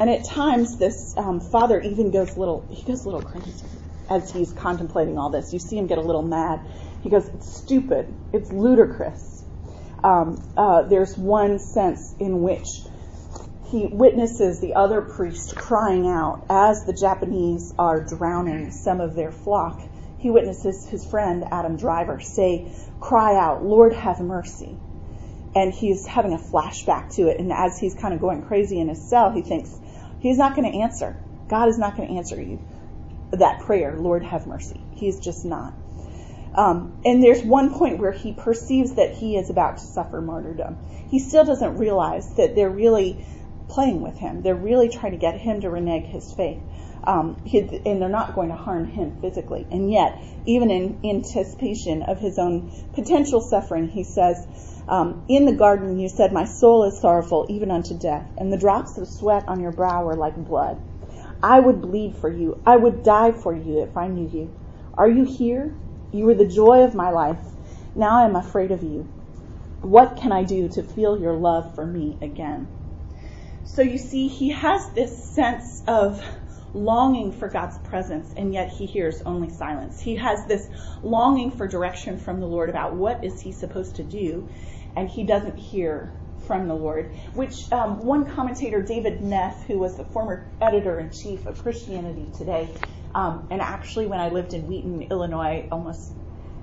And 0.00 0.08
at 0.08 0.24
times, 0.24 0.78
this 0.78 1.14
um, 1.16 1.40
father 1.40 1.80
even 1.80 2.10
goes 2.10 2.36
little, 2.36 2.66
he 2.70 2.84
goes 2.84 3.04
a 3.04 3.08
little 3.10 3.22
crazy 3.22 3.64
as 4.10 4.30
he's 4.32 4.52
contemplating 4.52 5.18
all 5.18 5.30
this. 5.30 5.52
You 5.52 5.58
see 5.58 5.76
him 5.76 5.86
get 5.86 5.98
a 5.98 6.02
little 6.02 6.22
mad. 6.22 6.60
He 7.02 7.10
goes, 7.10 7.28
it's 7.28 7.56
stupid. 7.56 8.12
It's 8.32 8.52
ludicrous. 8.52 9.44
Um, 10.02 10.42
uh, 10.56 10.82
there's 10.82 11.16
one 11.16 11.58
sense 11.58 12.14
in 12.18 12.42
which 12.42 12.68
he 13.70 13.86
witnesses 13.86 14.60
the 14.60 14.74
other 14.74 15.02
priest 15.02 15.54
crying 15.56 16.06
out 16.06 16.46
as 16.48 16.84
the 16.84 16.92
Japanese 16.92 17.74
are 17.78 18.00
drowning 18.00 18.70
some 18.70 19.00
of 19.00 19.14
their 19.14 19.32
flock. 19.32 19.82
He 20.18 20.30
witnesses 20.30 20.86
his 20.88 21.04
friend 21.04 21.44
Adam 21.50 21.76
Driver 21.76 22.20
say, 22.20 22.72
cry 23.00 23.36
out, 23.36 23.64
Lord 23.64 23.92
have 23.92 24.20
mercy. 24.20 24.76
And 25.54 25.72
he's 25.72 26.06
having 26.06 26.32
a 26.32 26.38
flashback 26.38 27.14
to 27.16 27.28
it. 27.28 27.40
And 27.40 27.52
as 27.52 27.78
he's 27.78 27.94
kind 27.94 28.14
of 28.14 28.20
going 28.20 28.42
crazy 28.42 28.80
in 28.80 28.88
his 28.88 29.08
cell, 29.08 29.32
he 29.32 29.42
thinks, 29.42 29.74
He's 30.20 30.36
not 30.36 30.56
going 30.56 30.70
to 30.70 30.78
answer. 30.78 31.16
God 31.48 31.68
is 31.68 31.78
not 31.78 31.96
going 31.96 32.08
to 32.08 32.14
answer 32.16 32.40
you 32.40 32.58
that 33.32 33.60
prayer, 33.60 33.96
Lord 33.96 34.24
have 34.24 34.46
mercy. 34.46 34.80
He's 34.92 35.20
just 35.20 35.44
not. 35.44 35.74
Um, 36.54 37.00
and 37.04 37.22
there's 37.22 37.42
one 37.42 37.74
point 37.74 37.98
where 37.98 38.12
he 38.12 38.32
perceives 38.32 38.94
that 38.94 39.14
he 39.14 39.36
is 39.36 39.50
about 39.50 39.78
to 39.78 39.84
suffer 39.84 40.20
martyrdom. 40.20 40.76
He 41.08 41.18
still 41.18 41.44
doesn't 41.44 41.76
realize 41.76 42.34
that 42.36 42.54
they're 42.54 42.70
really 42.70 43.24
playing 43.68 44.00
with 44.00 44.18
him. 44.18 44.42
They're 44.42 44.54
really 44.54 44.88
trying 44.88 45.12
to 45.12 45.18
get 45.18 45.38
him 45.38 45.60
to 45.60 45.70
renege 45.70 46.06
his 46.06 46.32
faith. 46.32 46.60
Um, 47.04 47.40
and 47.54 48.02
they're 48.02 48.08
not 48.08 48.34
going 48.34 48.48
to 48.48 48.56
harm 48.56 48.86
him 48.86 49.20
physically. 49.20 49.66
And 49.70 49.90
yet, 49.90 50.20
even 50.46 50.70
in 50.70 50.98
anticipation 51.04 52.02
of 52.02 52.18
his 52.18 52.38
own 52.38 52.72
potential 52.92 53.40
suffering, 53.40 53.88
he 53.88 54.02
says, 54.02 54.46
um, 54.88 55.24
in 55.28 55.44
the 55.44 55.52
garden 55.52 55.98
you 55.98 56.08
said, 56.08 56.32
My 56.32 56.44
soul 56.44 56.84
is 56.84 57.00
sorrowful 57.00 57.46
even 57.48 57.70
unto 57.70 57.96
death, 57.96 58.26
and 58.36 58.52
the 58.52 58.58
drops 58.58 58.98
of 58.98 59.06
sweat 59.06 59.44
on 59.46 59.60
your 59.60 59.72
brow 59.72 60.08
are 60.08 60.16
like 60.16 60.36
blood. 60.36 60.80
I 61.42 61.60
would 61.60 61.80
bleed 61.80 62.16
for 62.16 62.28
you. 62.28 62.60
I 62.66 62.76
would 62.76 63.02
die 63.02 63.32
for 63.32 63.54
you 63.54 63.82
if 63.82 63.96
I 63.96 64.08
knew 64.08 64.28
you. 64.28 64.52
Are 64.94 65.08
you 65.08 65.24
here? 65.24 65.72
You 66.10 66.26
were 66.26 66.34
the 66.34 66.46
joy 66.46 66.82
of 66.82 66.94
my 66.94 67.10
life. 67.10 67.38
Now 67.94 68.18
I 68.18 68.24
am 68.24 68.36
afraid 68.36 68.70
of 68.70 68.82
you. 68.82 69.08
What 69.80 70.16
can 70.16 70.32
I 70.32 70.42
do 70.42 70.68
to 70.70 70.82
feel 70.82 71.20
your 71.20 71.34
love 71.34 71.74
for 71.74 71.86
me 71.86 72.18
again? 72.20 72.68
So 73.64 73.82
you 73.82 73.98
see, 73.98 74.26
he 74.26 74.50
has 74.50 74.88
this 74.90 75.24
sense 75.24 75.82
of 75.86 76.24
longing 76.74 77.32
for 77.32 77.48
God's 77.48 77.78
presence, 77.78 78.32
and 78.36 78.52
yet 78.52 78.70
he 78.70 78.86
hears 78.86 79.22
only 79.22 79.50
silence. 79.50 80.00
He 80.00 80.16
has 80.16 80.46
this 80.46 80.68
longing 81.02 81.50
for 81.50 81.68
direction 81.68 82.18
from 82.18 82.40
the 82.40 82.46
Lord 82.46 82.70
about 82.70 82.94
what 82.94 83.24
is 83.24 83.40
he 83.40 83.52
supposed 83.52 83.96
to 83.96 84.04
do, 84.04 84.48
and 84.96 85.08
he 85.08 85.24
doesn't 85.24 85.58
hear 85.58 86.12
from 86.48 86.66
the 86.66 86.74
Lord. 86.74 87.14
Which 87.34 87.54
um, 87.70 88.04
one 88.04 88.34
commentator, 88.34 88.82
David 88.82 89.22
Neff, 89.22 89.64
who 89.66 89.78
was 89.78 89.96
the 89.96 90.04
former 90.04 90.48
editor 90.60 90.98
in 90.98 91.12
chief 91.12 91.46
of 91.46 91.62
Christianity 91.62 92.26
Today, 92.36 92.68
um, 93.14 93.46
and 93.52 93.60
actually 93.60 94.06
when 94.06 94.18
I 94.18 94.30
lived 94.30 94.54
in 94.54 94.66
Wheaton, 94.66 95.02
Illinois, 95.02 95.68
almost 95.70 96.12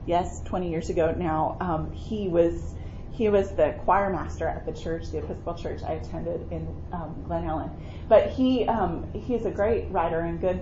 yes, 0.06 0.42
20 0.46 0.70
years 0.70 0.90
ago 0.90 1.14
now, 1.18 1.58
um, 1.62 1.94
he 1.94 2.28
was 2.28 2.74
he 3.14 3.30
was 3.30 3.50
the 3.52 3.74
choir 3.86 4.10
master 4.10 4.46
at 4.46 4.66
the 4.66 4.74
church, 4.74 5.06
the 5.12 5.20
Episcopal 5.20 5.56
church 5.56 5.82
I 5.84 5.94
attended 5.94 6.52
in 6.52 6.68
um, 6.92 7.24
Glen 7.26 7.46
Ellyn. 7.46 7.72
But 8.10 8.32
he 8.32 8.68
um, 8.68 9.10
he's 9.14 9.46
a 9.46 9.52
great 9.52 9.90
writer 9.92 10.20
and 10.20 10.42
good. 10.42 10.62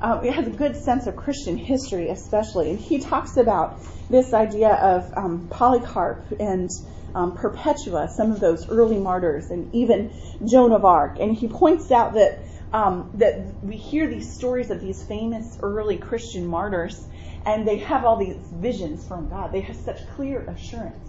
Um, 0.00 0.22
he 0.22 0.30
has 0.30 0.46
a 0.46 0.50
good 0.50 0.76
sense 0.76 1.06
of 1.06 1.16
Christian 1.16 1.56
history, 1.56 2.10
especially, 2.10 2.70
and 2.70 2.78
he 2.78 2.98
talks 2.98 3.36
about 3.36 3.80
this 4.10 4.34
idea 4.34 4.68
of 4.68 5.16
um, 5.16 5.48
Polycarp 5.48 6.26
and 6.38 6.68
um, 7.14 7.36
Perpetua, 7.36 8.08
some 8.08 8.32
of 8.32 8.40
those 8.40 8.68
early 8.68 8.98
martyrs, 8.98 9.50
and 9.50 9.72
even 9.74 10.12
Joan 10.44 10.72
of 10.72 10.84
Arc. 10.84 11.18
And 11.20 11.34
he 11.34 11.48
points 11.48 11.90
out 11.90 12.14
that 12.14 12.40
um, 12.72 13.10
that 13.14 13.40
we 13.62 13.76
hear 13.76 14.08
these 14.08 14.32
stories 14.32 14.70
of 14.70 14.80
these 14.80 15.02
famous 15.02 15.58
early 15.62 15.96
Christian 15.96 16.46
martyrs, 16.46 17.06
and 17.46 17.66
they 17.66 17.78
have 17.78 18.04
all 18.04 18.16
these 18.16 18.36
visions 18.52 19.06
from 19.06 19.28
God. 19.28 19.52
They 19.52 19.60
have 19.60 19.76
such 19.76 20.06
clear 20.16 20.40
assurance, 20.40 21.08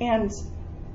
and 0.00 0.32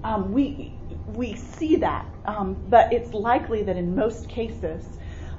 um, 0.04 0.34
we 0.34 0.74
we 1.08 1.36
see 1.36 1.78
that. 1.78 2.06
Um, 2.26 2.58
but 2.70 2.92
it's 2.92 3.14
likely 3.14 3.64
that 3.64 3.78
in 3.78 3.96
most 3.96 4.28
cases, 4.28 4.86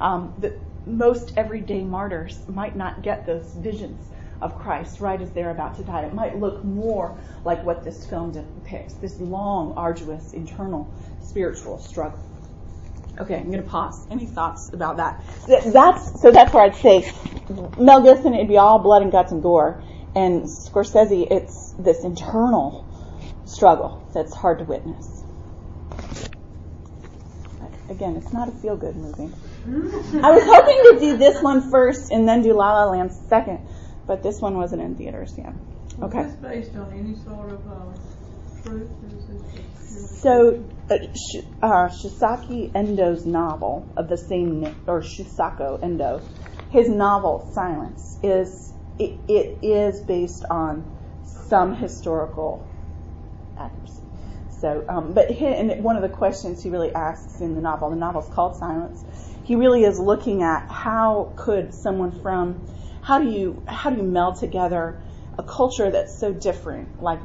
um, 0.01 0.35
that 0.38 0.59
most 0.87 1.33
everyday 1.37 1.83
martyrs 1.83 2.40
might 2.48 2.75
not 2.75 3.03
get 3.03 3.27
those 3.27 3.55
visions 3.55 4.01
of 4.42 4.59
Christ 4.59 5.00
right 5.00 5.20
as 5.20 5.31
they're 5.31 5.50
about 5.50 5.76
to 5.76 5.85
die. 5.85 6.02
It 6.02 6.12
might 6.12 6.38
look 6.38 6.62
more 6.64 7.16
like 7.44 7.64
what 7.64 7.85
this 7.85 8.07
film 8.07 8.33
depicts 8.33 8.94
this 8.94 9.18
long, 9.20 9.72
arduous, 9.76 10.33
internal 10.33 10.92
spiritual 11.22 11.78
struggle. 11.78 12.18
Okay, 13.18 13.37
I'm 13.37 13.50
going 13.50 13.62
to 13.62 13.68
pause. 13.68 14.07
Any 14.11 14.26
thoughts 14.26 14.70
about 14.72 14.96
that? 14.96 15.22
That's 15.46 16.20
so. 16.20 16.31
That's 16.31 16.52
where 16.52 16.64
I'd 16.64 16.76
say 16.76 17.12
Mel 17.78 18.02
Gibson. 18.02 18.35
It'd 18.35 18.48
be 18.48 18.57
all 18.57 18.78
blood 18.78 19.02
and 19.02 19.12
guts 19.12 19.33
and 19.33 19.42
gore, 19.42 19.83
and 20.14 20.42
Scorsese. 20.44 21.31
It's 21.31 21.72
this 21.78 22.05
internal 22.05 22.87
struggle 23.44 24.02
that's 24.14 24.35
hard 24.35 24.59
to 24.59 24.64
witness. 24.64 25.24
Again, 27.90 28.16
it's 28.16 28.33
not 28.33 28.48
a 28.48 28.52
feel-good 28.52 28.96
movie. 28.96 29.31
I 29.66 30.31
was 30.31 30.44
hoping 30.44 30.83
to 30.94 30.98
do 30.98 31.16
this 31.18 31.42
one 31.42 31.70
first 31.70 32.11
and 32.11 32.26
then 32.26 32.40
do 32.40 32.55
La 32.55 32.72
La 32.72 32.90
Land 32.90 33.12
second, 33.12 33.61
but 34.06 34.22
this 34.22 34.40
one 34.40 34.56
wasn't 34.56 34.82
in 34.82 34.96
theaters 34.96 35.34
yet. 35.36 35.54
Okay. 36.02 36.20
Is 36.20 36.32
this 36.32 36.40
based 36.40 36.76
on 36.76 36.92
any 36.92 37.16
sort 37.16 37.50
of 37.50 37.66
uh, 37.66 38.62
truth? 38.62 38.90
So, 40.20 40.64
uh, 40.88 40.96
Sh- 41.14 41.44
uh, 41.60 41.88
Shusaku 41.88 42.70
Endo's 42.74 43.26
novel 43.26 43.86
of 43.96 44.08
the 44.08 44.16
same 44.16 44.60
name, 44.60 44.76
or 44.86 45.02
Shusaku 45.02 45.82
Endo, 45.82 46.22
his 46.70 46.88
novel 46.88 47.50
Silence 47.52 48.18
is 48.22 48.72
it, 48.98 49.20
it 49.28 49.58
is 49.62 50.00
based 50.00 50.44
on 50.48 50.90
some 51.24 51.74
historical 51.74 52.66
accuracy. 53.58 54.02
so, 54.60 54.84
um, 54.88 55.12
but 55.12 55.30
he, 55.30 55.46
and 55.46 55.82
one 55.82 55.96
of 55.96 56.02
the 56.02 56.08
questions 56.08 56.62
he 56.62 56.70
really 56.70 56.94
asks 56.94 57.40
in 57.40 57.54
the 57.54 57.60
novel, 57.60 57.90
the 57.90 57.96
novel's 57.96 58.28
called 58.28 58.56
Silence. 58.56 59.04
He 59.44 59.56
really 59.56 59.82
is 59.82 59.98
looking 59.98 60.42
at 60.42 60.70
how 60.70 61.32
could 61.36 61.74
someone 61.74 62.20
from, 62.22 62.66
how 63.02 63.18
do 63.18 63.28
you 63.28 63.62
how 63.66 63.90
do 63.90 63.96
you 63.96 64.02
meld 64.04 64.38
together 64.38 65.00
a 65.38 65.42
culture 65.42 65.90
that's 65.90 66.18
so 66.18 66.32
different, 66.32 67.02
like 67.02 67.20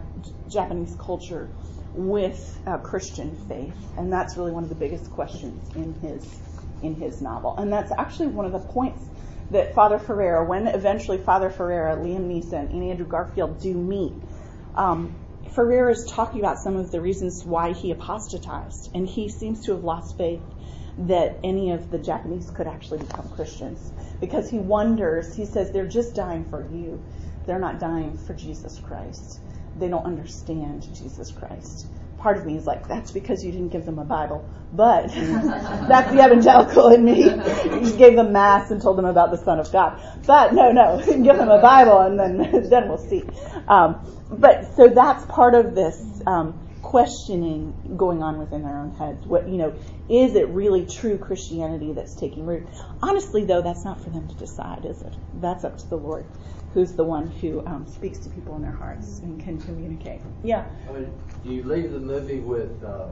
Japanese 0.49 0.95
culture, 0.99 1.49
with 1.93 2.59
uh, 2.65 2.77
Christian 2.77 3.35
faith, 3.47 3.75
and 3.97 4.11
that's 4.11 4.37
really 4.37 4.51
one 4.51 4.63
of 4.63 4.69
the 4.69 4.75
biggest 4.75 5.09
questions 5.11 5.75
in 5.75 5.93
his 6.01 6.39
in 6.81 6.95
his 6.95 7.21
novel, 7.21 7.55
and 7.57 7.71
that's 7.71 7.91
actually 7.97 8.27
one 8.27 8.45
of 8.45 8.51
the 8.51 8.59
points 8.59 9.03
that 9.51 9.73
Father 9.73 9.97
Ferreira, 9.97 10.45
when 10.45 10.67
eventually 10.67 11.17
Father 11.17 11.49
Ferreira, 11.49 11.95
Liam 11.95 12.27
Neeson, 12.27 12.69
and 12.69 12.83
Andrew 12.83 13.07
Garfield 13.07 13.61
do 13.61 13.73
meet, 13.73 14.13
um, 14.75 15.15
Ferreira 15.55 15.91
is 15.91 16.05
talking 16.11 16.39
about 16.39 16.59
some 16.59 16.75
of 16.75 16.91
the 16.91 16.99
reasons 16.99 17.43
why 17.45 17.71
he 17.71 17.91
apostatized, 17.91 18.91
and 18.93 19.07
he 19.07 19.29
seems 19.29 19.65
to 19.65 19.71
have 19.71 19.83
lost 19.83 20.17
faith 20.17 20.41
that 20.99 21.39
any 21.43 21.71
of 21.71 21.91
the 21.91 21.99
Japanese 21.99 22.49
could 22.49 22.67
actually 22.67 22.99
become 22.99 23.29
Christians 23.29 23.91
because 24.19 24.49
he 24.49 24.59
wonders. 24.59 25.35
He 25.35 25.45
says 25.45 25.71
they're 25.71 25.87
just 25.87 26.15
dying 26.15 26.45
for 26.45 26.67
you; 26.71 27.03
they're 27.45 27.59
not 27.59 27.79
dying 27.79 28.17
for 28.17 28.33
Jesus 28.33 28.79
Christ. 28.79 29.41
They 29.75 29.87
don't 29.89 30.05
understand 30.05 30.83
Jesus 30.95 31.31
Christ 31.31 31.87
part 32.17 32.37
of 32.37 32.45
me 32.45 32.57
is 32.57 32.65
like, 32.65 32.87
that's 32.87 33.11
because 33.11 33.43
you 33.43 33.51
didn't 33.51 33.69
give 33.69 33.85
them 33.85 33.99
a 33.99 34.03
Bible. 34.03 34.47
But 34.73 35.07
that's 35.13 36.11
the 36.11 36.25
evangelical 36.25 36.89
in 36.89 37.05
me. 37.05 37.23
You 37.23 37.97
gave 37.97 38.15
them 38.15 38.33
mass 38.33 38.71
and 38.71 38.81
told 38.81 38.97
them 38.97 39.05
about 39.05 39.31
the 39.31 39.37
Son 39.37 39.59
of 39.59 39.71
God. 39.71 40.01
But 40.25 40.53
no, 40.53 40.71
no, 40.71 41.01
give 41.05 41.37
them 41.37 41.49
a 41.49 41.61
Bible 41.61 41.99
and 42.01 42.19
then 42.19 42.37
then 42.69 42.89
we'll 42.89 42.97
see. 42.97 43.23
Um, 43.67 44.01
but 44.29 44.75
so 44.75 44.89
that's 44.89 45.23
part 45.25 45.55
of 45.55 45.73
this 45.73 46.21
um, 46.25 46.66
questioning 46.87 47.73
going 47.97 48.23
on 48.23 48.39
within 48.39 48.63
their 48.63 48.77
own 48.77 48.91
heads. 48.95 49.25
What 49.25 49.49
you 49.49 49.57
know, 49.57 49.73
is 50.09 50.35
it 50.35 50.47
really 50.47 50.85
true 50.85 51.17
Christianity 51.17 51.91
that's 51.91 52.15
taking 52.15 52.45
root? 52.45 52.65
Honestly, 53.01 53.43
though, 53.43 53.61
that's 53.61 53.83
not 53.83 54.01
for 54.01 54.09
them 54.09 54.25
to 54.27 54.35
decide, 54.35 54.85
is 54.85 55.01
it? 55.01 55.13
That's 55.41 55.65
up 55.65 55.77
to 55.79 55.87
the 55.89 55.97
Lord 55.97 56.25
who's 56.73 56.93
the 56.93 57.03
one 57.03 57.27
who 57.27 57.65
um, 57.65 57.87
speaks 57.87 58.19
to 58.19 58.29
people 58.29 58.55
in 58.55 58.61
their 58.61 58.71
hearts 58.71 59.19
and 59.19 59.41
can 59.43 59.59
communicate. 59.61 60.21
Yeah. 60.43 60.65
I 60.87 60.93
mean, 60.93 61.11
do 61.43 61.49
you 61.49 61.63
leave 61.63 61.91
the 61.91 61.99
movie 61.99 62.39
with 62.39 62.83
uh, 62.83 63.07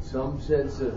some 0.00 0.40
sense 0.40 0.80
of 0.80 0.94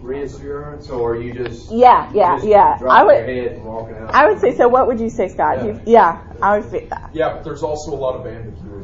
reassurance, 0.00 0.88
or 0.90 1.16
you 1.16 1.32
just 1.34 1.72
yeah, 1.72 2.10
yeah, 2.14 2.36
just 2.36 2.46
yeah? 2.46 2.78
I 2.88 3.02
would. 3.02 4.10
I 4.10 4.28
would 4.28 4.40
say 4.40 4.56
so. 4.56 4.68
What 4.68 4.86
would 4.86 5.00
you 5.00 5.10
say, 5.10 5.28
Scott? 5.28 5.64
Yeah, 5.64 5.80
yeah 5.86 6.22
I 6.40 6.58
would 6.58 6.70
say 6.70 6.86
that. 6.86 7.10
Yeah, 7.12 7.34
but 7.34 7.44
there's 7.44 7.62
also 7.62 7.92
a 7.92 7.96
lot 7.96 8.14
of 8.14 8.26
ambiguity 8.26 8.62
too. 8.62 8.83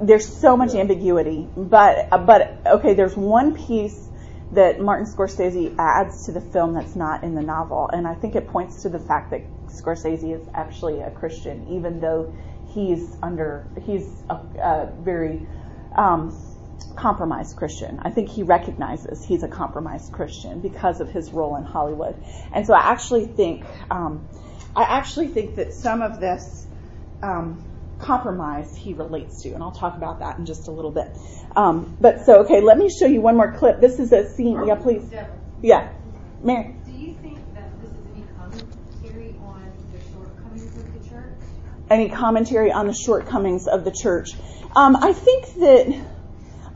There's 0.00 0.26
so 0.26 0.56
much 0.56 0.74
yeah. 0.74 0.80
ambiguity, 0.80 1.48
but 1.56 2.10
but 2.26 2.60
okay, 2.66 2.94
there's 2.94 3.16
one 3.16 3.54
piece 3.54 4.08
that 4.52 4.80
Martin 4.80 5.06
Scorsese 5.06 5.74
adds 5.78 6.26
to 6.26 6.32
the 6.32 6.40
film 6.40 6.74
that's 6.74 6.94
not 6.94 7.24
in 7.24 7.34
the 7.34 7.42
novel, 7.42 7.88
and 7.92 8.06
I 8.06 8.14
think 8.14 8.36
it 8.36 8.48
points 8.48 8.82
to 8.82 8.88
the 8.88 8.98
fact 8.98 9.30
that 9.30 9.42
Scorsese 9.68 10.40
is 10.40 10.46
actually 10.54 11.00
a 11.00 11.10
Christian, 11.10 11.66
even 11.70 12.00
though 12.00 12.34
he's 12.68 13.16
under 13.22 13.66
he's 13.84 14.22
a, 14.30 14.34
a 14.34 14.92
very 15.00 15.46
um, 15.96 16.36
compromised 16.94 17.56
Christian. 17.56 18.00
I 18.02 18.10
think 18.10 18.28
he 18.28 18.42
recognizes 18.42 19.24
he's 19.24 19.42
a 19.42 19.48
compromised 19.48 20.12
Christian 20.12 20.60
because 20.60 21.00
of 21.00 21.10
his 21.10 21.32
role 21.32 21.56
in 21.56 21.64
Hollywood, 21.64 22.16
and 22.52 22.66
so 22.66 22.74
I 22.74 22.92
actually 22.92 23.26
think 23.26 23.64
um, 23.90 24.28
I 24.76 24.82
actually 24.82 25.28
think 25.28 25.56
that 25.56 25.72
some 25.72 26.02
of 26.02 26.20
this 26.20 26.66
um, 27.22 27.64
compromise 27.98 28.76
he 28.76 28.94
relates 28.94 29.42
to, 29.42 29.52
and 29.52 29.62
I'll 29.62 29.72
talk 29.72 29.96
about 29.96 30.20
that 30.20 30.38
in 30.38 30.46
just 30.46 30.68
a 30.68 30.70
little 30.70 30.90
bit. 30.90 31.08
Um, 31.54 31.96
but 32.00 32.26
so 32.26 32.40
okay, 32.40 32.60
let 32.60 32.78
me 32.78 32.90
show 32.90 33.06
you 33.06 33.20
one 33.20 33.36
more 33.36 33.52
clip. 33.52 33.80
This 33.80 33.98
is 33.98 34.12
a 34.12 34.28
scene. 34.28 34.66
Yeah, 34.66 34.74
please. 34.74 35.10
Yeah, 35.62 35.92
Mary. 36.42 36.74
Do 36.84 36.92
you 36.92 37.14
think 37.22 37.38
that 37.54 37.80
this 37.80 37.90
is 37.90 38.06
any 41.90 42.08
commentary 42.08 42.72
on 42.72 42.86
the 42.86 42.94
shortcomings 42.94 43.66
of 43.66 43.84
the 43.84 43.90
church. 43.90 44.30
Um, 44.74 44.96
I 44.96 45.12
think 45.12 45.54
that 45.60 46.04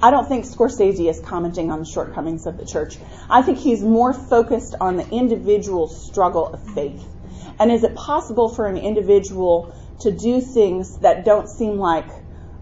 I 0.02 0.10
don't 0.10 0.28
think 0.28 0.44
Scorsese 0.46 1.08
is 1.08 1.20
commenting 1.20 1.70
on 1.70 1.80
the 1.80 1.84
shortcomings 1.84 2.46
of 2.46 2.56
the 2.56 2.64
church. 2.64 2.96
I 3.28 3.42
think 3.42 3.58
he's 3.58 3.82
more 3.82 4.12
focused 4.12 4.74
on 4.80 4.96
the 4.96 5.08
individual 5.10 5.88
struggle 5.88 6.46
of 6.46 6.74
faith. 6.74 7.04
And 7.58 7.70
is 7.70 7.84
it 7.84 7.94
possible 7.94 8.48
for 8.48 8.66
an 8.66 8.78
individual 8.78 9.74
to 10.00 10.10
do 10.10 10.40
things 10.40 10.98
that 10.98 11.24
don't 11.24 11.48
seem 11.48 11.76
like 11.76 12.08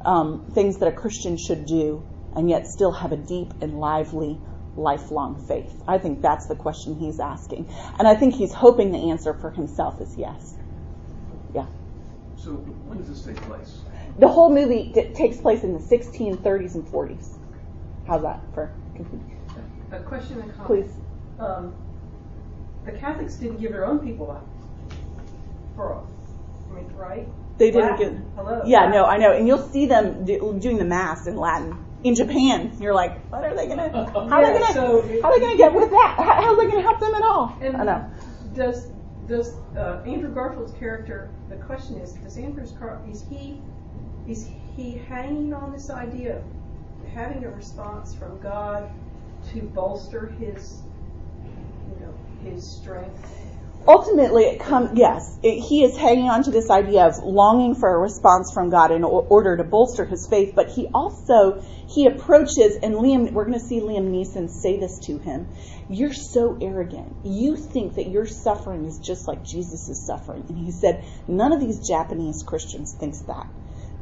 um, 0.04 0.46
things 0.52 0.78
that 0.78 0.88
a 0.88 0.92
Christian 0.92 1.36
should 1.36 1.66
do 1.66 2.04
and 2.36 2.48
yet 2.48 2.66
still 2.66 2.92
have 2.92 3.12
a 3.12 3.16
deep 3.16 3.52
and 3.60 3.80
lively 3.80 4.38
lifelong 4.76 5.44
faith? 5.46 5.82
I 5.86 5.98
think 5.98 6.22
that's 6.22 6.46
the 6.46 6.56
question 6.56 6.98
he's 6.98 7.20
asking. 7.20 7.72
And 7.98 8.06
I 8.06 8.14
think 8.14 8.34
he's 8.34 8.52
hoping 8.52 8.92
the 8.92 9.10
answer 9.10 9.34
for 9.34 9.50
himself 9.50 10.00
is 10.00 10.16
yes. 10.16 10.54
Yeah. 11.54 11.66
So 12.36 12.52
when 12.52 12.98
does 12.98 13.08
this 13.08 13.22
take 13.22 13.36
place? 13.42 13.80
The 14.18 14.28
whole 14.28 14.52
movie 14.52 14.92
t- 14.92 15.12
takes 15.14 15.36
place 15.38 15.62
in 15.62 15.72
the 15.72 15.78
1630s 15.78 16.74
and 16.74 16.84
40s. 16.84 17.36
How's 18.06 18.22
that 18.22 18.40
for? 18.54 18.72
A 19.92 20.00
question 20.00 20.40
and 20.40 20.54
comment. 20.56 20.66
Please. 20.66 20.96
Um, 21.38 21.74
the 22.84 22.92
Catholics 22.92 23.34
didn't 23.36 23.60
give 23.60 23.72
their 23.72 23.86
own 23.86 23.98
people 24.00 24.30
up 24.30 24.46
for, 25.76 25.94
I 25.94 25.98
mean, 26.00 26.17
right? 26.94 27.26
They 27.58 27.70
didn't 27.70 27.92
Latin. 27.92 28.14
give. 28.14 28.34
Hello. 28.36 28.62
Yeah, 28.64 28.88
no, 28.88 29.04
I 29.04 29.16
know, 29.16 29.32
and 29.32 29.46
you'll 29.46 29.68
see 29.68 29.86
them 29.86 30.24
do, 30.24 30.56
doing 30.60 30.78
the 30.78 30.84
mass 30.84 31.26
in 31.26 31.36
Latin 31.36 31.84
in 32.04 32.14
Japan. 32.14 32.76
You're 32.78 32.94
like, 32.94 33.20
what 33.30 33.44
are 33.44 33.54
they 33.54 33.66
gonna? 33.66 33.90
How 34.12 34.42
are 34.42 34.52
they 34.52 34.58
gonna? 34.58 34.72
so- 34.72 35.20
how 35.22 35.30
are 35.30 35.38
they 35.38 35.44
gonna 35.44 35.56
get 35.56 35.72
with 35.74 35.90
that? 35.90 36.14
How, 36.16 36.42
how 36.42 36.54
are 36.54 36.56
they 36.56 36.70
gonna 36.70 36.82
help 36.82 37.00
them 37.00 37.14
at 37.14 37.22
all? 37.22 37.56
And 37.60 37.76
I 37.76 37.84
know. 37.84 38.10
Does 38.54 38.90
does 39.26 39.54
uh, 39.76 40.02
Andrew 40.06 40.32
Garfield's 40.32 40.72
character? 40.72 41.30
The 41.50 41.56
question 41.56 41.96
is, 41.96 42.12
does 42.14 42.38
Andrew's 42.38 42.72
car 42.72 43.00
is 43.10 43.24
he 43.28 43.60
is 44.26 44.48
he 44.76 44.98
hanging 45.08 45.52
on 45.52 45.72
this 45.72 45.90
idea 45.90 46.38
of 46.38 46.44
having 47.12 47.44
a 47.44 47.50
response 47.50 48.14
from 48.14 48.40
God 48.40 48.90
to 49.52 49.62
bolster 49.62 50.26
his 50.38 50.82
you 51.44 52.06
know 52.06 52.14
his 52.42 52.66
strength? 52.66 53.47
Ultimately 53.86 54.44
it 54.44 54.60
comes 54.60 54.90
yes 54.94 55.38
it, 55.42 55.60
he 55.60 55.84
is 55.84 55.96
hanging 55.96 56.28
on 56.28 56.42
to 56.42 56.50
this 56.50 56.70
idea 56.70 57.06
of 57.06 57.18
longing 57.22 57.74
for 57.74 57.94
a 57.94 57.98
response 57.98 58.50
from 58.52 58.70
god 58.70 58.90
in 58.90 59.04
order 59.04 59.56
to 59.56 59.64
bolster 59.64 60.04
his 60.04 60.26
faith 60.26 60.52
but 60.54 60.68
he 60.68 60.88
also 60.88 61.62
he 61.86 62.06
approaches 62.06 62.76
and 62.82 62.94
liam 62.94 63.32
we're 63.32 63.44
going 63.44 63.58
to 63.58 63.64
see 63.64 63.80
liam 63.80 64.10
neeson 64.10 64.48
say 64.48 64.78
this 64.78 64.98
to 64.98 65.18
him 65.18 65.46
you're 65.90 66.12
so 66.12 66.58
arrogant. 66.60 67.16
You 67.24 67.56
think 67.56 67.94
that 67.94 68.10
your 68.10 68.26
suffering 68.26 68.84
is 68.84 68.98
just 68.98 69.26
like 69.26 69.42
jesus' 69.42 70.04
suffering. 70.06 70.44
And 70.48 70.58
he 70.58 70.70
said 70.70 71.02
none 71.26 71.52
of 71.52 71.60
these 71.60 71.86
japanese 71.86 72.42
christians 72.42 72.94
thinks 72.98 73.20
that 73.20 73.46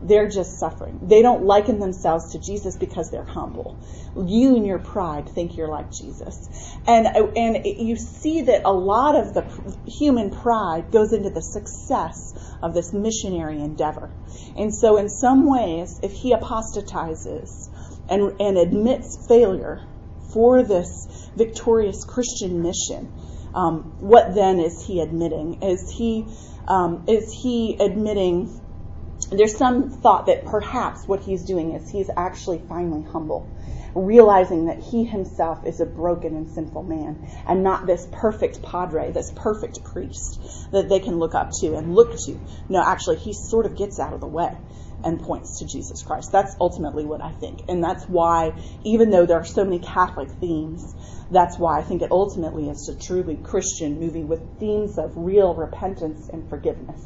they're 0.03 0.29
just 0.29 0.59
suffering. 0.59 0.99
They 1.03 1.23
don't 1.23 1.45
liken 1.45 1.79
themselves 1.79 2.33
to 2.33 2.39
Jesus 2.39 2.77
because 2.77 3.11
they're 3.11 3.25
humble. 3.25 3.79
You 4.15 4.57
and 4.57 4.67
your 4.67 4.79
pride 4.79 5.29
think 5.29 5.57
you're 5.57 5.69
like 5.69 5.91
Jesus. 5.91 6.49
And, 6.87 7.07
and 7.07 7.65
you 7.65 7.97
see 7.97 8.43
that 8.43 8.63
a 8.65 8.73
lot 8.73 9.17
of 9.17 9.33
the 9.33 9.45
human 9.87 10.31
pride 10.31 10.91
goes 10.93 11.13
into 11.13 11.31
the 11.31 11.41
success 11.41 12.35
of 12.63 12.75
this 12.75 12.93
missionary 12.93 13.61
endeavor. 13.61 14.11
And 14.57 14.75
so 14.75 14.99
in 14.99 15.09
some 15.09 15.49
ways, 15.49 15.99
if 16.03 16.13
he 16.13 16.33
apostatizes 16.33 17.71
and, 18.09 18.39
and 18.41 18.59
admits 18.59 19.27
failure 19.27 19.83
for 20.33 20.63
this 20.63 21.31
victorious 21.37 22.05
Christian 22.05 22.63
mission, 22.63 23.13
um, 23.55 23.97
what 24.01 24.35
then 24.35 24.61
is 24.61 24.85
he 24.87 25.01
admitting? 25.01 25.63
Is 25.63 25.91
he, 25.91 26.27
um, 26.69 27.05
is 27.09 27.33
he 27.33 27.79
admitting 27.81 28.61
there's 29.31 29.57
some 29.57 29.91
thought 29.91 30.27
that 30.27 30.45
perhaps 30.45 31.07
what 31.07 31.21
he's 31.21 31.45
doing 31.45 31.73
is 31.73 31.91
he's 31.91 32.11
actually 32.17 32.61
finally 32.69 33.03
humble, 33.03 33.49
realizing 33.95 34.67
that 34.67 34.79
he 34.79 35.05
himself 35.05 35.67
is 35.67 35.81
a 35.81 35.87
broken 35.87 36.37
and 36.37 36.49
sinful 36.49 36.85
man 36.85 37.29
and 37.47 37.62
not 37.62 37.87
this 37.87 38.07
perfect 38.12 38.62
padre, 38.62 39.11
this 39.11 39.33
perfect 39.35 39.83
priest 39.85 40.41
that 40.73 40.89
they 40.89 41.01
can 41.01 41.19
look 41.19 41.35
up 41.35 41.51
to 41.61 41.75
and 41.75 41.95
look 41.95 42.17
to. 42.27 42.39
No, 42.69 42.83
actually, 42.83 43.17
he 43.17 43.33
sort 43.33 43.67
of 43.67 43.77
gets 43.77 43.99
out 43.99 44.12
of 44.12 44.21
the 44.21 44.27
way 44.27 44.57
and 45.05 45.21
points 45.21 45.59
to 45.59 45.67
Jesus 45.67 46.03
Christ. 46.03 46.31
That's 46.33 46.55
ultimately 46.61 47.05
what 47.05 47.23
I 47.23 47.33
think. 47.33 47.63
And 47.69 47.83
that's 47.83 48.05
why, 48.05 48.53
even 48.85 49.11
though 49.11 49.27
there 49.27 49.39
are 49.39 49.45
so 49.45 49.65
many 49.65 49.79
Catholic 49.79 50.31
themes, 50.31 50.95
that's 51.31 51.59
why 51.59 51.79
I 51.79 51.83
think 51.83 52.03
it 52.03 52.11
ultimately 52.11 52.69
is 52.69 52.89
a 52.89 52.99
truly 53.07 53.37
Christian 53.37 54.01
movie 54.01 54.25
with 54.25 54.59
themes 54.59 54.99
of 54.99 55.13
real 55.17 55.55
repentance 55.55 56.29
and 56.29 56.49
forgiveness 56.49 57.01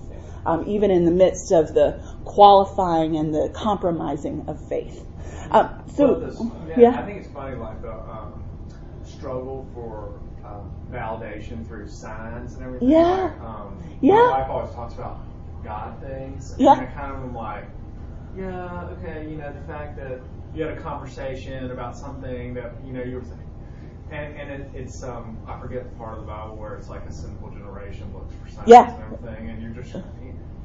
um, 0.47 0.65
even 0.69 0.91
in 0.91 1.05
the 1.05 1.11
midst 1.11 1.53
of 1.53 1.75
the 1.75 2.03
qualifying 2.25 3.17
and 3.17 3.35
the 3.35 3.51
compromising 3.55 4.45
of 4.49 4.59
faith. 4.69 5.07
Um, 5.51 5.83
so, 5.95 6.13
well, 6.13 6.21
this, 6.21 6.41
yeah, 6.69 6.81
yeah, 6.81 7.01
I 7.01 7.05
think 7.05 7.19
it's 7.19 7.33
funny, 7.33 7.57
like 7.57 7.83
the 7.83 7.93
um, 7.93 8.43
struggle 9.05 9.69
for 9.75 10.21
um, 10.45 10.71
validation 10.91 11.67
through 11.67 11.89
signs 11.89 12.55
and 12.55 12.65
everything. 12.65 12.91
Yeah. 12.91 13.25
Like, 13.25 13.41
um, 13.41 13.83
yeah. 14.01 14.15
My 14.15 14.41
wife 14.41 14.51
always 14.51 14.75
talks 14.75 14.95
about 14.95 15.21
God 15.65 16.01
things. 16.01 16.55
Yeah. 16.59 16.73
And 16.73 16.83
I 16.83 16.93
kind 16.93 17.13
of 17.13 17.23
am 17.23 17.35
like, 17.35 17.65
yeah, 18.37 18.87
okay, 18.99 19.29
you 19.29 19.37
know, 19.37 19.53
the 19.53 19.61
fact 19.73 19.97
that 19.97 20.21
you 20.55 20.63
had 20.63 20.77
a 20.77 20.81
conversation 20.81 21.71
about 21.71 21.97
something 21.97 22.55
that 22.55 22.73
you 22.85 22.93
know 22.93 23.03
you 23.03 23.17
were 23.17 23.25
saying, 23.25 23.39
and 24.11 24.37
and 24.37 24.51
it, 24.51 24.71
it's 24.75 25.03
um 25.03 25.39
I 25.47 25.59
forget 25.61 25.85
the 25.85 25.97
part 25.97 26.15
of 26.15 26.21
the 26.21 26.27
Bible 26.27 26.57
where 26.57 26.75
it's 26.77 26.89
like 26.89 27.05
a 27.07 27.13
sinful 27.13 27.51
generation 27.51 28.13
looks 28.13 28.35
for 28.35 28.49
signs 28.49 28.69
Yeah. 28.69 28.95
and 28.95 29.03
everything, 29.15 29.51
and 29.51 29.63
you're 29.63 29.83
just 29.83 29.95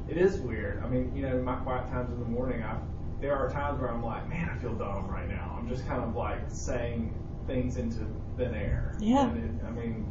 it 0.08 0.16
is 0.16 0.38
weird. 0.38 0.82
I 0.84 0.88
mean, 0.88 1.12
you 1.14 1.22
know, 1.22 1.36
in 1.36 1.44
my 1.44 1.56
quiet 1.56 1.90
times 1.90 2.12
in 2.12 2.18
the 2.20 2.26
morning, 2.26 2.62
I 2.62 2.76
there 3.20 3.34
are 3.34 3.48
times 3.50 3.80
where 3.80 3.90
I'm 3.90 4.04
like, 4.04 4.28
man, 4.28 4.50
I 4.52 4.56
feel 4.58 4.74
dumb 4.74 5.08
right 5.08 5.28
now. 5.28 5.56
I'm 5.58 5.68
just 5.68 5.86
kind 5.86 6.02
of 6.02 6.14
like 6.14 6.38
saying 6.48 7.14
things 7.46 7.76
into 7.76 8.00
thin 8.36 8.54
air. 8.54 8.94
Yeah. 9.00 9.30
And 9.30 9.60
it, 9.60 9.64
I 9.66 9.70
mean, 9.70 10.06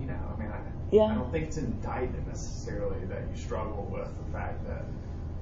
you 0.00 0.06
know, 0.06 0.18
I 0.34 0.40
mean, 0.40 0.50
I, 0.50 0.58
Yeah. 0.90 1.04
I 1.04 1.14
don't 1.14 1.30
think 1.30 1.46
it's 1.48 1.56
indictment 1.58 2.26
necessarily 2.26 3.04
that 3.06 3.22
you 3.30 3.36
struggle 3.36 3.88
with 3.92 4.08
the 4.24 4.32
fact 4.32 4.64
that, 4.66 4.84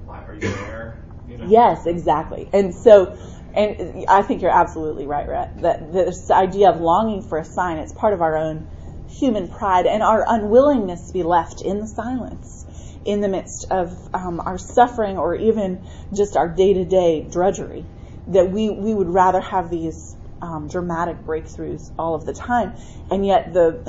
like, 0.07 0.27
are 0.27 0.33
you 0.33 0.41
there? 0.41 0.97
Know? 1.37 1.45
Yes, 1.47 1.85
exactly. 1.85 2.49
And 2.53 2.73
so, 2.73 3.17
and 3.53 4.05
I 4.09 4.21
think 4.21 4.41
you're 4.41 4.51
absolutely 4.51 5.07
right, 5.07 5.27
Rhett, 5.27 5.61
that 5.61 5.93
this 5.93 6.31
idea 6.31 6.69
of 6.69 6.81
longing 6.81 7.21
for 7.21 7.37
a 7.37 7.45
sign, 7.45 7.77
it's 7.77 7.93
part 7.93 8.13
of 8.13 8.21
our 8.21 8.37
own 8.37 8.67
human 9.07 9.47
pride 9.47 9.85
and 9.85 10.01
our 10.01 10.25
unwillingness 10.27 11.07
to 11.07 11.13
be 11.13 11.23
left 11.23 11.61
in 11.61 11.79
the 11.79 11.87
silence 11.87 12.65
in 13.05 13.21
the 13.21 13.27
midst 13.27 13.65
of 13.69 14.09
um, 14.13 14.39
our 14.39 14.57
suffering 14.57 15.17
or 15.17 15.35
even 15.35 15.85
just 16.13 16.37
our 16.37 16.47
day 16.47 16.73
to 16.73 16.85
day 16.85 17.27
drudgery. 17.29 17.85
That 18.27 18.51
we, 18.51 18.69
we 18.69 18.93
would 18.93 19.09
rather 19.09 19.41
have 19.41 19.69
these 19.69 20.15
um, 20.41 20.69
dramatic 20.69 21.25
breakthroughs 21.25 21.91
all 21.99 22.15
of 22.15 22.25
the 22.25 22.33
time. 22.33 22.73
And 23.11 23.25
yet, 23.25 23.53
the, 23.53 23.83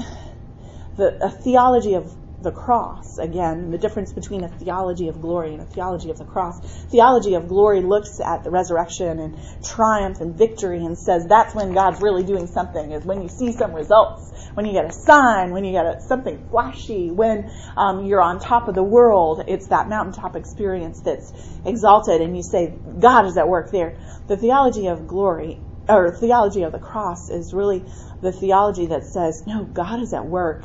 the 0.97 1.31
theology 1.43 1.95
of 1.95 2.13
the 2.45 2.53
cross, 2.53 3.19
again, 3.19 3.71
the 3.71 3.79
difference 3.79 4.13
between 4.13 4.45
a 4.45 4.49
theology 4.49 5.09
of 5.09 5.21
glory 5.21 5.53
and 5.53 5.63
a 5.63 5.65
theology 5.65 6.11
of 6.11 6.19
the 6.19 6.25
cross. 6.25 6.61
Theology 6.91 7.35
of 7.35 7.49
glory 7.49 7.81
looks 7.81 8.21
at 8.21 8.45
the 8.45 8.51
resurrection 8.51 9.19
and 9.19 9.39
triumph 9.65 10.21
and 10.21 10.37
victory 10.37 10.85
and 10.85 10.97
says 10.97 11.27
that's 11.27 11.55
when 11.55 11.73
God's 11.73 12.01
really 12.01 12.23
doing 12.23 12.47
something, 12.47 12.93
is 12.93 13.05
when 13.05 13.23
you 13.23 13.29
see 13.29 13.53
some 13.53 13.73
results, 13.73 14.51
when 14.55 14.67
you 14.67 14.73
get 14.73 14.85
a 14.85 14.93
sign, 14.93 15.51
when 15.51 15.65
you 15.65 15.73
get 15.73 15.87
a, 15.87 16.01
something 16.01 16.39
flashy, 16.51 17.11
when 17.11 17.51
um, 17.77 18.05
you're 18.05 18.23
on 18.23 18.39
top 18.39 18.69
of 18.69 18.75
the 18.75 18.85
world. 18.85 19.43
It's 19.49 19.69
that 19.69 19.89
mountaintop 19.89 20.37
experience 20.37 21.01
that's 21.01 21.33
exalted, 21.65 22.21
and 22.21 22.37
you 22.37 22.43
say, 22.43 22.79
God 23.01 23.27
is 23.27 23.37
at 23.37 23.49
work 23.49 23.73
there. 23.73 23.97
The 24.29 24.37
theology 24.37 24.87
of 24.87 25.09
glory, 25.09 25.61
or 25.89 26.15
theology 26.17 26.63
of 26.63 26.73
the 26.73 26.79
cross, 26.79 27.31
is 27.31 27.53
really 27.53 27.85
the 28.21 28.33
theology 28.33 28.87
that 28.87 29.05
says, 29.05 29.43
no, 29.47 29.65
God 29.65 30.01
is 30.01 30.13
at 30.13 30.27
work 30.27 30.65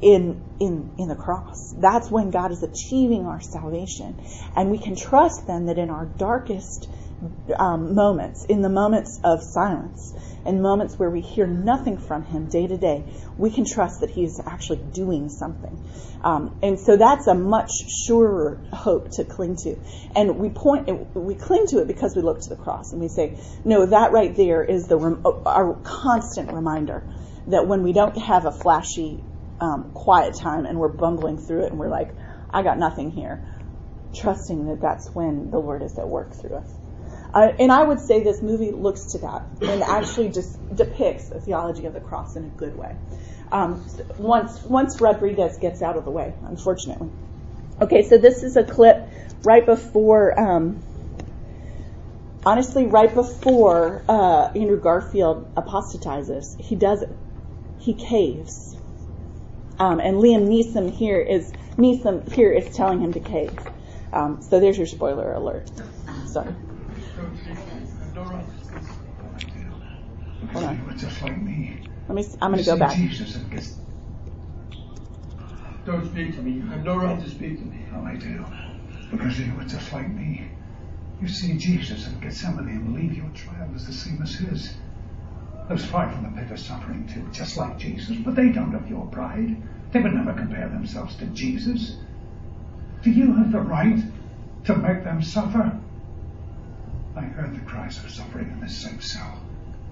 in 0.00 0.42
in 0.60 0.92
in 0.98 1.08
the 1.08 1.16
cross. 1.16 1.74
That's 1.76 2.10
when 2.10 2.30
God 2.30 2.52
is 2.52 2.62
achieving 2.62 3.26
our 3.26 3.40
salvation, 3.40 4.20
and 4.56 4.70
we 4.70 4.78
can 4.78 4.96
trust 4.96 5.46
then 5.46 5.66
that 5.66 5.78
in 5.78 5.90
our 5.90 6.06
darkest 6.06 6.88
um, 7.58 7.94
moments, 7.94 8.44
in 8.44 8.62
the 8.62 8.68
moments 8.68 9.20
of 9.22 9.40
silence, 9.42 10.14
in 10.44 10.60
moments 10.60 10.98
where 10.98 11.10
we 11.10 11.20
hear 11.20 11.46
nothing 11.46 11.98
from 11.98 12.24
Him 12.24 12.46
day 12.46 12.66
to 12.66 12.76
day, 12.76 13.04
we 13.36 13.50
can 13.50 13.64
trust 13.64 14.00
that 14.00 14.10
He 14.10 14.24
is 14.24 14.40
actually 14.44 14.82
doing 14.92 15.28
something. 15.28 15.80
Um, 16.22 16.56
and 16.62 16.78
so 16.78 16.96
that's 16.96 17.26
a 17.26 17.34
much 17.34 17.70
surer 18.06 18.60
hope 18.72 19.10
to 19.12 19.24
cling 19.24 19.56
to. 19.64 19.76
And 20.14 20.38
we 20.38 20.50
point, 20.50 21.14
we 21.14 21.34
cling 21.34 21.66
to 21.68 21.78
it 21.78 21.86
because 21.86 22.14
we 22.16 22.22
look 22.22 22.40
to 22.42 22.48
the 22.48 22.56
cross 22.56 22.92
and 22.92 23.00
we 23.00 23.08
say, 23.08 23.38
no, 23.64 23.86
that 23.86 24.12
right 24.12 24.34
there 24.34 24.62
is 24.62 24.86
the 24.86 24.98
our 25.46 25.74
constant 25.82 26.52
reminder 26.52 27.04
that 27.46 27.66
when 27.66 27.82
we 27.82 27.92
don't 27.92 28.16
have 28.16 28.46
a 28.46 28.52
flashy 28.52 29.22
um, 29.60 29.90
quiet 29.92 30.34
time 30.34 30.66
and 30.66 30.78
we're 30.78 30.88
bumbling 30.88 31.38
through 31.38 31.64
it 31.64 31.70
and 31.70 31.78
we're 31.78 31.88
like, 31.88 32.14
I 32.50 32.62
got 32.62 32.78
nothing 32.78 33.10
here. 33.10 33.42
Trusting 34.14 34.66
that 34.66 34.80
that's 34.80 35.14
when 35.14 35.50
the 35.50 35.58
Lord 35.58 35.82
is 35.82 35.98
at 35.98 36.08
work 36.08 36.34
through 36.34 36.56
us. 36.56 36.72
Uh, 37.32 37.52
and 37.58 37.72
I 37.72 37.82
would 37.82 37.98
say 37.98 38.22
this 38.22 38.42
movie 38.42 38.70
looks 38.70 39.12
to 39.12 39.18
that 39.18 39.44
and 39.60 39.82
actually 39.82 40.28
just 40.28 40.56
depicts 40.74 41.32
a 41.32 41.40
theology 41.40 41.86
of 41.86 41.92
the 41.92 42.00
cross 42.00 42.36
in 42.36 42.44
a 42.44 42.48
good 42.48 42.78
way. 42.78 42.94
Um, 43.50 43.84
once 44.18 44.62
once 44.64 45.00
Rodriguez 45.00 45.58
gets 45.58 45.82
out 45.82 45.96
of 45.96 46.04
the 46.04 46.10
way, 46.10 46.32
unfortunately. 46.42 47.10
Okay, 47.80 48.02
so 48.02 48.18
this 48.18 48.44
is 48.44 48.56
a 48.56 48.62
clip 48.62 49.08
right 49.44 49.66
before, 49.66 50.38
um, 50.38 50.80
honestly, 52.46 52.86
right 52.86 53.12
before 53.12 54.02
uh, 54.08 54.50
Andrew 54.54 54.80
Garfield 54.80 55.48
apostatizes. 55.56 56.56
He 56.58 56.76
does 56.76 57.02
it. 57.02 57.10
He 57.80 57.94
caves. 57.94 58.73
Um, 59.78 60.00
and 60.00 60.16
Liam 60.18 60.46
Neeson 60.48 60.90
here 60.92 61.20
is 61.20 61.52
Neeson 61.76 62.32
here 62.32 62.52
is 62.52 62.74
telling 62.74 63.00
him 63.00 63.12
to 63.12 63.20
cave. 63.20 63.58
Um, 64.12 64.40
so 64.42 64.60
there's 64.60 64.78
your 64.78 64.86
spoiler 64.86 65.32
alert. 65.32 65.70
Sorry. 66.26 66.54
Hold 70.52 70.64
on. 70.64 70.78
You 70.78 70.84
were 70.84 70.92
just 70.92 71.20
like 71.22 71.40
me. 71.40 71.82
Let 72.08 72.14
me. 72.14 72.24
I'm 72.40 72.52
going 72.52 72.62
to 72.62 72.70
go 72.70 72.76
back. 72.76 72.96
Jesus 72.96 73.34
and 73.34 73.50
gets. 73.50 73.76
Don't 75.84 76.06
speak 76.10 76.34
to 76.36 76.42
me. 76.42 76.52
You 76.52 76.66
have 76.66 76.84
no 76.84 76.96
right 76.96 77.20
to 77.20 77.28
speak 77.28 77.58
to 77.58 77.64
me. 77.64 77.84
Oh, 77.94 78.04
I 78.04 78.16
do. 78.16 78.44
Because 79.10 79.38
you 79.38 79.52
were 79.54 79.64
just 79.64 79.92
like 79.92 80.08
me. 80.08 80.50
You 81.20 81.28
see 81.28 81.56
Jesus 81.56 82.06
in 82.06 82.20
Gethsemane 82.20 82.68
and 82.68 82.84
believe 82.92 83.16
your 83.16 83.30
trial 83.30 83.74
is 83.74 83.86
the 83.86 83.92
same 83.92 84.20
as 84.22 84.34
his. 84.34 84.76
Those 85.68 85.84
far 85.86 86.10
from 86.10 86.24
the 86.24 86.40
pit 86.40 86.50
of 86.50 86.58
suffering 86.58 87.08
too, 87.08 87.26
just 87.32 87.56
like 87.56 87.78
Jesus, 87.78 88.16
but 88.16 88.34
they 88.34 88.50
don't 88.50 88.72
have 88.72 88.88
your 88.88 89.06
pride. 89.06 89.56
They 89.92 90.00
would 90.00 90.12
never 90.12 90.32
compare 90.34 90.68
themselves 90.68 91.16
to 91.16 91.26
Jesus. 91.26 91.96
Do 93.02 93.10
you 93.10 93.34
have 93.34 93.52
the 93.52 93.60
right 93.60 93.98
to 94.64 94.76
make 94.76 95.04
them 95.04 95.22
suffer? 95.22 95.78
I 97.16 97.20
heard 97.20 97.54
the 97.54 97.60
cries 97.60 97.96
of 98.02 98.10
suffering 98.10 98.50
in 98.50 98.60
this 98.60 98.76
same 98.76 99.00
cell, 99.00 99.40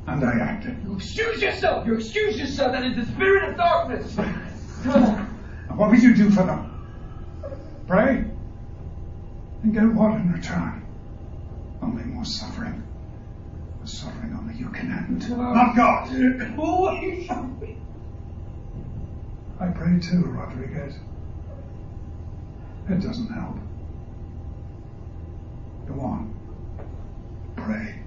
and 0.07 0.25
I 0.25 0.41
acted. 0.41 0.83
You 0.85 0.97
excuse 0.97 1.41
yourself. 1.41 1.87
You 1.87 1.95
excuse 1.95 2.39
yourself. 2.39 2.73
That 2.73 2.85
is 2.85 2.97
the 2.97 3.07
spirit 3.13 3.51
of 3.51 3.57
darkness. 3.57 4.19
And 4.19 5.79
what 5.79 5.91
would 5.91 6.03
you 6.03 6.15
do 6.15 6.31
for 6.31 6.43
them? 6.43 6.69
Pray? 7.87 8.25
And 9.63 9.73
get 9.73 9.85
what 9.85 10.21
in 10.21 10.33
return? 10.33 10.85
Only 11.81 12.05
more 12.05 12.25
suffering. 12.25 12.83
The 13.83 13.88
suffering 13.88 14.37
only 14.38 14.55
you 14.55 14.68
can 14.68 14.92
end. 14.92 15.29
Not 15.31 15.71
oh, 15.71 15.77
God. 15.77 16.09
Away 16.14 17.27
from 17.27 17.59
me. 17.61 17.77
I 19.59 19.66
pray 19.68 19.99
too, 19.99 20.25
Rodriguez. 20.25 20.95
It 22.88 23.01
doesn't 23.01 23.29
help. 23.29 23.57
Go 25.88 26.01
on. 26.01 26.35
Pray. 27.57 27.99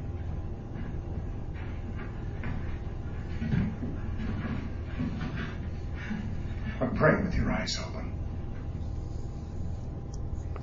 But 6.80 6.96
pray 6.96 7.22
with 7.22 7.36
your 7.36 7.52
eyes 7.52 7.78
open. 7.80 7.95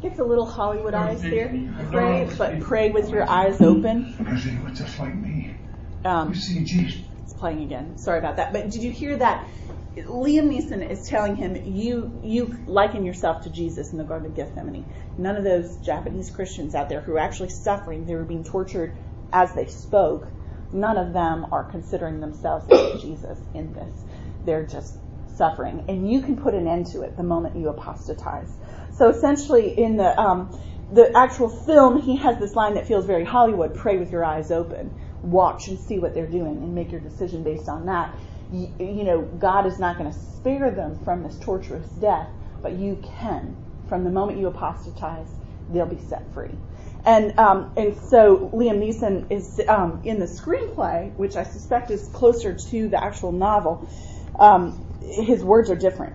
Gets 0.03 0.19
a 0.19 0.25
little 0.25 0.47
Hollywood 0.47 0.95
eyes 0.95 1.23
here. 1.23 1.47
to 1.47 1.53
me. 1.55 1.69
I 1.79 1.83
don't 1.83 1.91
Pray, 1.93 2.29
but 2.37 2.61
pray 2.61 2.91
with 2.91 3.09
your 3.09 3.29
eyes 3.29 3.61
open. 3.61 4.15
Because 4.19 4.45
you 4.45 4.61
were 4.61 4.71
just 4.71 4.99
like 4.99 5.15
me. 5.15 5.55
Um, 6.05 6.31
You 6.31 6.35
see, 6.35 6.65
Jesus. 6.65 7.03
it's 7.23 7.33
playing 7.35 7.61
again. 7.63 7.97
Sorry 7.99 8.19
about 8.19 8.37
that. 8.37 8.53
But 8.53 8.71
did 8.71 8.83
you 8.83 8.91
hear 8.91 9.17
that? 9.19 9.47
Liam 9.97 10.49
Neeson 10.51 10.89
is 10.89 11.07
telling 11.07 11.37
him, 11.37 11.55
"You 11.65 12.19
you 12.23 12.59
liken 12.67 13.05
yourself 13.05 13.43
to 13.43 13.51
Jesus 13.51 13.93
in 13.93 13.99
the 13.99 14.05
Garden 14.05 14.27
of 14.27 14.35
Gethsemane." 14.35 14.87
None 15.19 15.37
of 15.37 15.45
those 15.45 15.77
Japanese 15.77 16.31
Christians 16.31 16.75
out 16.75 16.89
there 16.89 17.01
who 17.01 17.13
are 17.13 17.19
actually 17.19 17.51
suffering, 17.51 18.07
they 18.07 18.15
were 18.17 18.25
being 18.25 18.43
tortured 18.43 18.95
as 19.33 19.53
they 19.55 19.67
spoke. 19.67 20.27
None 20.73 20.97
of 20.97 21.13
them 21.13 21.47
are 21.53 21.63
considering 21.63 22.21
themselves 22.21 22.65
as 22.71 23.03
Jesus 23.07 23.39
in 23.55 23.73
this. 23.75 24.03
They're 24.45 24.67
just 24.67 24.97
suffering, 25.37 25.85
and 25.89 26.11
you 26.11 26.23
can 26.23 26.37
put 26.37 26.55
an 26.55 26.67
end 26.67 26.87
to 26.89 27.03
it 27.03 27.17
the 27.17 27.23
moment 27.23 27.57
you 27.57 27.69
apostatize. 27.69 28.53
So 28.93 29.09
essentially, 29.09 29.79
in 29.79 29.97
the 29.97 30.19
um, 30.21 30.57
the 30.91 31.17
actual 31.17 31.49
film, 31.49 32.01
he 32.03 32.17
has 32.17 32.39
this 32.39 32.55
line 32.55 32.75
that 32.75 32.87
feels 32.87 33.07
very 33.07 33.25
Hollywood: 33.25 33.75
"Pray 33.75 33.99
with 33.99 34.13
your 34.13 34.25
eyes 34.25 34.51
open, 34.51 34.95
watch 35.23 35.69
and 35.69 35.79
see 35.79 35.99
what 35.99 36.15
they're 36.15 36.27
doing, 36.27 36.59
and 36.59 36.75
make 36.75 36.93
your 36.93 37.01
decision 37.01 37.43
based 37.43 37.69
on 37.69 37.87
that." 37.87 38.15
You, 38.51 38.69
you 38.79 39.05
know, 39.05 39.23
God 39.23 39.67
is 39.67 39.79
not 39.79 39.97
going 39.99 40.13
to 40.13 40.19
spare 40.19 40.71
them 40.71 40.99
from 41.05 41.23
this 41.23 41.39
torturous 41.39 41.89
death, 41.93 42.29
but 42.63 42.73
you 42.73 43.03
can. 43.19 43.57
From 43.89 44.05
the 44.05 44.11
moment 44.11 44.39
you 44.39 44.47
apostatize, 44.47 45.29
they'll 45.69 45.87
be 45.87 45.99
set 46.01 46.33
free. 46.35 46.51
And 47.05 47.39
um, 47.39 47.73
and 47.77 47.97
so 47.97 48.51
Liam 48.55 48.79
Neeson 48.79 49.31
is 49.31 49.61
um, 49.69 50.01
in 50.05 50.21
the 50.21 50.27
screenplay, 50.27 51.17
which 51.17 51.37
I 51.37 51.43
suspect 51.43 51.91
is 51.91 52.09
closer 52.13 52.55
to 52.55 52.89
the 52.89 53.03
actual 53.03 53.33
novel. 53.33 53.89
Um, 54.39 54.85
his 55.03 55.45
words 55.45 55.71
are 55.71 55.77
different. 55.77 56.15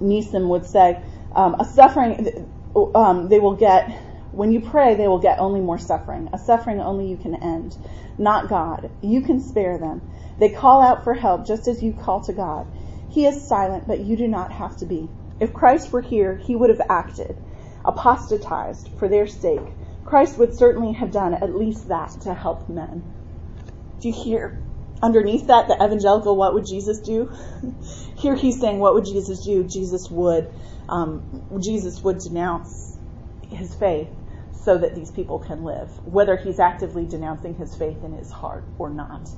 Neeson 0.00 0.48
would 0.48 0.66
say, 0.66 1.02
um, 1.34 1.56
"A 1.58 1.64
suffering 1.64 2.48
um, 2.94 3.28
they 3.28 3.38
will 3.38 3.56
get 3.56 3.90
when 4.32 4.50
you 4.50 4.60
pray, 4.60 4.94
they 4.94 5.08
will 5.08 5.18
get 5.18 5.38
only 5.38 5.60
more 5.60 5.78
suffering. 5.78 6.30
A 6.32 6.38
suffering 6.38 6.80
only 6.80 7.06
you 7.06 7.18
can 7.18 7.34
end, 7.34 7.76
not 8.16 8.48
God. 8.48 8.90
You 9.02 9.20
can 9.20 9.40
spare 9.40 9.76
them. 9.76 10.00
They 10.38 10.48
call 10.48 10.80
out 10.80 11.04
for 11.04 11.12
help 11.12 11.46
just 11.46 11.68
as 11.68 11.82
you 11.82 11.92
call 11.92 12.22
to 12.22 12.32
God. 12.32 12.66
He 13.10 13.26
is 13.26 13.46
silent, 13.46 13.86
but 13.86 14.00
you 14.00 14.16
do 14.16 14.26
not 14.26 14.52
have 14.52 14.78
to 14.78 14.86
be. 14.86 15.10
If 15.38 15.52
Christ 15.52 15.92
were 15.92 16.00
here, 16.00 16.36
he 16.36 16.56
would 16.56 16.70
have 16.70 16.80
acted, 16.88 17.36
apostatized 17.84 18.88
for 18.96 19.06
their 19.06 19.26
sake, 19.26 19.76
Christ 20.04 20.38
would 20.38 20.54
certainly 20.54 20.94
have 20.94 21.12
done 21.12 21.34
at 21.34 21.54
least 21.54 21.88
that 21.88 22.10
to 22.22 22.32
help 22.32 22.70
men. 22.70 23.12
Do 24.00 24.08
you 24.08 24.14
hear 24.14 24.58
underneath 25.02 25.48
that 25.48 25.68
the 25.68 25.74
evangelical 25.74 26.36
what 26.36 26.54
would 26.54 26.66
Jesus 26.66 27.00
do? 27.00 27.30
Here 28.16 28.34
he's 28.34 28.60
saying 28.60 28.78
what 28.78 28.94
would 28.94 29.04
Jesus 29.04 29.44
do? 29.44 29.64
Jesus 29.64 30.08
would 30.10 30.48
um, 30.88 31.60
Jesus 31.62 32.02
would 32.02 32.18
denounce 32.18 32.96
his 33.50 33.74
faith 33.74 34.08
so 34.52 34.78
that 34.78 34.94
these 34.94 35.10
people 35.10 35.38
can 35.38 35.64
live, 35.64 35.90
whether 36.06 36.36
he's 36.36 36.60
actively 36.60 37.04
denouncing 37.06 37.54
his 37.54 37.74
faith 37.74 38.04
in 38.04 38.12
his 38.12 38.30
heart 38.30 38.64
or 38.78 38.90
not. 38.90 39.28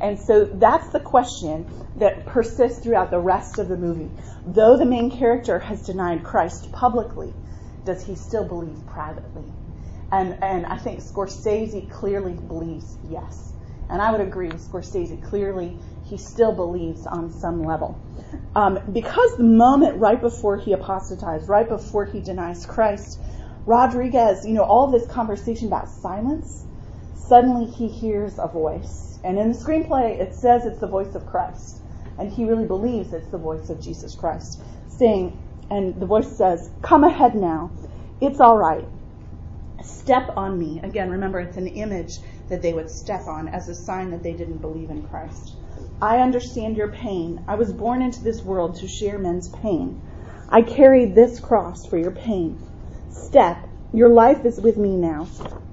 And 0.00 0.18
so 0.18 0.44
that's 0.44 0.88
the 0.88 1.00
question 1.00 1.66
that 1.96 2.26
persists 2.26 2.80
throughout 2.80 3.10
the 3.10 3.20
rest 3.20 3.58
of 3.58 3.68
the 3.68 3.76
movie. 3.76 4.10
Though 4.46 4.76
the 4.76 4.84
main 4.86 5.10
character 5.10 5.60
has 5.60 5.82
denied 5.82 6.24
Christ 6.24 6.72
publicly, 6.72 7.32
does 7.84 8.04
he 8.04 8.16
still 8.16 8.44
believe 8.44 8.84
privately? 8.86 9.44
And, 10.10 10.42
and 10.42 10.66
I 10.66 10.78
think 10.78 11.00
Scorsese 11.00 11.88
clearly 11.90 12.34
believes 12.34 12.96
yes. 13.08 13.51
And 13.92 14.02
I 14.02 14.10
would 14.10 14.20
agree 14.20 14.48
with 14.48 14.60
Scorsese. 14.68 15.22
Clearly, 15.22 15.78
he 16.04 16.16
still 16.16 16.52
believes 16.52 17.06
on 17.06 17.30
some 17.30 17.62
level. 17.64 18.00
Um, 18.56 18.80
because 18.92 19.36
the 19.36 19.44
moment 19.44 19.98
right 19.98 20.20
before 20.20 20.56
he 20.56 20.72
apostatized, 20.72 21.48
right 21.48 21.68
before 21.68 22.06
he 22.06 22.20
denies 22.20 22.66
Christ, 22.66 23.20
Rodriguez, 23.66 24.44
you 24.44 24.54
know, 24.54 24.64
all 24.64 24.90
this 24.90 25.06
conversation 25.06 25.68
about 25.68 25.88
silence, 25.88 26.64
suddenly 27.14 27.66
he 27.66 27.86
hears 27.86 28.38
a 28.38 28.48
voice. 28.48 29.20
And 29.22 29.38
in 29.38 29.52
the 29.52 29.58
screenplay, 29.58 30.18
it 30.18 30.34
says 30.34 30.66
it's 30.66 30.80
the 30.80 30.88
voice 30.88 31.14
of 31.14 31.26
Christ. 31.26 31.80
And 32.18 32.32
he 32.32 32.44
really 32.44 32.66
believes 32.66 33.12
it's 33.12 33.28
the 33.28 33.38
voice 33.38 33.70
of 33.70 33.80
Jesus 33.80 34.16
Christ 34.16 34.60
saying, 34.88 35.38
and 35.70 35.98
the 35.98 36.06
voice 36.06 36.36
says, 36.36 36.70
Come 36.82 37.04
ahead 37.04 37.34
now. 37.34 37.70
It's 38.20 38.40
all 38.40 38.56
right. 38.56 38.86
Step 39.82 40.30
on 40.36 40.58
me. 40.58 40.80
Again, 40.82 41.10
remember, 41.10 41.40
it's 41.40 41.56
an 41.56 41.66
image 41.66 42.18
that 42.52 42.62
they 42.62 42.72
would 42.72 42.90
step 42.90 43.26
on 43.26 43.48
as 43.48 43.68
a 43.68 43.74
sign 43.74 44.10
that 44.10 44.22
they 44.22 44.34
didn't 44.34 44.58
believe 44.58 44.90
in 44.90 45.02
Christ. 45.08 45.56
I 46.00 46.18
understand 46.18 46.76
your 46.76 46.88
pain. 46.88 47.42
I 47.48 47.54
was 47.54 47.72
born 47.72 48.02
into 48.02 48.22
this 48.22 48.42
world 48.42 48.76
to 48.76 48.88
share 48.88 49.18
men's 49.18 49.48
pain. 49.48 50.00
I 50.48 50.60
carried 50.62 51.14
this 51.14 51.40
cross 51.40 51.86
for 51.86 51.96
your 51.96 52.10
pain. 52.10 52.60
Step. 53.10 53.68
Your 53.94 54.10
life 54.10 54.44
is 54.44 54.60
with 54.60 54.76
me 54.76 54.96
now. 54.96 55.28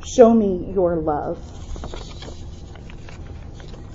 Show 0.05 0.33
me 0.33 0.71
your 0.73 0.95
love. 0.95 1.37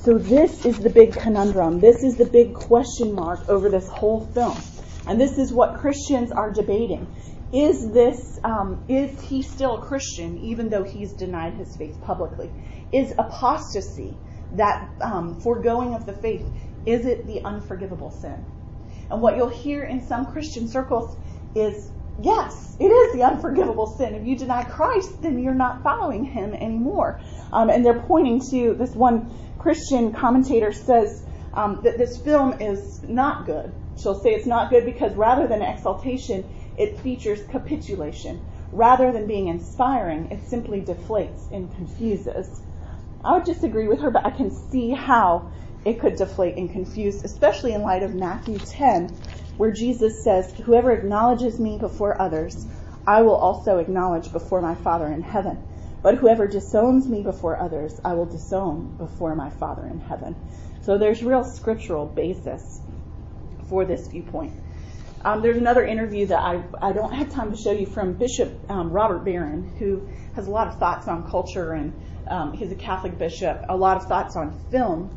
So 0.01 0.19
this 0.19 0.67
is 0.67 0.79
the 0.79 0.91
big 0.91 1.15
conundrum. 1.15 1.81
This 1.81 2.03
is 2.03 2.17
the 2.17 2.27
big 2.27 2.53
question 2.53 3.15
mark 3.15 3.49
over 3.49 3.71
this 3.71 3.89
whole 3.89 4.27
film. 4.27 4.59
And 5.07 5.19
this 5.19 5.39
is 5.39 5.53
what 5.53 5.79
Christians 5.81 6.31
are 6.31 6.51
debating. 6.51 7.07
Is 7.55 7.93
this, 7.93 8.41
um, 8.43 8.85
is 8.89 9.23
he 9.23 9.43
still 9.43 9.77
a 9.77 9.81
Christian 9.81 10.39
even 10.39 10.69
though 10.69 10.83
he's 10.83 11.13
denied 11.13 11.55
his 11.55 11.77
faith 11.77 11.97
publicly? 12.03 12.51
Is 12.95 13.13
apostasy, 13.19 14.17
that 14.53 14.89
um, 15.01 15.41
foregoing 15.41 15.95
of 15.95 16.07
the 16.07 16.13
faith, 16.13 16.47
is 16.87 17.07
it 17.07 17.27
the 17.27 17.45
unforgivable 17.45 18.13
sin? 18.13 18.45
And 19.11 19.21
what 19.21 19.37
you'll 19.37 19.49
hear 19.49 19.83
in 19.83 20.07
some 20.07 20.27
Christian 20.27 20.69
circles 20.69 21.17
is 21.57 21.91
yes, 22.23 22.77
it 22.79 22.87
is 22.87 23.13
the 23.15 23.25
unforgivable 23.25 23.89
sin. 23.89 24.15
If 24.15 24.25
you 24.25 24.37
deny 24.37 24.63
Christ, 24.63 25.23
then 25.23 25.43
you're 25.43 25.55
not 25.55 25.83
following 25.83 26.25
him 26.25 26.55
anymore. 26.55 27.21
Um, 27.53 27.69
and 27.69 27.85
they're 27.85 28.01
pointing 28.01 28.41
to 28.51 28.75
this 28.75 28.95
one 28.95 29.37
Christian 29.59 30.13
commentator 30.13 30.73
says 30.73 31.25
um, 31.53 31.81
that 31.83 31.99
this 31.99 32.19
film 32.19 32.61
is 32.61 33.03
not 33.03 33.45
good. 33.47 33.73
She'll 33.97 34.21
say 34.21 34.31
it's 34.35 34.47
not 34.47 34.71
good 34.71 34.85
because 34.85 35.15
rather 35.15 35.47
than 35.47 35.63
exaltation, 35.63 36.45
it 36.77 37.01
features 37.01 37.41
capitulation. 37.51 38.45
Rather 38.73 39.13
than 39.13 39.27
being 39.27 39.49
inspiring, 39.49 40.31
it 40.31 40.49
simply 40.49 40.81
deflates 40.81 41.51
and 41.53 41.73
confuses. 41.77 42.61
I 43.25 43.33
would 43.33 43.45
disagree 43.45 43.89
with 43.89 44.01
her, 44.01 44.11
but 44.11 44.27
I 44.27 44.31
can 44.31 44.51
see 44.51 44.91
how 44.91 45.51
it 45.85 46.01
could 46.01 46.17
deflate 46.17 46.57
and 46.57 46.71
confuse, 46.71 47.25
especially 47.25 47.73
in 47.73 47.83
light 47.83 48.03
of 48.03 48.15
Matthew 48.15 48.59
10, 48.59 49.09
where 49.57 49.71
Jesus 49.71 50.23
says, 50.23 50.53
Whoever 50.65 50.93
acknowledges 50.93 51.59
me 51.59 51.79
before 51.79 52.21
others, 52.21 52.67
I 53.07 53.23
will 53.23 53.37
also 53.37 53.79
acknowledge 53.79 54.33
before 54.33 54.61
my 54.61 54.75
Father 54.75 55.07
in 55.07 55.23
heaven. 55.23 55.59
But 56.03 56.17
whoever 56.17 56.47
disowns 56.47 57.09
me 57.09 57.23
before 57.23 57.61
others, 57.61 57.99
I 58.05 58.13
will 58.15 58.27
disown 58.27 58.95
before 58.99 59.35
my 59.35 59.51
Father 59.51 59.87
in 59.87 60.01
heaven. 60.01 60.37
So 60.83 60.99
there's 60.99 61.23
real 61.23 61.45
scriptural 61.45 62.07
basis 62.07 62.83
for 63.69 63.87
this 63.87 64.07
viewpoint. 64.09 64.53
Um, 65.25 65.41
there's 65.41 65.57
another 65.57 65.83
interview 65.83 66.27
that 66.27 66.41
I, 66.41 66.63
I 66.83 66.93
don't 66.93 67.15
have 67.15 67.33
time 67.33 67.51
to 67.51 67.57
show 67.57 67.73
you 67.73 67.87
from 67.87 68.13
Bishop 68.13 68.71
um, 68.71 68.91
Robert 68.91 69.25
Barron, 69.25 69.73
who 69.79 70.07
has 70.35 70.47
a 70.47 70.51
lot 70.51 70.69
of 70.69 70.79
thoughts 70.79 71.09
on 71.09 71.31
culture 71.31 71.73
and 71.73 71.95
he's 72.55 72.73
a 72.73 72.77
Catholic 72.77 73.19
bishop, 73.19 73.65
a 73.69 73.77
lot 73.77 73.97
of 73.97 74.07
thoughts 74.07 74.37
on 74.37 74.59
film. 74.71 75.11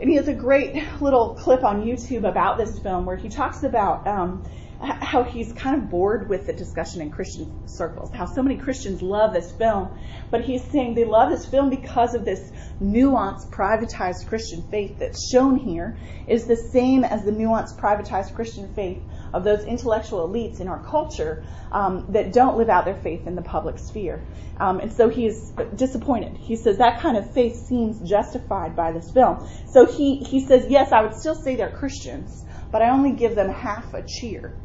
And 0.00 0.08
he 0.08 0.16
has 0.16 0.28
a 0.28 0.34
great 0.34 0.76
little 1.00 1.34
clip 1.34 1.64
on 1.64 1.82
YouTube 1.82 2.28
about 2.28 2.58
this 2.58 2.78
film 2.78 3.04
where 3.04 3.16
he 3.16 3.28
talks 3.28 3.64
about 3.64 4.06
um, 4.06 4.44
how 4.80 5.24
he's 5.24 5.52
kind 5.52 5.82
of 5.82 5.90
bored 5.90 6.28
with 6.28 6.46
the 6.46 6.52
discussion 6.52 7.00
in 7.00 7.10
Christian 7.10 7.66
circles, 7.66 8.12
how 8.12 8.26
so 8.26 8.42
many 8.42 8.56
Christians 8.56 9.02
love 9.02 9.32
this 9.32 9.50
film, 9.50 9.90
but 10.30 10.42
he's 10.42 10.62
saying 10.70 10.94
they 10.94 11.04
love 11.04 11.30
this 11.30 11.46
film 11.46 11.68
because 11.68 12.14
of 12.14 12.24
this 12.24 12.52
nuanced, 12.80 13.50
privatized 13.50 14.28
Christian 14.28 14.62
faith 14.70 14.98
that's 15.00 15.28
shown 15.30 15.56
here 15.56 15.96
is 16.28 16.46
the 16.46 16.56
same 16.56 17.02
as 17.02 17.24
the 17.24 17.32
nuanced, 17.32 17.76
privatized 17.80 18.34
Christian 18.34 18.72
faith 18.74 19.02
of 19.32 19.44
those 19.44 19.64
intellectual 19.64 20.28
elites 20.28 20.60
in 20.60 20.68
our 20.68 20.82
culture 20.84 21.44
um, 21.72 22.06
that 22.10 22.32
don't 22.32 22.56
live 22.56 22.68
out 22.68 22.84
their 22.84 22.96
faith 22.96 23.26
in 23.26 23.34
the 23.34 23.42
public 23.42 23.78
sphere. 23.78 24.22
Um, 24.58 24.80
and 24.80 24.92
so 24.92 25.08
he's 25.08 25.52
disappointed. 25.74 26.36
He 26.36 26.56
says 26.56 26.78
that 26.78 27.00
kind 27.00 27.16
of 27.16 27.32
faith 27.32 27.56
seems 27.66 28.00
justified 28.08 28.74
by 28.74 28.92
this 28.92 29.10
film. 29.10 29.46
So 29.66 29.86
he, 29.86 30.18
he 30.18 30.40
says, 30.40 30.66
yes, 30.68 30.92
I 30.92 31.02
would 31.02 31.14
still 31.14 31.34
say 31.34 31.56
they're 31.56 31.70
Christians, 31.70 32.44
but 32.72 32.82
I 32.82 32.90
only 32.90 33.12
give 33.12 33.34
them 33.34 33.50
half 33.50 33.94
a 33.94 34.02
cheer. 34.02 34.54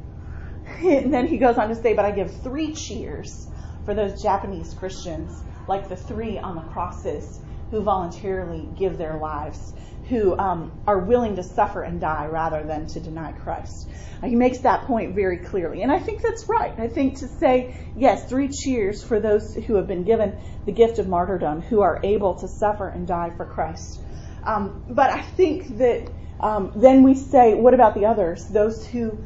And 0.81 1.13
then 1.13 1.27
he 1.27 1.37
goes 1.37 1.57
on 1.57 1.69
to 1.69 1.75
say, 1.75 1.93
but 1.93 2.05
I 2.05 2.11
give 2.11 2.41
three 2.41 2.73
cheers 2.73 3.47
for 3.85 3.93
those 3.93 4.21
Japanese 4.21 4.73
Christians, 4.73 5.43
like 5.67 5.89
the 5.89 5.95
three 5.95 6.39
on 6.39 6.55
the 6.55 6.61
crosses 6.61 7.41
who 7.69 7.81
voluntarily 7.81 8.67
give 8.77 8.97
their 8.97 9.17
lives, 9.17 9.73
who 10.09 10.37
um, 10.37 10.71
are 10.85 10.99
willing 10.99 11.35
to 11.37 11.43
suffer 11.43 11.81
and 11.81 12.01
die 12.01 12.27
rather 12.27 12.63
than 12.63 12.87
to 12.87 12.99
deny 12.99 13.31
Christ. 13.31 13.89
He 14.23 14.35
makes 14.35 14.59
that 14.59 14.85
point 14.85 15.15
very 15.15 15.37
clearly. 15.37 15.81
And 15.81 15.91
I 15.91 15.99
think 15.99 16.21
that's 16.21 16.47
right. 16.47 16.77
I 16.77 16.87
think 16.87 17.19
to 17.19 17.27
say, 17.27 17.75
yes, 17.95 18.25
three 18.29 18.49
cheers 18.49 19.03
for 19.03 19.19
those 19.19 19.53
who 19.53 19.75
have 19.75 19.87
been 19.87 20.03
given 20.03 20.33
the 20.65 20.71
gift 20.71 20.99
of 20.99 21.07
martyrdom, 21.07 21.61
who 21.61 21.81
are 21.81 21.99
able 22.03 22.35
to 22.35 22.47
suffer 22.47 22.87
and 22.87 23.05
die 23.07 23.31
for 23.35 23.45
Christ. 23.45 24.01
Um, 24.43 24.83
but 24.89 25.09
I 25.09 25.21
think 25.21 25.77
that 25.77 26.09
um, 26.39 26.71
then 26.75 27.03
we 27.03 27.15
say, 27.15 27.53
what 27.53 27.73
about 27.73 27.95
the 27.95 28.05
others? 28.05 28.45
Those 28.47 28.85
who 28.85 29.17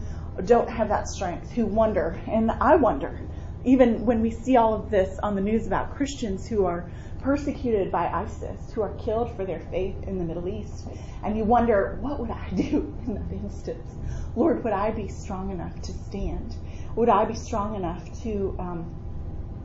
don't 0.44 0.70
have 0.70 0.90
that 0.90 1.08
strength, 1.08 1.52
who 1.52 1.66
wonder. 1.66 2.20
And 2.28 2.52
I 2.52 2.76
wonder, 2.76 3.20
even 3.68 4.06
when 4.06 4.22
we 4.22 4.32
see 4.32 4.56
all 4.56 4.74
of 4.74 4.90
this 4.90 5.20
on 5.22 5.36
the 5.36 5.42
news 5.42 5.68
about 5.68 5.94
Christians 5.94 6.48
who 6.48 6.66
are 6.66 6.90
persecuted 7.20 7.92
by 7.92 8.08
ISIS, 8.08 8.72
who 8.72 8.82
are 8.82 8.94
killed 8.94 9.36
for 9.36 9.44
their 9.44 9.60
faith 9.60 10.06
in 10.08 10.18
the 10.18 10.24
Middle 10.24 10.48
East, 10.48 10.88
and 11.22 11.38
you 11.38 11.44
wonder, 11.44 11.98
what 12.00 12.18
would 12.18 12.32
I 12.32 12.48
do 12.56 12.96
in 13.06 13.16
that 13.16 13.30
instance? 13.30 13.94
Lord, 14.38 14.64
would 14.64 14.72
I 14.72 14.92
be 14.92 15.10
strong 15.10 15.52
enough 15.52 15.82
to 15.82 15.92
stand? 15.92 16.56
Would 16.96 17.10
I 17.10 17.26
be 17.26 17.36
strong 17.36 17.76
enough 17.76 18.22
to 18.22 18.56
um, 18.58 18.96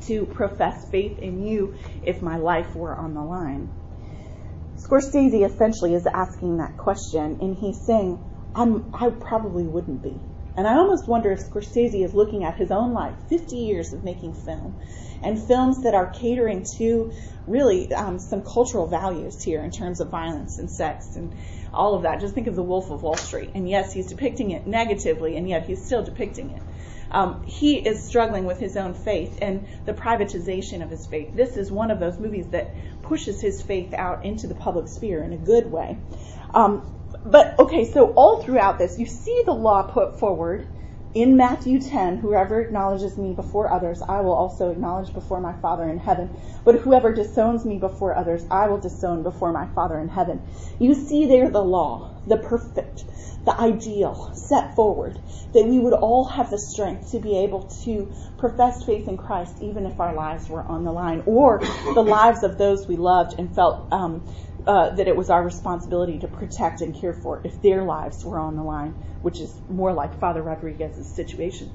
to 0.09 0.27
profess 0.27 0.91
faith 0.91 1.21
in 1.21 1.47
you 1.47 1.77
if 2.03 2.21
my 2.23 2.39
life 2.39 2.75
were 2.75 2.97
on 2.97 3.15
the 3.15 3.23
line? 3.23 3.71
Scorsese 4.79 5.47
essentially 5.47 5.95
is 5.95 6.09
asking 6.13 6.57
that 6.57 6.77
question, 6.77 7.39
and 7.41 7.57
he's 7.57 7.87
saying, 7.87 8.19
I'm, 8.53 8.93
I 8.93 9.11
probably 9.11 9.63
wouldn't 9.63 10.03
be. 10.03 10.19
And 10.57 10.67
I 10.67 10.75
almost 10.77 11.09
wonder 11.09 11.31
if 11.33 11.41
Scorsese 11.41 12.05
is 12.05 12.15
looking 12.15 12.45
at 12.45 12.57
his 12.57 12.71
own 12.71 12.93
life, 12.93 13.15
50 13.29 13.57
years 13.57 13.93
of 13.93 14.05
making 14.05 14.35
film, 14.35 14.79
and 15.23 15.43
films 15.43 15.83
that 15.85 15.95
are 15.95 16.11
catering 16.11 16.67
to 16.77 17.13
really 17.47 17.93
um, 17.93 18.19
some 18.19 18.43
cultural 18.43 18.87
values 18.87 19.43
here 19.43 19.63
in 19.63 19.71
terms 19.71 20.01
of 20.01 20.11
violence 20.11 20.59
and 20.59 20.71
sex 20.71 21.17
and 21.17 21.35
all 21.73 21.95
of 21.95 22.03
that. 22.03 22.21
Just 22.21 22.35
think 22.35 22.49
of 22.49 22.57
The 22.57 22.63
Wolf 22.63 22.91
of 22.91 23.03
Wall 23.03 23.17
Street. 23.17 23.51
And 23.55 23.69
yes, 23.69 23.93
he's 23.93 24.09
depicting 24.09 24.51
it 24.51 24.67
negatively, 24.67 25.37
and 25.37 25.49
yet 25.49 25.67
he's 25.67 25.85
still 25.85 26.03
depicting 26.03 26.51
it. 26.51 26.63
Um, 27.11 27.45
he 27.47 27.77
is 27.77 28.03
struggling 28.03 28.45
with 28.45 28.59
his 28.59 28.77
own 28.77 28.95
faith 28.95 29.39
and 29.43 29.67
the 29.85 29.93
privatization 29.93 30.83
of 30.83 30.91
his 30.91 31.07
faith. 31.07 31.35
This 31.35 31.57
is 31.57 31.71
one 31.71 31.91
of 31.91 32.01
those 32.01 32.19
movies 32.19 32.49
that 32.49 32.75
pushes 33.03 33.41
his 33.41 33.63
faith 33.63 33.93
out 33.93 34.25
into 34.25 34.47
the 34.47 34.55
public 34.55 34.89
sphere 34.89 35.23
in 35.23 35.33
a 35.33 35.37
good 35.37 35.71
way. 35.71 35.99
Um, 36.55 37.02
but 37.25 37.59
okay, 37.59 37.85
so 37.85 38.13
all 38.15 38.43
throughout 38.43 38.79
this, 38.79 38.99
you 38.99 39.07
see 39.07 39.43
the 39.47 39.53
law 39.53 39.83
put 39.83 40.19
forward 40.19 40.67
in 41.15 41.37
Matthew 41.37 41.79
10, 41.79 42.19
whoever 42.19 42.63
acknowledges 42.63 43.19
me 43.19 43.35
before 43.35 43.71
others, 43.71 44.01
I 44.01 44.23
will 44.23 44.33
also 44.33 44.71
acknowledge 44.71 45.13
before 45.13 45.43
my 45.43 45.53
Father 45.53 45.87
in 45.91 45.99
heaven. 45.99 46.35
But 46.65 46.77
whoever 46.77 47.13
disowns 47.13 47.67
me 47.67 47.77
before 47.79 48.17
others, 48.17 48.47
I 48.51 48.69
will 48.69 48.79
disown 48.79 49.23
before 49.23 49.53
my 49.53 49.67
Father 49.67 50.01
in 50.01 50.09
heaven. 50.09 50.41
You 50.79 50.95
see 50.95 51.27
there 51.27 51.51
the 51.51 51.63
law, 51.63 52.15
the 52.27 52.39
perfect, 52.39 53.05
the 53.45 53.55
ideal 53.61 54.33
set 54.35 54.75
forward, 54.75 55.21
that 55.53 55.67
we 55.67 55.79
would 55.79 55.93
all 55.93 56.25
have 56.25 56.49
the 56.49 56.59
strength 56.59 57.11
to 57.11 57.19
be 57.19 57.37
able 57.41 57.65
to 57.85 58.11
profess 58.39 58.83
faith 58.83 59.07
in 59.07 59.19
Christ 59.19 59.59
even 59.61 59.85
if 59.85 60.01
our 60.01 60.15
lives 60.15 60.49
were 60.49 60.63
on 60.63 60.85
the 60.85 60.93
line, 60.93 61.23
or 61.27 61.59
the 61.93 62.03
lives 62.03 62.43
of 62.43 62.57
those 62.57 62.89
we 62.89 62.97
loved 62.97 63.39
and 63.39 63.55
felt 63.55 63.93
um, 63.93 64.27
uh, 64.67 64.91
that 64.91 65.09
it 65.09 65.17
was 65.17 65.31
our 65.31 65.43
responsibility 65.43 66.19
to 66.19 66.29
protect 66.29 66.81
and 66.81 66.95
care 66.95 67.13
for 67.13 67.41
if 67.45 67.61
their 67.63 67.83
lives 67.83 68.25
were 68.25 68.39
on 68.39 68.57
the 68.57 68.63
line, 68.63 68.95
which 69.23 69.41
is 69.41 69.59
more 69.69 69.93
like 69.93 70.19
Father 70.21 70.43
Rodriguez's 70.43 71.09
situation. 71.09 71.73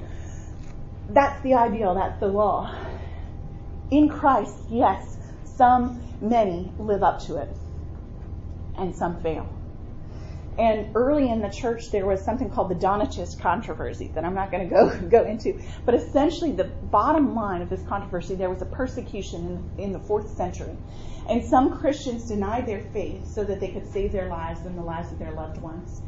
That's 1.09 1.41
the 1.41 1.53
ideal, 1.55 1.95
that's 1.95 2.19
the 2.19 2.27
law. 2.27 2.73
In 3.89 4.09
Christ, 4.09 4.57
yes, 4.69 5.17
some, 5.43 6.01
many 6.21 6.71
live 6.77 7.03
up 7.03 7.21
to 7.25 7.37
it, 7.37 7.55
and 8.77 8.95
some 8.95 9.21
fail. 9.21 9.56
And 10.57 10.95
early 10.95 11.29
in 11.29 11.41
the 11.41 11.49
church, 11.49 11.91
there 11.91 12.07
was 12.07 12.23
something 12.23 12.49
called 12.49 12.69
the 12.69 12.75
Donatist 12.75 13.39
controversy 13.39 14.07
that 14.15 14.25
I'm 14.25 14.33
not 14.33 14.51
going 14.51 14.67
to 14.67 14.73
go 14.73 14.97
go 15.09 15.23
into. 15.23 15.61
But 15.85 15.93
essentially, 15.93 16.51
the 16.51 16.63
bottom 16.63 17.35
line 17.35 17.61
of 17.61 17.69
this 17.69 17.83
controversy, 17.83 18.33
there 18.35 18.49
was 18.49 18.61
a 18.61 18.65
persecution 18.65 19.71
in, 19.77 19.83
in 19.83 19.91
the 19.91 19.99
fourth 19.99 20.35
century, 20.35 20.75
and 21.29 21.45
some 21.45 21.77
Christians 21.77 22.27
denied 22.27 22.65
their 22.65 22.81
faith 22.81 23.27
so 23.27 23.43
that 23.43 23.59
they 23.59 23.67
could 23.67 23.91
save 23.91 24.11
their 24.11 24.29
lives 24.29 24.61
and 24.65 24.75
the 24.77 24.83
lives 24.83 25.11
of 25.11 25.19
their 25.19 25.33
loved 25.33 25.61
ones, 25.61 26.01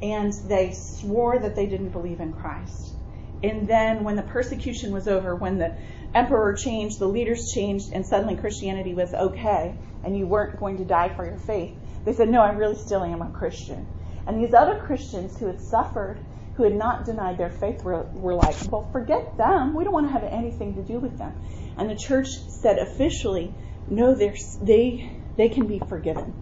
and 0.00 0.32
they 0.48 0.72
swore 0.72 1.38
that 1.38 1.54
they 1.54 1.66
didn't 1.66 1.90
believe 1.90 2.20
in 2.20 2.32
Christ. 2.32 2.94
And 3.42 3.68
then, 3.68 4.04
when 4.04 4.16
the 4.16 4.22
persecution 4.22 4.92
was 4.92 5.08
over, 5.08 5.34
when 5.34 5.58
the 5.58 5.74
emperor 6.14 6.54
changed, 6.54 6.98
the 6.98 7.06
leaders 7.06 7.52
changed, 7.52 7.92
and 7.92 8.06
suddenly 8.06 8.36
Christianity 8.36 8.94
was 8.94 9.12
okay, 9.12 9.74
and 10.04 10.16
you 10.16 10.26
weren't 10.26 10.58
going 10.58 10.78
to 10.78 10.84
die 10.84 11.10
for 11.10 11.26
your 11.26 11.38
faith 11.38 11.76
they 12.04 12.12
said, 12.12 12.28
No, 12.28 12.40
I 12.40 12.52
really 12.52 12.76
still 12.76 13.02
am 13.04 13.22
a 13.22 13.30
Christian. 13.30 13.86
And 14.26 14.42
these 14.42 14.54
other 14.54 14.78
Christians 14.78 15.38
who 15.38 15.46
had 15.46 15.60
suffered, 15.60 16.20
who 16.54 16.64
had 16.64 16.74
not 16.74 17.04
denied 17.04 17.38
their 17.38 17.50
faith, 17.50 17.82
were, 17.84 18.04
were 18.12 18.34
like, 18.34 18.56
Well, 18.70 18.88
forget 18.92 19.36
them. 19.36 19.74
We 19.74 19.84
don't 19.84 19.92
want 19.92 20.06
to 20.06 20.12
have 20.12 20.24
anything 20.24 20.74
to 20.74 20.82
do 20.82 20.98
with 20.98 21.18
them. 21.18 21.32
And 21.76 21.90
the 21.90 21.96
church 21.96 22.28
said 22.62 22.78
officially, 22.78 23.54
No, 23.88 24.14
they, 24.14 25.10
they 25.36 25.48
can 25.48 25.66
be 25.66 25.78
forgiven. 25.78 26.34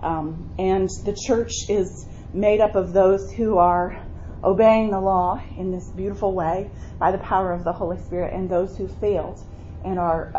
Um, 0.00 0.52
and 0.58 0.88
the 1.04 1.16
church 1.26 1.52
is 1.68 2.06
made 2.32 2.60
up 2.60 2.74
of 2.74 2.92
those 2.92 3.32
who 3.32 3.58
are 3.58 4.04
obeying 4.42 4.90
the 4.90 5.00
law 5.00 5.40
in 5.56 5.70
this 5.70 5.88
beautiful 5.90 6.34
way 6.34 6.70
by 6.98 7.10
the 7.10 7.18
power 7.18 7.52
of 7.52 7.64
the 7.64 7.72
Holy 7.72 7.98
Spirit, 7.98 8.34
and 8.34 8.50
those 8.50 8.76
who 8.76 8.86
failed 8.86 9.40
and 9.84 9.98
are 9.98 10.32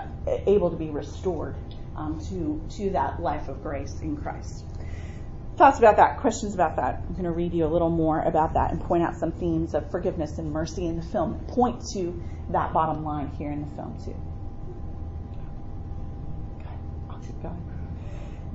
able 0.45 0.70
to 0.72 0.78
be 0.78 0.89
restored 0.89 1.55
um, 1.96 2.20
to, 2.30 2.62
to 2.78 2.89
that 2.91 3.22
life 3.22 3.48
of 3.48 3.62
grace 3.64 4.00
in 4.02 4.18
Christ. 4.18 4.64
Thoughts 5.58 5.80
about 5.80 5.98
that, 5.98 6.18
questions 6.18 6.54
about 6.54 6.76
that. 6.76 7.02
I'm 7.08 7.14
going 7.14 7.24
to 7.24 7.32
read 7.32 7.54
you 7.54 7.66
a 7.66 7.72
little 7.72 7.89
more 7.89 8.22
about 8.22 8.54
that 8.56 8.72
and 8.72 8.82
point 8.82 9.04
out 9.04 9.16
some 9.16 9.32
themes 9.32 9.74
of 9.74 9.89
forgiveness 9.89 10.38
and 10.38 10.52
mercy 10.52 10.86
in 10.86 10.98
the 10.98 11.02
film. 11.02 11.39
Point 11.48 11.86
to 11.93 12.22
that 12.50 12.74
bottom 12.74 13.06
line 13.06 13.30
here 13.38 13.52
in 13.52 13.62
the 13.62 13.76
film, 13.76 13.98
too. 14.04 14.16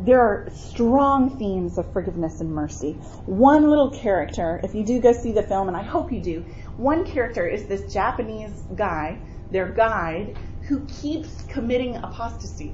There 0.02 0.18
are 0.18 0.48
strong 0.54 1.36
themes 1.38 1.76
of 1.76 1.92
forgiveness 1.92 2.40
and 2.40 2.50
mercy. 2.50 2.92
One 3.26 3.68
little 3.68 3.90
character, 3.90 4.58
if 4.64 4.74
you 4.74 4.82
do 4.82 4.98
go 4.98 5.12
see 5.12 5.32
the 5.32 5.42
film, 5.42 5.68
and 5.68 5.76
I 5.76 5.82
hope 5.82 6.10
you 6.10 6.22
do, 6.22 6.40
one 6.78 7.04
character 7.04 7.46
is 7.46 7.66
this 7.66 7.92
Japanese 7.92 8.62
guy, 8.74 9.18
their 9.50 9.68
guide, 9.68 10.38
who 10.62 10.86
keeps 10.86 11.42
committing 11.48 11.96
apostasy 11.96 12.72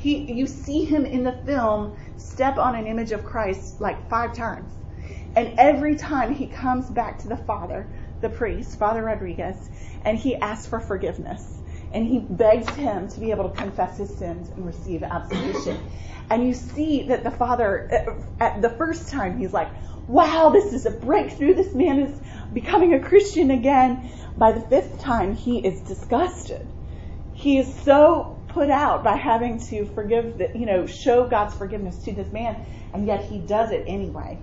he, 0.00 0.32
you 0.32 0.46
see 0.46 0.84
him 0.84 1.04
in 1.04 1.24
the 1.24 1.32
film 1.32 1.92
step 2.16 2.56
on 2.56 2.74
an 2.74 2.86
image 2.86 3.12
of 3.12 3.24
Christ 3.24 3.80
like 3.80 4.08
five 4.08 4.34
times. 4.34 4.72
And 5.36 5.58
every 5.58 5.96
time 5.96 6.34
he 6.34 6.46
comes 6.46 6.88
back 6.88 7.18
to 7.20 7.28
the 7.28 7.36
father, 7.36 7.86
the 8.20 8.30
priest, 8.30 8.78
Father 8.78 9.02
Rodriguez, 9.02 9.68
and 10.04 10.18
he 10.18 10.36
asks 10.36 10.66
for 10.66 10.80
forgiveness. 10.80 11.58
And 11.92 12.06
he 12.06 12.18
begs 12.18 12.68
him 12.74 13.08
to 13.08 13.20
be 13.20 13.30
able 13.30 13.50
to 13.50 13.56
confess 13.56 13.98
his 13.98 14.16
sins 14.16 14.48
and 14.48 14.64
receive 14.64 15.02
absolution. 15.02 15.78
And 16.30 16.46
you 16.46 16.54
see 16.54 17.08
that 17.08 17.22
the 17.22 17.30
father, 17.30 17.88
uh, 18.40 18.42
at 18.42 18.62
the 18.62 18.70
first 18.70 19.10
time, 19.10 19.38
he's 19.38 19.52
like, 19.52 19.70
wow, 20.06 20.50
this 20.50 20.72
is 20.72 20.86
a 20.86 20.90
breakthrough. 20.90 21.54
This 21.54 21.74
man 21.74 22.00
is 22.00 22.20
becoming 22.52 22.94
a 22.94 23.00
Christian 23.00 23.50
again. 23.50 24.10
By 24.36 24.52
the 24.52 24.60
fifth 24.60 25.00
time, 25.00 25.34
he 25.34 25.58
is 25.58 25.82
disgusted. 25.82 26.66
He 27.34 27.58
is 27.58 27.74
so 27.80 28.39
put 28.52 28.70
out 28.70 29.02
by 29.04 29.16
having 29.16 29.58
to 29.68 29.84
forgive, 29.86 30.38
the, 30.38 30.50
you 30.54 30.66
know, 30.66 30.86
show 30.86 31.26
God's 31.26 31.54
forgiveness 31.54 31.96
to 32.04 32.12
this 32.12 32.32
man, 32.32 32.64
and 32.92 33.06
yet 33.06 33.24
he 33.24 33.38
does 33.38 33.70
it 33.70 33.84
anyway. 33.86 34.38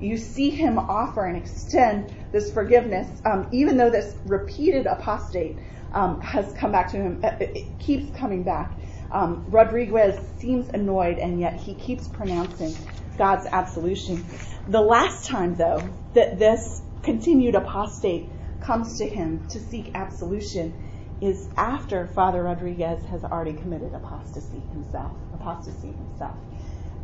You 0.00 0.16
see 0.16 0.50
him 0.50 0.78
offer 0.78 1.24
and 1.24 1.36
extend 1.36 2.12
this 2.32 2.52
forgiveness, 2.52 3.08
um, 3.24 3.48
even 3.52 3.76
though 3.76 3.90
this 3.90 4.16
repeated 4.24 4.86
apostate 4.86 5.58
um, 5.92 6.20
has 6.20 6.52
come 6.54 6.72
back 6.72 6.90
to 6.92 6.96
him, 6.96 7.20
it 7.22 7.78
keeps 7.78 8.16
coming 8.16 8.42
back. 8.42 8.72
Um, 9.10 9.44
Rodriguez 9.48 10.18
seems 10.38 10.68
annoyed, 10.70 11.18
and 11.18 11.38
yet 11.38 11.54
he 11.54 11.74
keeps 11.74 12.08
pronouncing 12.08 12.74
God's 13.18 13.46
absolution. 13.46 14.24
The 14.66 14.80
last 14.80 15.26
time, 15.26 15.54
though, 15.54 15.88
that 16.14 16.38
this 16.38 16.82
continued 17.02 17.54
apostate 17.54 18.30
comes 18.60 18.98
to 18.98 19.08
him 19.08 19.46
to 19.48 19.60
seek 19.60 19.90
absolution, 19.94 20.72
is 21.22 21.48
after 21.56 22.08
Father 22.08 22.42
Rodriguez 22.42 23.04
has 23.04 23.22
already 23.22 23.52
committed 23.52 23.94
apostasy 23.94 24.60
himself, 24.72 25.12
apostasy 25.32 25.92
himself. 25.92 26.36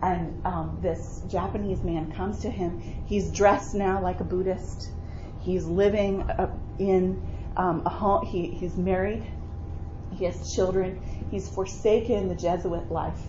And 0.02 0.44
um, 0.44 0.78
this 0.82 1.22
Japanese 1.28 1.84
man 1.84 2.10
comes 2.10 2.40
to 2.40 2.50
him. 2.50 2.80
He's 3.06 3.30
dressed 3.30 3.76
now 3.76 4.02
like 4.02 4.18
a 4.18 4.24
Buddhist. 4.24 4.90
He's 5.40 5.64
living 5.66 6.22
uh, 6.22 6.50
in 6.80 7.22
um, 7.56 7.82
a 7.86 7.90
home. 7.90 8.26
He, 8.26 8.48
he's 8.48 8.76
married. 8.76 9.24
He 10.16 10.24
has 10.24 10.52
children. 10.52 11.00
He's 11.30 11.48
forsaken 11.48 12.26
the 12.26 12.34
Jesuit 12.34 12.90
life. 12.90 13.20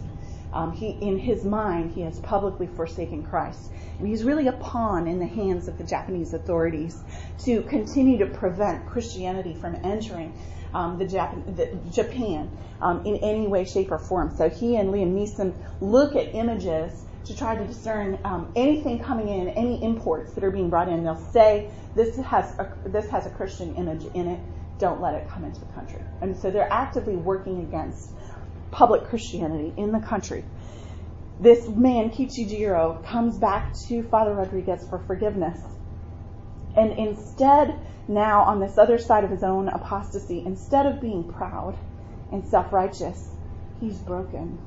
Um, 0.51 0.71
he, 0.71 0.89
in 0.89 1.19
his 1.19 1.45
mind, 1.45 1.91
he 1.91 2.01
has 2.01 2.19
publicly 2.19 2.65
forsaken 2.65 3.23
Christ. 3.23 3.71
And 3.99 4.07
he's 4.07 4.23
really 4.23 4.47
a 4.47 4.53
pawn 4.53 5.07
in 5.07 5.19
the 5.19 5.27
hands 5.27 5.67
of 5.67 5.77
the 5.77 5.83
Japanese 5.83 6.33
authorities 6.33 6.99
to 7.39 7.61
continue 7.63 8.17
to 8.19 8.25
prevent 8.25 8.87
Christianity 8.87 9.53
from 9.53 9.75
entering 9.83 10.33
um, 10.73 10.99
Japan 11.91 12.49
um, 12.81 13.05
in 13.05 13.17
any 13.17 13.47
way, 13.47 13.65
shape, 13.65 13.91
or 13.91 13.99
form. 13.99 14.35
So 14.35 14.49
he 14.49 14.75
and 14.75 14.89
Liam 14.89 15.13
Neeson 15.13 15.53
look 15.81 16.15
at 16.15 16.33
images 16.35 17.05
to 17.25 17.35
try 17.35 17.55
to 17.55 17.65
discern 17.65 18.17
um, 18.23 18.51
anything 18.55 18.99
coming 18.99 19.29
in, 19.29 19.49
any 19.49 19.83
imports 19.83 20.33
that 20.33 20.43
are 20.43 20.51
being 20.51 20.69
brought 20.69 20.89
in. 20.89 21.03
They'll 21.03 21.15
say 21.15 21.71
this 21.95 22.17
has 22.17 22.57
a, 22.59 22.69
this 22.85 23.09
has 23.09 23.25
a 23.25 23.29
Christian 23.29 23.75
image 23.75 24.05
in 24.13 24.27
it. 24.27 24.39
Don't 24.79 25.01
let 25.01 25.13
it 25.15 25.29
come 25.29 25.43
into 25.43 25.59
the 25.59 25.65
country. 25.67 26.01
And 26.21 26.37
so 26.37 26.49
they're 26.49 26.71
actively 26.71 27.15
working 27.15 27.61
against 27.61 28.11
public 28.71 29.03
Christianity 29.05 29.73
in 29.77 29.91
the 29.91 29.99
country. 29.99 30.45
This 31.39 31.67
man, 31.69 32.09
Kichijiro, 32.09 33.03
comes 33.05 33.37
back 33.37 33.73
to 33.87 34.03
Father 34.03 34.33
Rodriguez 34.33 34.87
for 34.89 34.99
forgiveness. 34.99 35.59
And 36.75 36.93
instead 36.93 37.77
now 38.07 38.41
on 38.41 38.59
this 38.59 38.77
other 38.77 38.97
side 38.97 39.23
of 39.23 39.31
his 39.31 39.43
own 39.43 39.69
apostasy, 39.69 40.43
instead 40.45 40.85
of 40.85 41.01
being 41.01 41.23
proud 41.23 41.75
and 42.31 42.45
self 42.45 42.71
righteous, 42.71 43.29
he's 43.79 43.97
broken. 43.97 44.59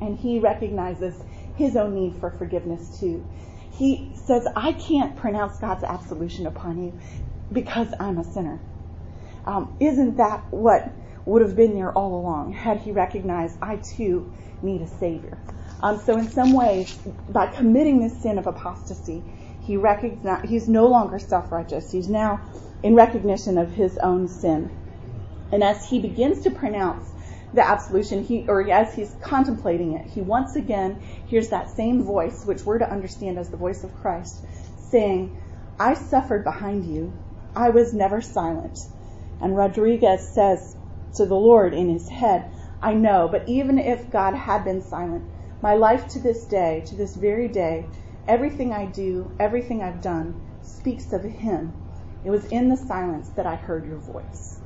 And 0.00 0.18
he 0.18 0.38
recognizes 0.38 1.14
his 1.56 1.76
own 1.76 1.94
need 1.94 2.16
for 2.16 2.30
forgiveness 2.30 2.98
too. 2.98 3.24
He 3.72 4.12
says, 4.14 4.46
I 4.56 4.72
can't 4.72 5.16
pronounce 5.16 5.58
God's 5.58 5.84
absolution 5.84 6.46
upon 6.46 6.82
you 6.82 6.98
because 7.52 7.88
I'm 7.98 8.18
a 8.18 8.24
sinner. 8.24 8.60
Um, 9.44 9.76
isn't 9.80 10.16
that 10.16 10.44
what 10.50 10.90
would 11.24 11.42
have 11.42 11.56
been 11.56 11.74
there 11.74 11.92
all 11.92 12.20
along 12.20 12.52
had 12.52 12.78
he 12.78 12.92
recognized 12.92 13.56
I 13.62 13.76
too 13.76 14.32
need 14.62 14.82
a 14.82 14.86
Savior? 14.86 15.38
Um, 15.82 15.98
so, 15.98 16.18
in 16.18 16.28
some 16.28 16.52
ways, 16.52 16.98
by 17.28 17.46
committing 17.46 18.00
this 18.00 18.20
sin 18.20 18.38
of 18.38 18.46
apostasy, 18.46 19.22
he 19.62 19.76
recognize, 19.76 20.48
he's 20.48 20.68
no 20.68 20.86
longer 20.86 21.18
self 21.18 21.52
righteous. 21.52 21.90
He's 21.90 22.08
now 22.08 22.40
in 22.82 22.94
recognition 22.94 23.58
of 23.58 23.72
his 23.72 23.98
own 23.98 24.28
sin. 24.28 24.70
And 25.52 25.62
as 25.62 25.88
he 25.88 26.00
begins 26.00 26.42
to 26.42 26.50
pronounce 26.50 27.10
the 27.52 27.66
absolution, 27.66 28.22
he, 28.22 28.46
or 28.48 28.70
as 28.70 28.94
he's 28.94 29.14
contemplating 29.20 29.92
it, 29.92 30.06
he 30.06 30.20
once 30.20 30.56
again 30.56 31.02
hears 31.26 31.48
that 31.48 31.70
same 31.70 32.02
voice, 32.02 32.44
which 32.44 32.64
we're 32.64 32.78
to 32.78 32.90
understand 32.90 33.38
as 33.38 33.50
the 33.50 33.56
voice 33.56 33.82
of 33.82 33.94
Christ, 34.00 34.44
saying, 34.78 35.36
I 35.78 35.94
suffered 35.94 36.44
behind 36.44 36.84
you. 36.84 37.12
I 37.54 37.70
was 37.70 37.92
never 37.92 38.20
silent. 38.20 38.78
And 39.40 39.56
Rodriguez 39.56 40.28
says 40.28 40.76
to 41.16 41.26
the 41.26 41.34
Lord 41.34 41.74
in 41.74 41.88
his 41.88 42.08
head, 42.08 42.50
I 42.82 42.94
know, 42.94 43.28
but 43.30 43.48
even 43.48 43.78
if 43.78 44.10
God 44.10 44.34
had 44.34 44.64
been 44.64 44.82
silent, 44.82 45.24
my 45.60 45.74
life 45.74 46.08
to 46.08 46.20
this 46.20 46.46
day, 46.46 46.82
to 46.86 46.94
this 46.94 47.16
very 47.16 47.48
day, 47.48 47.86
everything 48.30 48.72
I 48.72 48.86
do, 48.86 49.28
everything 49.40 49.82
I've 49.82 50.00
done, 50.00 50.40
speaks 50.62 51.12
of 51.12 51.24
Him 51.24 51.72
It 52.24 52.30
was 52.30 52.44
in 52.44 52.68
the 52.68 52.76
silence 52.76 53.28
that 53.30 53.44
I 53.44 53.56
heard 53.56 53.84
your 53.88 53.98
voice. 53.98 54.60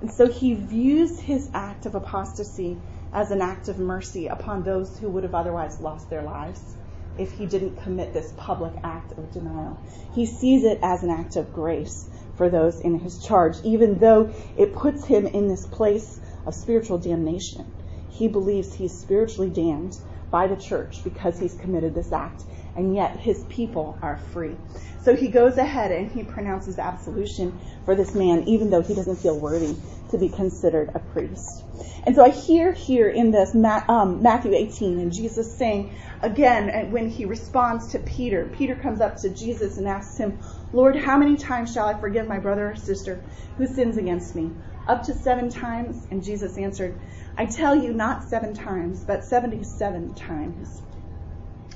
And 0.00 0.08
so 0.08 0.28
he 0.28 0.54
views 0.54 1.18
his 1.18 1.50
act 1.52 1.84
of 1.84 1.96
apostasy 1.96 2.78
as 3.12 3.32
an 3.32 3.42
act 3.42 3.66
of 3.66 3.80
mercy 3.80 4.28
upon 4.28 4.62
those 4.62 4.98
who 4.98 5.08
would 5.08 5.24
have 5.24 5.34
otherwise 5.34 5.80
lost 5.80 6.10
their 6.10 6.22
lives 6.22 6.76
if 7.18 7.32
he 7.32 7.44
didn't 7.44 7.82
commit 7.82 8.12
this 8.12 8.32
public 8.36 8.72
act 8.84 9.18
of 9.18 9.32
denial. 9.32 9.76
He 10.14 10.24
sees 10.24 10.62
it 10.62 10.78
as 10.80 11.02
an 11.02 11.10
act 11.10 11.34
of 11.34 11.52
grace 11.52 12.08
for 12.36 12.48
those 12.48 12.78
in 12.78 13.00
his 13.00 13.18
charge, 13.18 13.56
even 13.64 13.98
though 13.98 14.32
it 14.56 14.76
puts 14.76 15.06
him 15.06 15.26
in 15.26 15.48
this 15.48 15.66
place 15.66 16.20
of 16.46 16.54
spiritual 16.54 16.98
damnation. 16.98 17.66
He 18.08 18.28
believes 18.28 18.74
he's 18.74 18.96
spiritually 18.96 19.50
damned 19.50 19.98
by 20.30 20.46
the 20.46 20.56
church 20.56 21.02
because 21.04 21.38
he's 21.38 21.54
committed 21.54 21.94
this 21.94 22.12
act, 22.12 22.44
and 22.76 22.94
yet 22.94 23.16
his 23.18 23.44
people 23.48 23.98
are 24.02 24.16
free. 24.16 24.56
So 25.02 25.16
he 25.16 25.28
goes 25.28 25.56
ahead 25.56 25.92
and 25.92 26.10
he 26.10 26.22
pronounces 26.22 26.78
absolution 26.78 27.58
for 27.84 27.94
this 27.94 28.14
man, 28.14 28.44
even 28.46 28.70
though 28.70 28.82
he 28.82 28.94
doesn't 28.94 29.16
feel 29.16 29.38
worthy 29.38 29.76
to 30.10 30.18
be 30.18 30.28
considered 30.28 30.90
a 30.94 30.98
priest. 30.98 31.64
And 32.04 32.14
so 32.14 32.24
I 32.24 32.30
hear 32.30 32.72
here 32.72 33.08
in 33.08 33.30
this 33.30 33.54
um, 33.88 34.22
Matthew 34.22 34.54
18 34.54 34.98
and 35.00 35.12
Jesus 35.12 35.56
saying 35.56 35.94
again 36.22 36.90
when 36.90 37.08
he 37.08 37.24
responds 37.24 37.92
to 37.92 37.98
Peter, 37.98 38.50
Peter 38.56 38.74
comes 38.74 39.00
up 39.00 39.16
to 39.18 39.34
Jesus 39.34 39.78
and 39.78 39.88
asks 39.88 40.18
him, 40.18 40.38
Lord, 40.72 40.96
how 40.96 41.16
many 41.18 41.36
times 41.36 41.72
shall 41.72 41.86
I 41.86 41.98
forgive 41.98 42.28
my 42.28 42.38
brother 42.38 42.70
or 42.70 42.76
sister 42.76 43.24
who 43.56 43.66
sins 43.66 43.96
against 43.96 44.34
me? 44.34 44.52
Up 44.86 45.04
to 45.04 45.14
seven 45.14 45.50
times? 45.50 46.06
And 46.10 46.22
Jesus 46.22 46.56
answered, 46.58 46.98
I 47.36 47.46
tell 47.46 47.74
you, 47.74 47.92
not 47.92 48.28
seven 48.28 48.54
times, 48.54 49.04
but 49.04 49.24
77 49.24 50.14
times. 50.14 50.82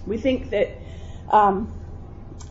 We 0.07 0.19
think 0.19 0.51
that 0.51 0.79
um, 1.29 1.73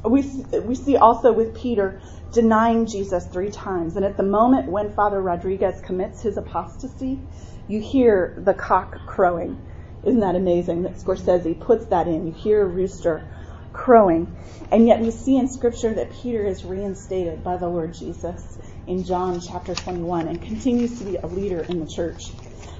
we, 0.03 0.21
we 0.63 0.75
see 0.75 0.97
also 0.97 1.31
with 1.31 1.55
Peter 1.55 2.01
denying 2.31 2.87
Jesus 2.87 3.25
three 3.27 3.51
times. 3.51 3.95
And 3.95 4.05
at 4.05 4.17
the 4.17 4.23
moment 4.23 4.69
when 4.69 4.91
Father 4.91 5.21
Rodriguez 5.21 5.79
commits 5.81 6.21
his 6.21 6.37
apostasy, 6.37 7.19
you 7.67 7.79
hear 7.79 8.33
the 8.37 8.53
cock 8.53 9.05
crowing. 9.05 9.61
Isn't 10.03 10.19
that 10.19 10.35
amazing 10.35 10.83
that 10.83 10.95
Scorsese 10.95 11.59
puts 11.59 11.85
that 11.87 12.07
in? 12.07 12.27
You 12.27 12.33
hear 12.33 12.61
a 12.63 12.65
rooster 12.65 13.25
crowing. 13.71 14.35
And 14.71 14.87
yet 14.87 14.99
we 14.99 15.11
see 15.11 15.37
in 15.37 15.47
Scripture 15.47 15.93
that 15.93 16.11
Peter 16.11 16.45
is 16.45 16.65
reinstated 16.65 17.43
by 17.43 17.57
the 17.57 17.67
Lord 17.67 17.93
Jesus 17.93 18.57
in 18.87 19.03
John 19.03 19.39
chapter 19.39 19.73
21 19.73 20.27
and 20.27 20.41
continues 20.41 20.99
to 20.99 21.05
be 21.05 21.15
a 21.15 21.27
leader 21.27 21.61
in 21.61 21.79
the 21.79 21.87
church. 21.87 22.21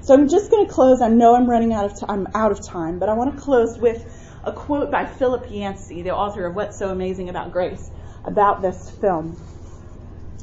So 0.02 0.12
I'm 0.14 0.28
just 0.28 0.50
going 0.50 0.66
to 0.66 0.72
close. 0.72 1.00
I 1.00 1.08
know 1.08 1.34
I'm 1.34 1.48
running 1.48 1.72
out 1.72 1.86
of 1.86 1.98
time, 1.98 2.10
I'm 2.10 2.26
out 2.34 2.52
of 2.52 2.66
time, 2.66 2.98
but 2.98 3.08
I 3.08 3.14
want 3.14 3.34
to 3.34 3.42
close 3.42 3.78
with 3.78 4.04
a 4.44 4.52
quote 4.52 4.90
by 4.90 5.06
Philip 5.06 5.46
Yancey, 5.50 6.02
the 6.02 6.14
author 6.14 6.46
of 6.46 6.54
What's 6.54 6.78
So 6.78 6.90
Amazing 6.90 7.30
About 7.30 7.52
Grace, 7.52 7.90
about 8.24 8.60
this 8.60 8.90
film. 9.00 9.38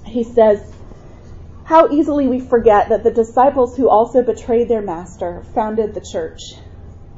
He 0.06 0.24
says, 0.24 0.74
How 1.66 1.90
easily 1.90 2.28
we 2.28 2.40
forget 2.40 2.90
that 2.90 3.04
the 3.04 3.12
disciples 3.12 3.78
who 3.78 3.88
also 3.88 4.24
betrayed 4.24 4.68
their 4.68 4.82
master 4.82 5.44
founded 5.54 5.94
the 5.94 6.06
church. 6.12 6.40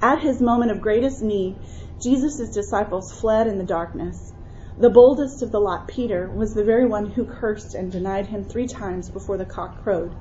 At 0.02 0.20
his 0.20 0.42
moment 0.42 0.72
of 0.72 0.82
greatest 0.82 1.22
need, 1.22 1.56
Jesus' 2.02 2.50
disciples 2.54 3.14
fled 3.14 3.48
in 3.48 3.58
the 3.58 3.64
darkness. 3.64 4.34
The 4.78 4.90
boldest 4.90 5.44
of 5.44 5.52
the 5.52 5.60
lot, 5.60 5.88
Peter, 5.88 6.32
was 6.36 6.56
the 6.56 6.64
very 6.64 6.88
one 6.88 7.12
who 7.12 7.26
cursed 7.26 7.76
and 7.76 7.92
denied 7.92 8.28
him 8.28 8.44
three 8.44 8.66
times 8.66 9.08
before 9.08 9.38
the 9.38 9.46
cock 9.46 9.84
crowed. 9.84 10.16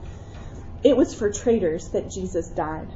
It 0.85 0.95
was 0.97 1.15
for 1.15 1.31
traitors 1.31 1.89
that 1.91 2.11
Jesus 2.11 2.51
died. 2.51 2.89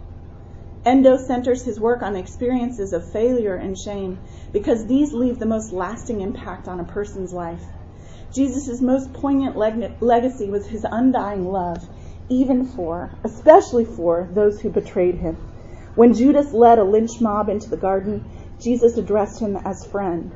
Endo 0.84 1.16
centers 1.16 1.64
his 1.64 1.80
work 1.80 2.02
on 2.02 2.14
experiences 2.14 2.92
of 2.92 3.10
failure 3.10 3.54
and 3.54 3.76
shame 3.76 4.18
because 4.52 4.86
these 4.86 5.14
leave 5.14 5.38
the 5.38 5.46
most 5.46 5.72
lasting 5.72 6.20
impact 6.20 6.68
on 6.68 6.78
a 6.78 6.84
person's 6.84 7.32
life. 7.32 7.64
Jesus' 8.34 8.82
most 8.82 9.14
poignant 9.14 9.56
leg- 9.56 9.96
legacy 10.00 10.50
was 10.50 10.66
his 10.66 10.84
undying 10.88 11.46
love, 11.46 11.88
even 12.28 12.66
for, 12.66 13.10
especially 13.24 13.84
for, 13.84 14.28
those 14.34 14.60
who 14.60 14.68
betrayed 14.68 15.16
him. 15.16 15.36
When 15.94 16.12
Judas 16.12 16.52
led 16.52 16.78
a 16.78 16.84
lynch 16.84 17.20
mob 17.20 17.48
into 17.48 17.70
the 17.70 17.78
garden, 17.78 18.22
Jesus 18.60 18.98
addressed 18.98 19.40
him 19.40 19.56
as 19.64 19.86
friend. 19.86 20.30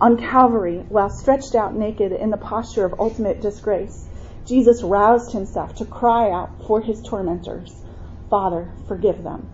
On 0.00 0.16
Calvary, 0.16 0.84
while 0.88 1.10
stretched 1.10 1.56
out 1.56 1.74
naked 1.74 2.12
in 2.12 2.30
the 2.30 2.36
posture 2.36 2.84
of 2.84 3.00
ultimate 3.00 3.40
disgrace, 3.40 4.06
Jesus 4.46 4.82
roused 4.82 5.32
himself 5.32 5.74
to 5.76 5.84
cry 5.84 6.30
out 6.30 6.50
for 6.66 6.80
his 6.80 7.02
tormentors, 7.02 7.74
Father, 8.30 8.70
forgive 8.86 9.24
them. 9.24 9.48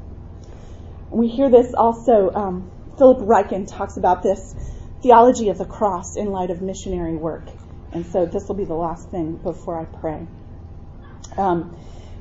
We 1.11 1.28
hear 1.28 1.49
this 1.49 1.72
also, 1.74 2.30
um, 2.34 2.70
Philip 2.99 3.20
Ryken 3.20 3.66
talks 3.66 3.97
about 3.97 4.22
this 4.22 4.55
theology 5.03 5.49
of 5.49 5.59
the 5.59 5.64
cross 5.64 6.16
in 6.16 6.30
light 6.30 6.51
of 6.51 6.61
missionary 6.61 7.16
work. 7.16 7.49
And 7.92 8.05
so 8.05 8.26
this 8.26 8.47
will 8.47 8.57
be 8.57 8.64
the 8.64 8.74
last 8.74 9.11
thing 9.11 9.36
before 9.36 9.78
I 9.78 9.84
pray. 9.84 10.26
Um, 11.38 11.76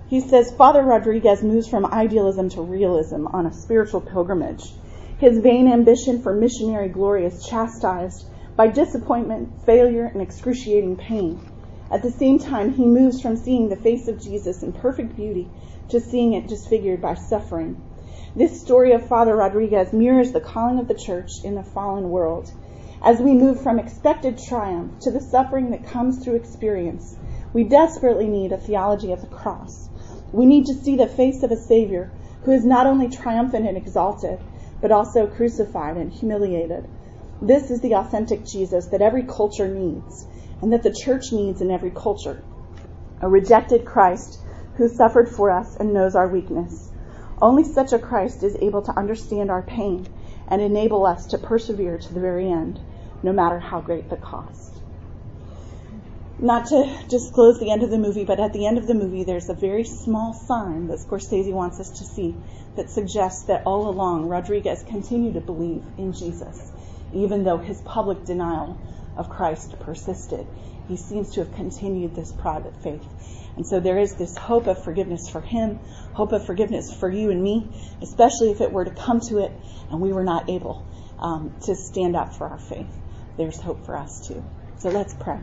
he 0.08 0.22
says 0.22 0.52
Father 0.52 0.84
Rodriguez 0.84 1.44
moves 1.44 1.68
from 1.68 1.86
idealism 1.86 2.50
to 2.52 2.62
realism 2.62 3.28
on 3.28 3.48
a 3.48 3.54
spiritual 3.54 4.02
pilgrimage. 4.02 4.72
His 5.24 5.38
vain 5.38 5.70
ambition 5.70 6.22
for 6.22 6.34
missionary 6.34 6.90
glory 6.90 7.24
is 7.24 7.46
chastised 7.46 8.26
by 8.58 8.68
disappointment, 8.68 9.54
failure, 9.66 10.04
and 10.04 10.22
excruciating 10.22 10.98
pain. 10.98 11.40
At 11.90 12.02
the 12.02 12.12
same 12.12 12.40
time, 12.40 12.74
he 12.74 12.86
moves 12.86 13.22
from 13.22 13.38
seeing 13.38 13.70
the 13.70 13.78
face 13.78 14.10
of 14.10 14.20
Jesus 14.20 14.64
in 14.64 14.74
perfect 14.74 15.16
beauty 15.16 15.50
to 15.88 16.02
seeing 16.02 16.34
it 16.34 16.50
disfigured 16.50 17.02
by 17.02 17.14
suffering 17.14 17.82
this 18.36 18.60
story 18.60 18.92
of 18.92 19.08
Father 19.08 19.38
Rodriguez 19.38 19.94
mirrors 19.94 20.34
the 20.34 20.42
calling 20.42 20.78
of 20.78 20.90
the 20.90 20.94
church 20.94 21.30
in 21.46 21.56
the 21.56 21.64
fallen 21.64 22.10
world. 22.10 22.52
As 23.02 23.22
we 23.22 23.34
move 23.34 23.62
from 23.62 23.80
expected 23.80 24.38
triumph 24.38 25.00
to 25.04 25.12
the 25.12 25.22
suffering 25.22 25.70
that 25.72 25.86
comes 25.86 26.22
through 26.22 26.36
experience, 26.36 27.16
we 27.54 27.64
desperately 27.64 28.28
need 28.28 28.52
a 28.52 28.58
theology 28.58 29.14
of 29.14 29.22
the 29.22 29.28
cross. 29.28 29.88
We 30.34 30.46
need 30.46 30.66
to 30.66 30.74
see 30.74 30.98
the 30.98 31.08
face 31.08 31.44
of 31.44 31.52
a 31.52 31.56
Savior 31.56 32.12
who 32.44 32.52
is 32.52 32.66
not 32.66 32.88
only 32.88 33.08
triumphant 33.08 33.66
and 33.66 33.78
exalted, 33.78 34.40
but 34.84 34.92
also 34.92 35.26
crucified 35.26 35.96
and 35.96 36.12
humiliated. 36.12 36.86
This 37.42 37.72
is 37.72 37.80
the 37.80 37.96
authentic 37.96 38.46
Jesus 38.46 38.88
that 38.88 39.02
every 39.02 39.24
culture 39.24 39.74
needs, 39.74 40.28
and 40.62 40.74
that 40.74 40.84
the 40.84 40.92
church 40.92 41.32
needs 41.32 41.62
in 41.62 41.72
every 41.72 41.90
culture. 41.90 42.44
A 43.22 43.30
rejected 43.30 43.86
Christ 43.86 44.42
who 44.76 44.90
suffered 44.90 45.30
for 45.30 45.52
us 45.52 45.78
and 45.78 45.94
knows 45.94 46.16
our 46.16 46.28
weakness. 46.28 46.92
Only 47.42 47.64
such 47.64 47.94
a 47.94 47.98
Christ 47.98 48.44
is 48.44 48.58
able 48.60 48.82
to 48.82 49.00
understand 49.00 49.50
our 49.50 49.62
pain 49.62 50.06
and 50.50 50.62
enable 50.62 51.06
us 51.06 51.28
to 51.28 51.38
persevere 51.38 51.98
to 51.98 52.14
the 52.14 52.20
very 52.20 52.52
end, 52.52 52.82
no 53.24 53.32
matter 53.32 53.60
how 53.60 53.80
great 53.80 54.10
the 54.10 54.18
cost. 54.18 54.83
Not 56.44 56.66
to 56.68 56.94
disclose 57.08 57.58
the 57.58 57.72
end 57.72 57.84
of 57.84 57.90
the 57.90 57.98
movie, 57.98 58.26
but 58.26 58.38
at 58.38 58.52
the 58.52 58.68
end 58.68 58.78
of 58.78 58.86
the 58.86 58.94
movie, 58.94 59.24
there's 59.24 59.48
a 59.48 59.54
very 59.54 59.86
small 59.86 60.34
sign 60.34 60.88
that 60.88 61.00
Scorsese 61.00 61.54
wants 61.54 61.80
us 61.80 61.90
to 62.00 62.04
see 62.04 62.36
that 62.76 62.90
suggests 62.90 63.46
that 63.46 63.64
all 63.66 63.88
along 63.88 64.28
Rodriguez 64.28 64.84
continued 64.84 65.36
to 65.36 65.40
believe 65.40 65.86
in 65.98 66.12
Jesus, 66.12 66.74
even 67.14 67.46
though 67.46 67.60
his 67.60 67.80
public 67.84 68.26
denial 68.26 68.78
of 69.16 69.30
Christ 69.30 69.80
persisted. 69.80 70.46
He 70.90 70.98
seems 70.98 71.34
to 71.36 71.46
have 71.46 71.56
continued 71.56 72.14
this 72.14 72.34
private 72.34 72.76
faith. 72.84 73.08
And 73.56 73.66
so 73.66 73.80
there 73.80 73.98
is 73.98 74.16
this 74.16 74.36
hope 74.36 74.68
of 74.68 74.84
forgiveness 74.84 75.30
for 75.30 75.40
him, 75.40 75.80
hope 76.12 76.34
of 76.34 76.46
forgiveness 76.46 76.94
for 76.94 77.10
you 77.10 77.30
and 77.32 77.42
me, 77.42 77.72
especially 78.02 78.52
if 78.52 78.60
it 78.60 78.70
were 78.70 78.84
to 78.84 78.92
come 78.92 79.22
to 79.30 79.38
it 79.38 79.54
and 79.90 80.02
we 80.02 80.12
were 80.12 80.26
not 80.26 80.50
able 80.50 80.86
um, 81.20 81.56
to 81.68 81.74
stand 81.74 82.18
up 82.18 82.36
for 82.36 82.50
our 82.50 82.60
faith. 82.60 82.94
There's 83.38 83.62
hope 83.62 83.86
for 83.86 83.96
us 83.96 84.28
too. 84.28 84.44
So 84.80 84.90
let's 84.90 85.14
pray. 85.14 85.40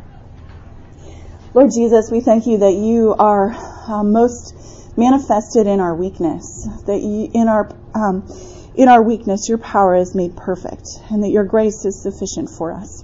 Lord 1.52 1.70
Jesus, 1.74 2.10
we 2.12 2.20
thank 2.20 2.46
you 2.46 2.58
that 2.58 2.74
you 2.74 3.12
are 3.18 3.50
uh, 3.50 4.04
most 4.04 4.54
manifested 4.96 5.66
in 5.66 5.80
our 5.80 5.96
weakness, 5.96 6.68
that 6.86 7.00
you, 7.02 7.28
in 7.34 7.48
our 7.48 7.74
um, 7.92 8.30
in 8.76 8.88
our 8.88 9.02
weakness, 9.02 9.48
your 9.48 9.58
power 9.58 9.96
is 9.96 10.14
made 10.14 10.36
perfect, 10.36 10.86
and 11.10 11.24
that 11.24 11.30
your 11.30 11.42
grace 11.42 11.84
is 11.84 12.00
sufficient 12.00 12.50
for 12.56 12.72
us. 12.72 13.02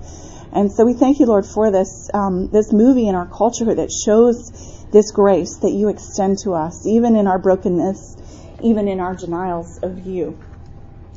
And 0.53 0.71
so 0.71 0.87
we 0.87 0.95
thank 0.95 1.19
you, 1.19 1.27
Lord, 1.27 1.45
for 1.45 1.73
this 1.73 2.09
um, 2.15 2.49
this 2.53 2.73
movie 2.73 3.09
in 3.09 3.17
our 3.17 3.27
culture 3.27 3.75
that 3.75 3.91
shows 3.91 4.87
this 4.93 5.11
grace 5.11 5.57
that 5.63 5.73
you 5.73 5.89
extend 5.89 6.39
to 6.45 6.53
us, 6.53 6.87
even 6.87 7.17
in 7.17 7.27
our 7.27 7.41
brokenness, 7.41 8.17
even 8.63 8.87
in 8.87 9.01
our 9.01 9.17
denials 9.17 9.81
of 9.83 10.07
you. 10.07 10.39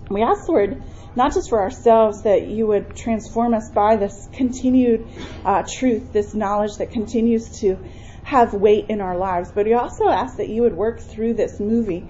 We 0.10 0.24
ask, 0.24 0.50
Lord, 0.50 0.82
not 1.20 1.34
just 1.34 1.50
for 1.50 1.60
ourselves, 1.60 2.24
that 2.24 2.48
you 2.48 2.66
would 2.66 2.96
transform 2.96 3.54
us 3.54 3.70
by 3.76 3.98
this 3.98 4.30
continued 4.32 5.06
uh, 5.44 5.64
truth, 5.70 6.14
this 6.14 6.34
knowledge 6.34 6.78
that 6.78 6.92
continues 6.92 7.60
to 7.60 7.78
have 8.24 8.54
weight 8.54 8.86
in 8.88 9.02
our 9.02 9.18
lives, 9.18 9.52
but 9.54 9.66
we 9.66 9.74
also 9.74 10.08
ask 10.08 10.38
that 10.38 10.48
you 10.48 10.62
would 10.62 10.74
work 10.74 11.02
through 11.02 11.34
this 11.34 11.60
movie 11.60 12.10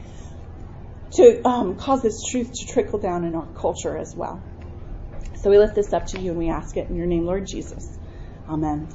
to 1.13 1.41
um, 1.43 1.75
cause 1.75 2.03
this 2.03 2.21
truth 2.29 2.51
to 2.53 2.71
trickle 2.71 2.99
down 2.99 3.23
in 3.23 3.33
our 3.33 3.47
culture 3.47 3.97
as 3.97 4.13
well. 4.15 4.43
So 5.41 5.49
we 5.49 5.57
lift 5.57 5.73
this 5.73 5.91
up 5.91 6.05
to 6.07 6.21
you 6.21 6.29
and 6.29 6.39
we 6.39 6.49
ask 6.49 6.77
it 6.77 6.87
in 6.89 6.95
your 6.95 7.07
name, 7.07 7.25
Lord 7.25 7.47
Jesus. 7.47 7.97
Amen. 8.47 8.87